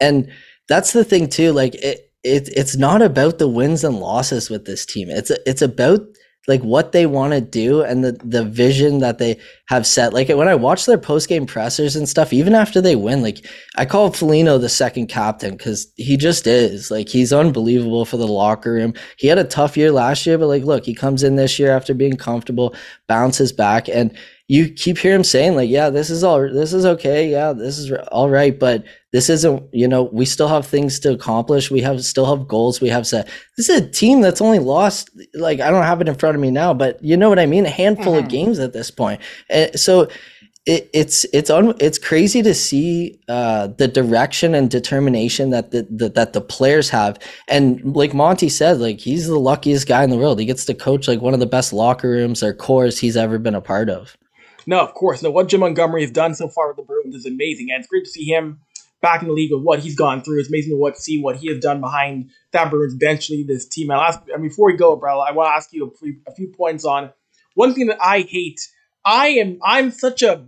and 0.00 0.30
that's 0.68 0.92
the 0.92 1.04
thing 1.04 1.28
too, 1.28 1.52
like 1.52 1.74
it, 1.76 2.12
it 2.22 2.48
it's 2.48 2.76
not 2.76 3.00
about 3.00 3.38
the 3.38 3.48
wins 3.48 3.84
and 3.84 4.00
losses 4.00 4.50
with 4.50 4.66
this 4.66 4.84
team. 4.84 5.08
It's 5.10 5.30
it's 5.46 5.62
about 5.62 6.00
like 6.46 6.62
what 6.62 6.92
they 6.92 7.06
want 7.06 7.32
to 7.32 7.40
do 7.40 7.82
and 7.82 8.04
the 8.04 8.12
the 8.24 8.44
vision 8.44 8.98
that 8.98 9.18
they 9.18 9.38
have 9.66 9.86
set. 9.86 10.12
Like 10.12 10.28
when 10.28 10.48
I 10.48 10.54
watch 10.54 10.84
their 10.84 10.98
post 10.98 11.28
game 11.28 11.46
pressers 11.46 11.96
and 11.96 12.08
stuff, 12.08 12.32
even 12.32 12.54
after 12.54 12.80
they 12.80 12.96
win, 12.96 13.22
like 13.22 13.46
I 13.76 13.86
call 13.86 14.12
Foligno 14.12 14.58
the 14.58 14.68
second 14.68 15.06
captain 15.06 15.56
because 15.56 15.90
he 15.96 16.16
just 16.16 16.46
is. 16.46 16.90
Like 16.90 17.08
he's 17.08 17.32
unbelievable 17.32 18.04
for 18.04 18.18
the 18.18 18.28
locker 18.28 18.72
room. 18.72 18.94
He 19.16 19.26
had 19.26 19.38
a 19.38 19.44
tough 19.44 19.76
year 19.76 19.90
last 19.90 20.26
year, 20.26 20.36
but 20.36 20.48
like 20.48 20.64
look, 20.64 20.84
he 20.84 20.94
comes 20.94 21.22
in 21.22 21.36
this 21.36 21.58
year 21.58 21.74
after 21.74 21.94
being 21.94 22.16
comfortable, 22.16 22.74
bounces 23.08 23.52
back, 23.52 23.88
and 23.88 24.14
you 24.48 24.68
keep 24.68 24.98
hearing 24.98 25.20
him 25.20 25.24
saying 25.24 25.56
like, 25.56 25.70
yeah, 25.70 25.88
this 25.88 26.10
is 26.10 26.22
all, 26.22 26.40
this 26.52 26.72
is 26.74 26.84
okay, 26.84 27.30
yeah, 27.30 27.52
this 27.52 27.78
is 27.78 27.90
all 28.12 28.28
right, 28.28 28.58
but 28.58 28.84
this 29.14 29.30
isn't, 29.30 29.62
you 29.72 29.86
know, 29.86 30.02
we 30.02 30.24
still 30.24 30.48
have 30.48 30.66
things 30.66 30.98
to 30.98 31.12
accomplish. 31.12 31.70
We 31.70 31.80
have 31.82 32.04
still 32.04 32.26
have 32.26 32.48
goals. 32.48 32.80
We 32.80 32.88
have 32.88 33.06
set. 33.06 33.28
This 33.56 33.68
is 33.68 33.80
a 33.80 33.88
team 33.88 34.22
that's 34.22 34.40
only 34.40 34.58
lost, 34.58 35.08
like 35.34 35.60
I 35.60 35.70
don't 35.70 35.84
have 35.84 36.00
it 36.00 36.08
in 36.08 36.16
front 36.16 36.34
of 36.34 36.40
me 36.40 36.50
now, 36.50 36.74
but 36.74 37.00
you 37.00 37.16
know 37.16 37.28
what 37.28 37.38
I 37.38 37.46
mean, 37.46 37.64
a 37.64 37.70
handful 37.70 38.14
mm-hmm. 38.14 38.24
of 38.24 38.28
games 38.28 38.58
at 38.58 38.72
this 38.72 38.90
point. 38.90 39.20
And 39.48 39.78
so 39.78 40.08
it, 40.66 40.90
it's 40.92 41.24
it's 41.32 41.48
un, 41.48 41.74
it's 41.78 41.96
crazy 41.96 42.42
to 42.42 42.54
see 42.54 43.20
uh, 43.28 43.68
the 43.68 43.86
direction 43.86 44.52
and 44.52 44.68
determination 44.68 45.50
that 45.50 45.70
the, 45.70 45.86
the, 45.88 46.08
that 46.08 46.32
the 46.32 46.40
players 46.40 46.90
have. 46.90 47.16
And 47.46 47.94
like 47.94 48.14
Monty 48.14 48.48
said, 48.48 48.80
like 48.80 48.98
he's 48.98 49.28
the 49.28 49.38
luckiest 49.38 49.86
guy 49.86 50.02
in 50.02 50.10
the 50.10 50.18
world. 50.18 50.40
He 50.40 50.44
gets 50.44 50.64
to 50.64 50.74
coach 50.74 51.06
like 51.06 51.20
one 51.20 51.34
of 51.34 51.40
the 51.40 51.46
best 51.46 51.72
locker 51.72 52.08
rooms 52.08 52.42
or 52.42 52.52
cores 52.52 52.98
he's 52.98 53.16
ever 53.16 53.38
been 53.38 53.54
a 53.54 53.60
part 53.60 53.90
of. 53.90 54.16
No, 54.66 54.80
of 54.80 54.92
course. 54.94 55.22
No, 55.22 55.30
what 55.30 55.46
Jim 55.46 55.60
Montgomery 55.60 56.02
has 56.02 56.10
done 56.10 56.34
so 56.34 56.48
far 56.48 56.66
with 56.66 56.78
the 56.78 56.82
Bruins 56.82 57.14
is 57.14 57.26
amazing, 57.26 57.68
and 57.70 57.78
it's 57.78 57.88
great 57.88 58.06
to 58.06 58.10
see 58.10 58.24
him 58.24 58.58
back 59.04 59.20
in 59.20 59.28
the 59.28 59.34
league 59.34 59.52
of 59.52 59.60
what 59.60 59.80
he's 59.80 59.96
gone 59.96 60.22
through. 60.22 60.40
It's 60.40 60.48
amazing 60.48 60.72
to 60.72 60.76
what 60.78 60.96
see 60.96 61.20
what 61.20 61.36
he 61.36 61.48
has 61.48 61.60
done 61.60 61.82
behind 61.82 62.30
that 62.52 62.70
Bruins 62.70 62.94
bench 62.94 63.28
lead 63.28 63.46
this 63.46 63.66
team. 63.66 63.90
I'll 63.90 64.00
ask, 64.00 64.18
and 64.32 64.42
before 64.42 64.66
we 64.66 64.78
go, 64.78 64.96
bro, 64.96 65.20
I 65.20 65.32
want 65.32 65.48
to 65.48 65.54
ask 65.54 65.70
you 65.74 65.86
a 65.86 65.90
few, 65.90 66.16
a 66.26 66.34
few 66.34 66.48
points 66.48 66.86
on 66.86 67.12
one 67.52 67.74
thing 67.74 67.88
that 67.88 68.02
I 68.02 68.22
hate. 68.22 68.66
I 69.04 69.28
am 69.28 69.58
I'm 69.62 69.90
such 69.90 70.22
a 70.22 70.46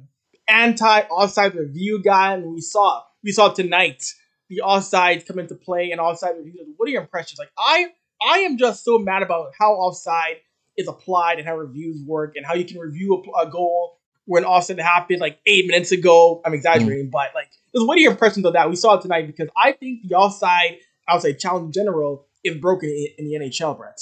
anti 0.49 1.01
offside 1.03 1.55
review 1.55 2.03
guy, 2.03 2.33
and 2.33 2.55
we 2.55 2.63
saw 2.63 3.03
we 3.23 3.31
saw 3.31 3.51
tonight 3.53 4.03
the 4.49 4.63
offsides 4.65 5.27
come 5.27 5.39
into 5.39 5.55
play 5.55 5.91
and 5.91 6.01
offside 6.01 6.37
review. 6.39 6.65
What 6.79 6.89
are 6.89 6.93
your 6.93 7.03
impressions? 7.03 7.39
Like 7.39 7.53
I 7.59 7.89
I 8.27 8.39
am 8.39 8.57
just 8.57 8.87
so 8.87 8.99
mad 8.99 9.23
about 9.23 9.53
how 9.59 9.73
offside 9.73 10.37
is 10.79 10.89
applied 10.89 11.39
and 11.39 11.47
how 11.47 11.59
reviews 11.59 12.03
work 12.07 12.37
and 12.37 12.47
how 12.47 12.55
you 12.55 12.65
can 12.65 12.79
review 12.79 13.23
a, 13.37 13.47
a 13.47 13.51
goal 13.51 13.96
when 14.27 14.45
offside 14.45 14.79
happened 14.79 15.21
like 15.21 15.39
eight 15.47 15.67
minutes 15.67 15.93
ago. 15.93 16.43
I'm 16.45 16.55
exaggerating, 16.55 17.09
mm. 17.09 17.11
but 17.11 17.31
like, 17.35 17.49
what 17.73 17.97
are 17.97 18.01
your 18.01 18.13
impressions 18.13 18.45
of 18.45 18.53
that? 18.53 18.69
We 18.69 18.77
saw 18.77 18.95
it 18.95 19.03
tonight 19.03 19.27
because 19.27 19.49
I 19.57 19.73
think 19.73 20.09
the 20.09 20.17
offside, 20.17 20.77
outside 21.09 21.39
challenge 21.39 21.67
in 21.67 21.73
general, 21.73 22.27
is 22.45 22.57
broken 22.59 22.89
in, 22.89 23.07
in 23.19 23.25
the 23.27 23.47
NHL, 23.47 23.77
Brett. 23.77 24.01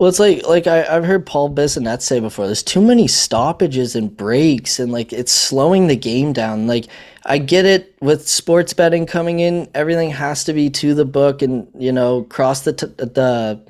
Well, 0.00 0.08
it's 0.08 0.18
like 0.18 0.46
like 0.48 0.66
I, 0.66 0.82
have 0.84 1.04
heard 1.04 1.26
Paul 1.26 1.54
Bissonnette 1.54 2.00
say 2.00 2.20
before. 2.20 2.46
There's 2.46 2.62
too 2.62 2.80
many 2.80 3.06
stoppages 3.06 3.94
and 3.94 4.16
breaks, 4.16 4.80
and 4.80 4.90
like 4.90 5.12
it's 5.12 5.30
slowing 5.30 5.88
the 5.88 5.96
game 5.96 6.32
down. 6.32 6.66
Like 6.66 6.86
I 7.26 7.36
get 7.36 7.66
it 7.66 7.94
with 8.00 8.26
sports 8.26 8.72
betting 8.72 9.04
coming 9.04 9.40
in, 9.40 9.68
everything 9.74 10.08
has 10.10 10.44
to 10.44 10.54
be 10.54 10.70
to 10.70 10.94
the 10.94 11.04
book, 11.04 11.42
and 11.42 11.68
you 11.78 11.92
know 11.92 12.22
cross 12.22 12.62
the 12.62 12.72
t- 12.72 12.86
the 12.86 13.60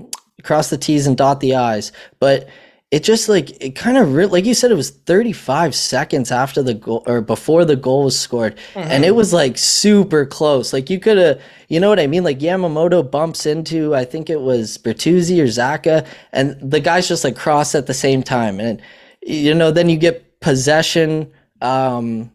cross 0.44 0.70
the 0.70 0.78
T's 0.78 1.08
and 1.08 1.16
dot 1.16 1.40
the 1.40 1.56
I's. 1.56 1.90
But 2.20 2.48
it 2.90 3.04
just 3.04 3.28
like 3.28 3.50
it 3.62 3.76
kind 3.76 3.96
of 3.96 4.14
re- 4.14 4.26
like 4.26 4.44
you 4.44 4.54
said 4.54 4.70
it 4.72 4.76
was 4.76 4.90
35 4.90 5.74
seconds 5.74 6.32
after 6.32 6.60
the 6.62 6.74
goal 6.74 7.04
or 7.06 7.20
before 7.20 7.64
the 7.64 7.76
goal 7.76 8.04
was 8.04 8.18
scored. 8.18 8.56
Mm-hmm. 8.74 8.90
and 8.90 9.04
it 9.04 9.14
was 9.14 9.32
like 9.32 9.56
super 9.58 10.26
close. 10.26 10.72
Like 10.72 10.90
you 10.90 10.98
could 10.98 11.16
have 11.18 11.40
you 11.68 11.78
know 11.78 11.88
what 11.88 12.00
i 12.00 12.06
mean? 12.08 12.24
Like 12.24 12.40
yamamoto 12.40 13.08
bumps 13.08 13.46
into 13.46 13.94
i 13.94 14.04
think 14.04 14.28
it 14.28 14.40
was 14.40 14.76
bertuzzi 14.78 15.40
or 15.40 15.46
Zacha 15.46 16.06
and 16.32 16.56
the 16.60 16.80
guys 16.80 17.06
just 17.06 17.22
like 17.22 17.36
cross 17.36 17.74
at 17.74 17.86
the 17.86 17.94
same 17.94 18.22
time. 18.22 18.58
And 18.58 18.82
you 19.22 19.54
know 19.54 19.70
then 19.70 19.88
you 19.88 19.96
get 19.96 20.40
possession 20.40 21.30
um 21.60 22.32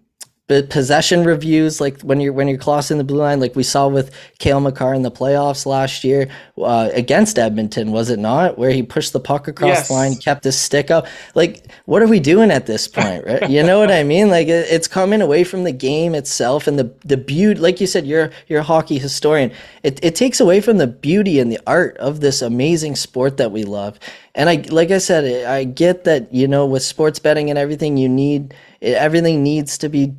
possession 0.48 1.24
reviews, 1.24 1.82
like 1.82 2.02
when 2.02 2.20
you're 2.20 2.32
when 2.32 2.48
you're 2.48 2.60
crossing 2.60 3.00
the 3.00 3.04
blue 3.04 3.18
line, 3.18 3.40
like 3.40 3.56
we 3.56 3.64
saw 3.64 3.88
with 3.88 4.16
Cale 4.38 4.60
Makar 4.60 4.94
in 4.94 5.02
the 5.02 5.10
playoffs 5.10 5.66
last 5.66 6.04
year 6.04 6.30
uh, 6.60 6.90
against 6.94 7.40
Edmonton, 7.40 7.92
was 7.92 8.12
it 8.12 8.20
not? 8.20 8.56
Where 8.56 8.70
he 8.70 8.84
pushed 8.84 9.12
the 9.12 9.20
puck 9.20 9.48
across 9.48 9.70
yes. 9.70 9.88
the 9.88 9.96
line, 9.96 10.16
kept 10.16 10.44
his 10.44 10.58
stick 10.58 10.92
up. 10.92 11.08
Like, 11.34 11.66
what 11.86 12.04
are 12.04 12.08
we 12.08 12.20
doing 12.20 12.52
at 12.52 12.68
this 12.68 12.88
point, 12.88 13.26
right? 13.26 13.50
you 13.50 13.64
know 13.64 13.80
what 13.80 13.92
I 13.92 14.04
mean? 14.14 14.30
Like, 14.30 14.48
it, 14.48 14.68
it's 14.70 14.88
coming 14.88 15.20
away 15.20 15.44
from 15.44 15.64
the 15.64 15.72
game 15.72 16.14
itself 16.14 16.68
and 16.68 16.78
the 16.78 16.94
the 17.04 17.18
beauty. 17.18 17.60
Like 17.60 17.82
you 17.82 17.88
said, 17.88 18.06
you're 18.06 18.30
you're 18.48 18.60
a 18.60 18.64
hockey 18.64 19.00
historian. 19.00 19.52
It 19.82 20.00
it 20.04 20.14
takes 20.14 20.40
away 20.40 20.62
from 20.62 20.78
the 20.78 20.88
beauty 20.88 21.40
and 21.40 21.52
the 21.52 21.60
art 21.66 21.98
of 21.98 22.20
this 22.20 22.44
amazing 22.44 22.98
sport 22.98 23.38
that 23.38 23.52
we 23.52 23.64
love. 23.64 24.00
And 24.36 24.50
I, 24.50 24.64
like 24.70 24.92
I 24.92 25.00
said, 25.00 25.48
I 25.48 25.64
get 25.64 26.04
that 26.04 26.32
you 26.32 26.48
know 26.48 26.68
with 26.68 26.84
sports 26.84 27.18
betting 27.18 27.50
and 27.50 27.58
everything, 27.58 27.98
you 27.98 28.08
need 28.10 28.54
everything 28.80 29.42
needs 29.42 29.80
to 29.80 29.90
be 29.90 30.14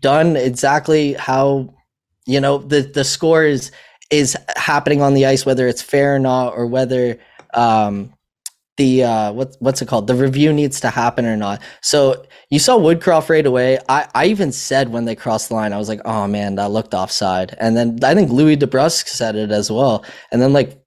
done 0.00 0.36
exactly 0.36 1.14
how 1.14 1.74
you 2.26 2.40
know 2.40 2.58
the 2.58 2.82
the 2.82 3.04
score 3.04 3.44
is 3.44 3.70
is 4.10 4.36
happening 4.56 5.00
on 5.02 5.14
the 5.14 5.26
ice, 5.26 5.46
whether 5.46 5.66
it's 5.66 5.82
fair 5.82 6.14
or 6.14 6.18
not, 6.18 6.50
or 6.50 6.66
whether 6.66 7.18
um, 7.54 8.12
the 8.76 9.04
uh 9.04 9.32
what 9.32 9.56
what's 9.60 9.82
it 9.82 9.88
called? 9.88 10.06
The 10.06 10.14
review 10.14 10.52
needs 10.52 10.80
to 10.80 10.90
happen 10.90 11.26
or 11.26 11.36
not. 11.36 11.62
So 11.82 12.24
you 12.50 12.58
saw 12.58 12.78
woodcroft 12.78 13.28
right 13.28 13.44
away. 13.44 13.78
I 13.88 14.08
i 14.14 14.26
even 14.26 14.50
said 14.52 14.88
when 14.90 15.04
they 15.04 15.14
crossed 15.14 15.50
the 15.50 15.54
line 15.54 15.72
i 15.72 15.78
was 15.78 15.88
like 15.88 16.00
oh 16.06 16.26
man 16.26 16.54
that 16.54 16.70
looked 16.70 16.94
offside. 16.94 17.54
And 17.58 17.76
then 17.76 17.98
i 18.02 18.14
think 18.14 18.30
Louie 18.30 18.56
DeBrusk 18.56 19.08
said 19.08 19.36
it 19.36 19.50
as 19.50 19.70
well. 19.70 20.04
And 20.30 20.40
then 20.40 20.52
like 20.52 20.81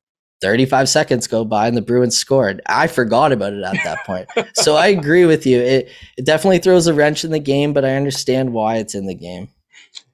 35 0.45 0.87
seconds 0.87 1.25
go 1.25 1.43
by 1.43 1.67
and 1.67 1.75
the 1.75 1.81
bruins 1.81 2.15
scored 2.15 2.61
i 2.67 2.85
forgot 2.85 3.31
about 3.31 3.51
it 3.51 3.63
at 3.63 3.83
that 3.83 4.05
point 4.05 4.29
so 4.53 4.75
i 4.75 4.87
agree 4.87 5.25
with 5.25 5.45
you 5.45 5.59
it, 5.59 5.89
it 6.17 6.25
definitely 6.25 6.59
throws 6.59 6.85
a 6.85 6.93
wrench 6.93 7.25
in 7.25 7.31
the 7.31 7.39
game 7.39 7.73
but 7.73 7.83
i 7.83 7.95
understand 7.95 8.53
why 8.53 8.75
it's 8.75 8.93
in 8.93 9.07
the 9.07 9.15
game 9.15 9.49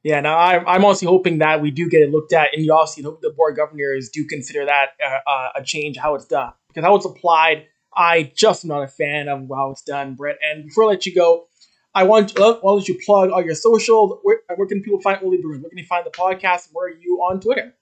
yeah, 0.04 0.20
now 0.20 0.38
I'm, 0.38 0.68
I'm 0.68 0.86
also 0.86 1.06
hoping 1.06 1.40
that 1.40 1.62
we 1.62 1.70
do 1.70 1.88
get 1.88 2.02
it 2.02 2.10
looked 2.10 2.34
at, 2.34 2.50
and 2.54 2.66
you 2.66 2.74
obviously 2.74 3.04
hope 3.04 3.22
the 3.22 3.30
board 3.30 3.56
governors 3.56 4.10
do 4.10 4.26
consider 4.26 4.66
that 4.66 4.88
uh, 5.04 5.30
uh, 5.30 5.50
a 5.58 5.64
change 5.64 5.98
how 5.98 6.16
it's 6.16 6.26
done 6.26 6.54
because 6.70 6.84
how 6.84 6.96
it's 6.96 7.06
applied, 7.06 7.68
I 7.96 8.32
just 8.36 8.64
am 8.64 8.70
not 8.70 8.84
a 8.84 8.88
fan 8.88 9.28
of 9.28 9.48
how 9.54 9.72
it's 9.72 9.84
done, 9.84 10.16
Brett. 10.16 10.38
And 10.42 10.66
before 10.66 10.86
I 10.86 10.88
let 10.88 11.06
you 11.06 11.14
go, 11.14 11.46
I 11.94 12.04
want 12.04 12.30
to 12.30 12.44
uh, 12.44 12.60
let 12.64 12.88
you 12.88 13.00
plug 13.06 13.30
all 13.30 13.44
your 13.44 13.56
socials. 13.56 14.20
Where, 14.24 14.40
where 14.56 14.68
can 14.68 14.82
people 14.82 15.02
find 15.02 15.20
Only 15.24 15.38
Bruins? 15.38 15.62
Where 15.62 15.70
can 15.70 15.78
you 15.78 15.86
find 15.86 16.06
the 16.06 16.12
podcast? 16.12 16.70
Where 16.72 16.88
are 16.88 16.98
you 16.98 17.18
on 17.30 17.40
Twitter? 17.40 17.76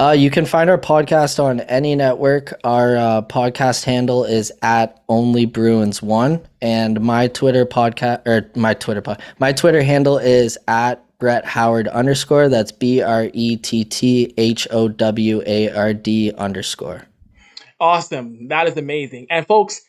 Uh, 0.00 0.12
you 0.16 0.30
can 0.30 0.44
find 0.44 0.70
our 0.70 0.78
podcast 0.78 1.42
on 1.42 1.60
any 1.62 1.96
network. 1.96 2.54
Our 2.62 2.96
uh, 2.96 3.22
podcast 3.22 3.84
handle 3.84 4.24
is 4.24 4.52
at 4.62 5.02
Only 5.08 5.44
Bruins 5.44 6.00
One, 6.00 6.40
and 6.62 7.00
my 7.00 7.26
Twitter 7.28 7.66
podcast 7.66 8.26
or 8.26 8.50
my 8.54 8.74
Twitter 8.74 9.02
pod, 9.02 9.20
my 9.40 9.52
Twitter 9.52 9.82
handle 9.82 10.18
is 10.18 10.56
at 10.68 11.04
Brett 11.18 11.44
Howard 11.44 11.88
underscore. 11.88 12.48
That's 12.48 12.70
B 12.70 13.02
R 13.02 13.28
E 13.32 13.56
T 13.56 13.84
T 13.84 14.32
H 14.38 14.68
O 14.70 14.86
W 14.88 15.42
A 15.44 15.70
R 15.70 15.92
D 15.94 16.32
underscore. 16.32 17.06
Awesome. 17.80 18.48
That 18.48 18.68
is 18.68 18.76
amazing. 18.76 19.26
And 19.30 19.46
folks, 19.46 19.80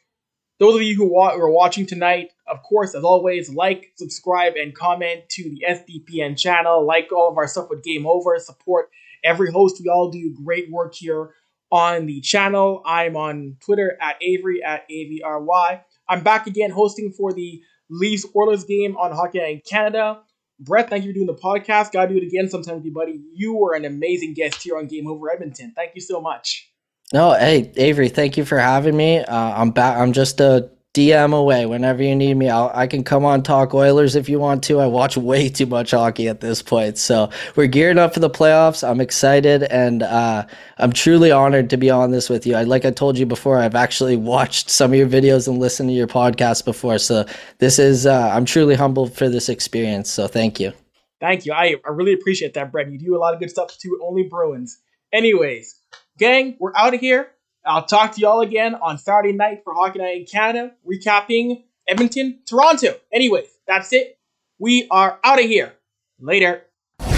those 0.60 0.76
of 0.76 0.82
you 0.82 0.96
who 0.96 1.14
wa- 1.14 1.34
are 1.34 1.50
watching 1.50 1.86
tonight, 1.86 2.32
of 2.48 2.62
course, 2.64 2.94
as 2.94 3.04
always, 3.04 3.50
like, 3.50 3.92
subscribe, 3.96 4.54
and 4.56 4.76
comment 4.76 5.30
to 5.30 5.44
the 5.44 5.66
SDPN 5.68 6.38
channel. 6.38 6.86
Like 6.86 7.12
all 7.12 7.30
of 7.30 7.38
our 7.38 7.48
stuff 7.48 7.70
with 7.70 7.84
Game 7.84 8.08
Over. 8.08 8.38
Support 8.40 8.90
every 9.24 9.52
host. 9.52 9.82
We 9.84 9.90
all 9.90 10.10
do 10.10 10.36
great 10.44 10.72
work 10.72 10.96
here 10.96 11.32
on 11.72 12.06
the 12.06 12.22
channel. 12.22 12.82
I'm 12.86 13.16
on 13.16 13.58
Twitter 13.60 13.98
at 14.02 14.18
Avery 14.22 14.64
at 14.64 14.90
AVRY. 14.90 15.82
I'm 16.08 16.24
back 16.24 16.48
again 16.48 16.72
hosting 16.72 17.12
for 17.12 17.34
the 17.34 17.62
Leafs 17.90 18.26
Oilers 18.36 18.64
game 18.64 18.98
on 18.98 19.12
Hockey 19.12 19.40
in 19.40 19.62
Canada. 19.68 20.22
Brett, 20.60 20.90
thank 20.90 21.06
you 21.06 21.12
for 21.12 21.14
doing 21.14 21.28
the 21.28 21.34
podcast. 21.34 21.92
Gotta 21.92 22.10
do 22.10 22.18
it 22.18 22.24
again 22.24 22.50
sometime 22.50 22.76
with 22.76 22.86
you, 22.86 22.92
buddy. 22.92 23.22
You 23.34 23.56
were 23.56 23.76
an 23.76 23.86
amazing 23.86 24.34
guest 24.34 24.62
here 24.62 24.78
on 24.78 24.88
Game 24.88 25.08
Over 25.08 25.32
Edmonton. 25.32 25.72
Thank 25.76 25.96
you 25.96 26.02
so 26.02 26.20
much. 26.20 26.72
No, 27.14 27.34
hey 27.34 27.72
Avery, 27.78 28.10
thank 28.10 28.38
you 28.38 28.46
for 28.46 28.60
having 28.60 28.96
me. 28.96 29.20
Uh, 29.20 29.62
I'm 29.62 29.72
back. 29.72 29.98
I'm 29.98 30.14
just 30.14 30.40
a 30.42 30.70
DM 31.00 31.34
away. 31.34 31.66
Whenever 31.66 32.04
you 32.04 32.14
need 32.14 32.34
me, 32.34 32.50
I'll, 32.50 32.72
I 32.74 32.86
can 32.86 33.06
come 33.06 33.24
on 33.24 33.42
talk 33.42 33.74
Oilers 33.74 34.18
if 34.18 34.28
you 34.28 34.38
want 34.38 34.66
to. 34.66 34.82
I 34.82 34.86
watch 34.88 35.16
way 35.16 35.48
too 35.48 35.66
much 35.66 35.92
hockey 35.92 36.28
at 36.28 36.42
this 36.42 36.62
point, 36.62 36.98
so 36.98 37.30
we're 37.56 37.68
gearing 37.68 37.98
up 37.98 38.14
for 38.14 38.20
the 38.20 38.30
playoffs. 38.30 38.86
I'm 38.86 39.00
excited, 39.00 39.64
and 39.64 40.04
uh, 40.04 40.46
I'm 40.78 40.92
truly 40.92 41.32
honored 41.32 41.70
to 41.70 41.78
be 41.78 41.90
on 41.90 42.12
this 42.12 42.30
with 42.30 42.46
you. 42.46 42.56
I, 42.56 42.64
like 42.64 42.84
I 42.84 42.92
told 42.92 43.18
you 43.18 43.26
before, 43.26 43.60
I've 43.60 43.76
actually 43.76 44.18
watched 44.18 44.70
some 44.70 44.92
of 44.92 44.98
your 44.98 45.08
videos 45.08 45.48
and 45.48 45.58
listened 45.58 45.88
to 45.90 45.94
your 45.94 46.08
podcast 46.08 46.66
before, 46.66 46.98
so 46.98 47.26
this 47.60 47.80
is 47.80 48.06
uh, 48.06 48.32
I'm 48.34 48.44
truly 48.44 48.76
humbled 48.76 49.14
for 49.14 49.30
this 49.30 49.48
experience. 49.48 50.12
So 50.12 50.28
thank 50.28 50.60
you. 50.60 50.74
Thank 51.22 51.46
you. 51.46 51.54
I, 51.54 51.76
I 51.86 51.90
really 51.92 52.14
appreciate 52.14 52.56
that, 52.56 52.74
Brett. 52.74 52.92
You 52.92 53.00
do 53.00 53.16
a 53.16 53.20
lot 53.20 53.34
of 53.34 53.40
good 53.40 53.50
stuff 53.50 53.78
too. 53.78 54.00
Only 54.04 54.24
Bruins. 54.24 54.80
Anyways, 55.14 55.80
gang, 56.18 56.58
we're 56.60 56.76
out 56.76 56.94
of 56.94 57.00
here. 57.00 57.32
I'll 57.66 57.86
talk 57.86 58.16
to 58.16 58.22
y'all 58.22 58.42
again 58.42 58.76
on 58.76 58.98
Saturday 58.98 59.34
night 59.34 59.62
for 59.64 59.74
Hockey 59.74 60.00
Night 60.00 60.18
in 60.18 60.26
Canada, 60.26 60.74
recapping 60.90 61.64
Edmonton, 61.88 62.40
Toronto. 62.46 62.96
Anyways, 63.12 63.48
that's 63.68 63.92
it. 63.94 64.18
We 64.58 64.88
are 64.90 65.20
out 65.24 65.40
of 65.40 65.46
here. 65.46 65.74
Later. 66.20 66.64
Game 67.00 67.10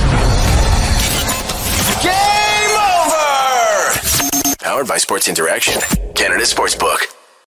over! 2.78 4.56
Powered 4.62 4.88
by 4.88 4.98
Sports 4.98 5.28
Interaction, 5.28 5.82
Canada 6.16 6.44
Sportsbook. 6.44 7.21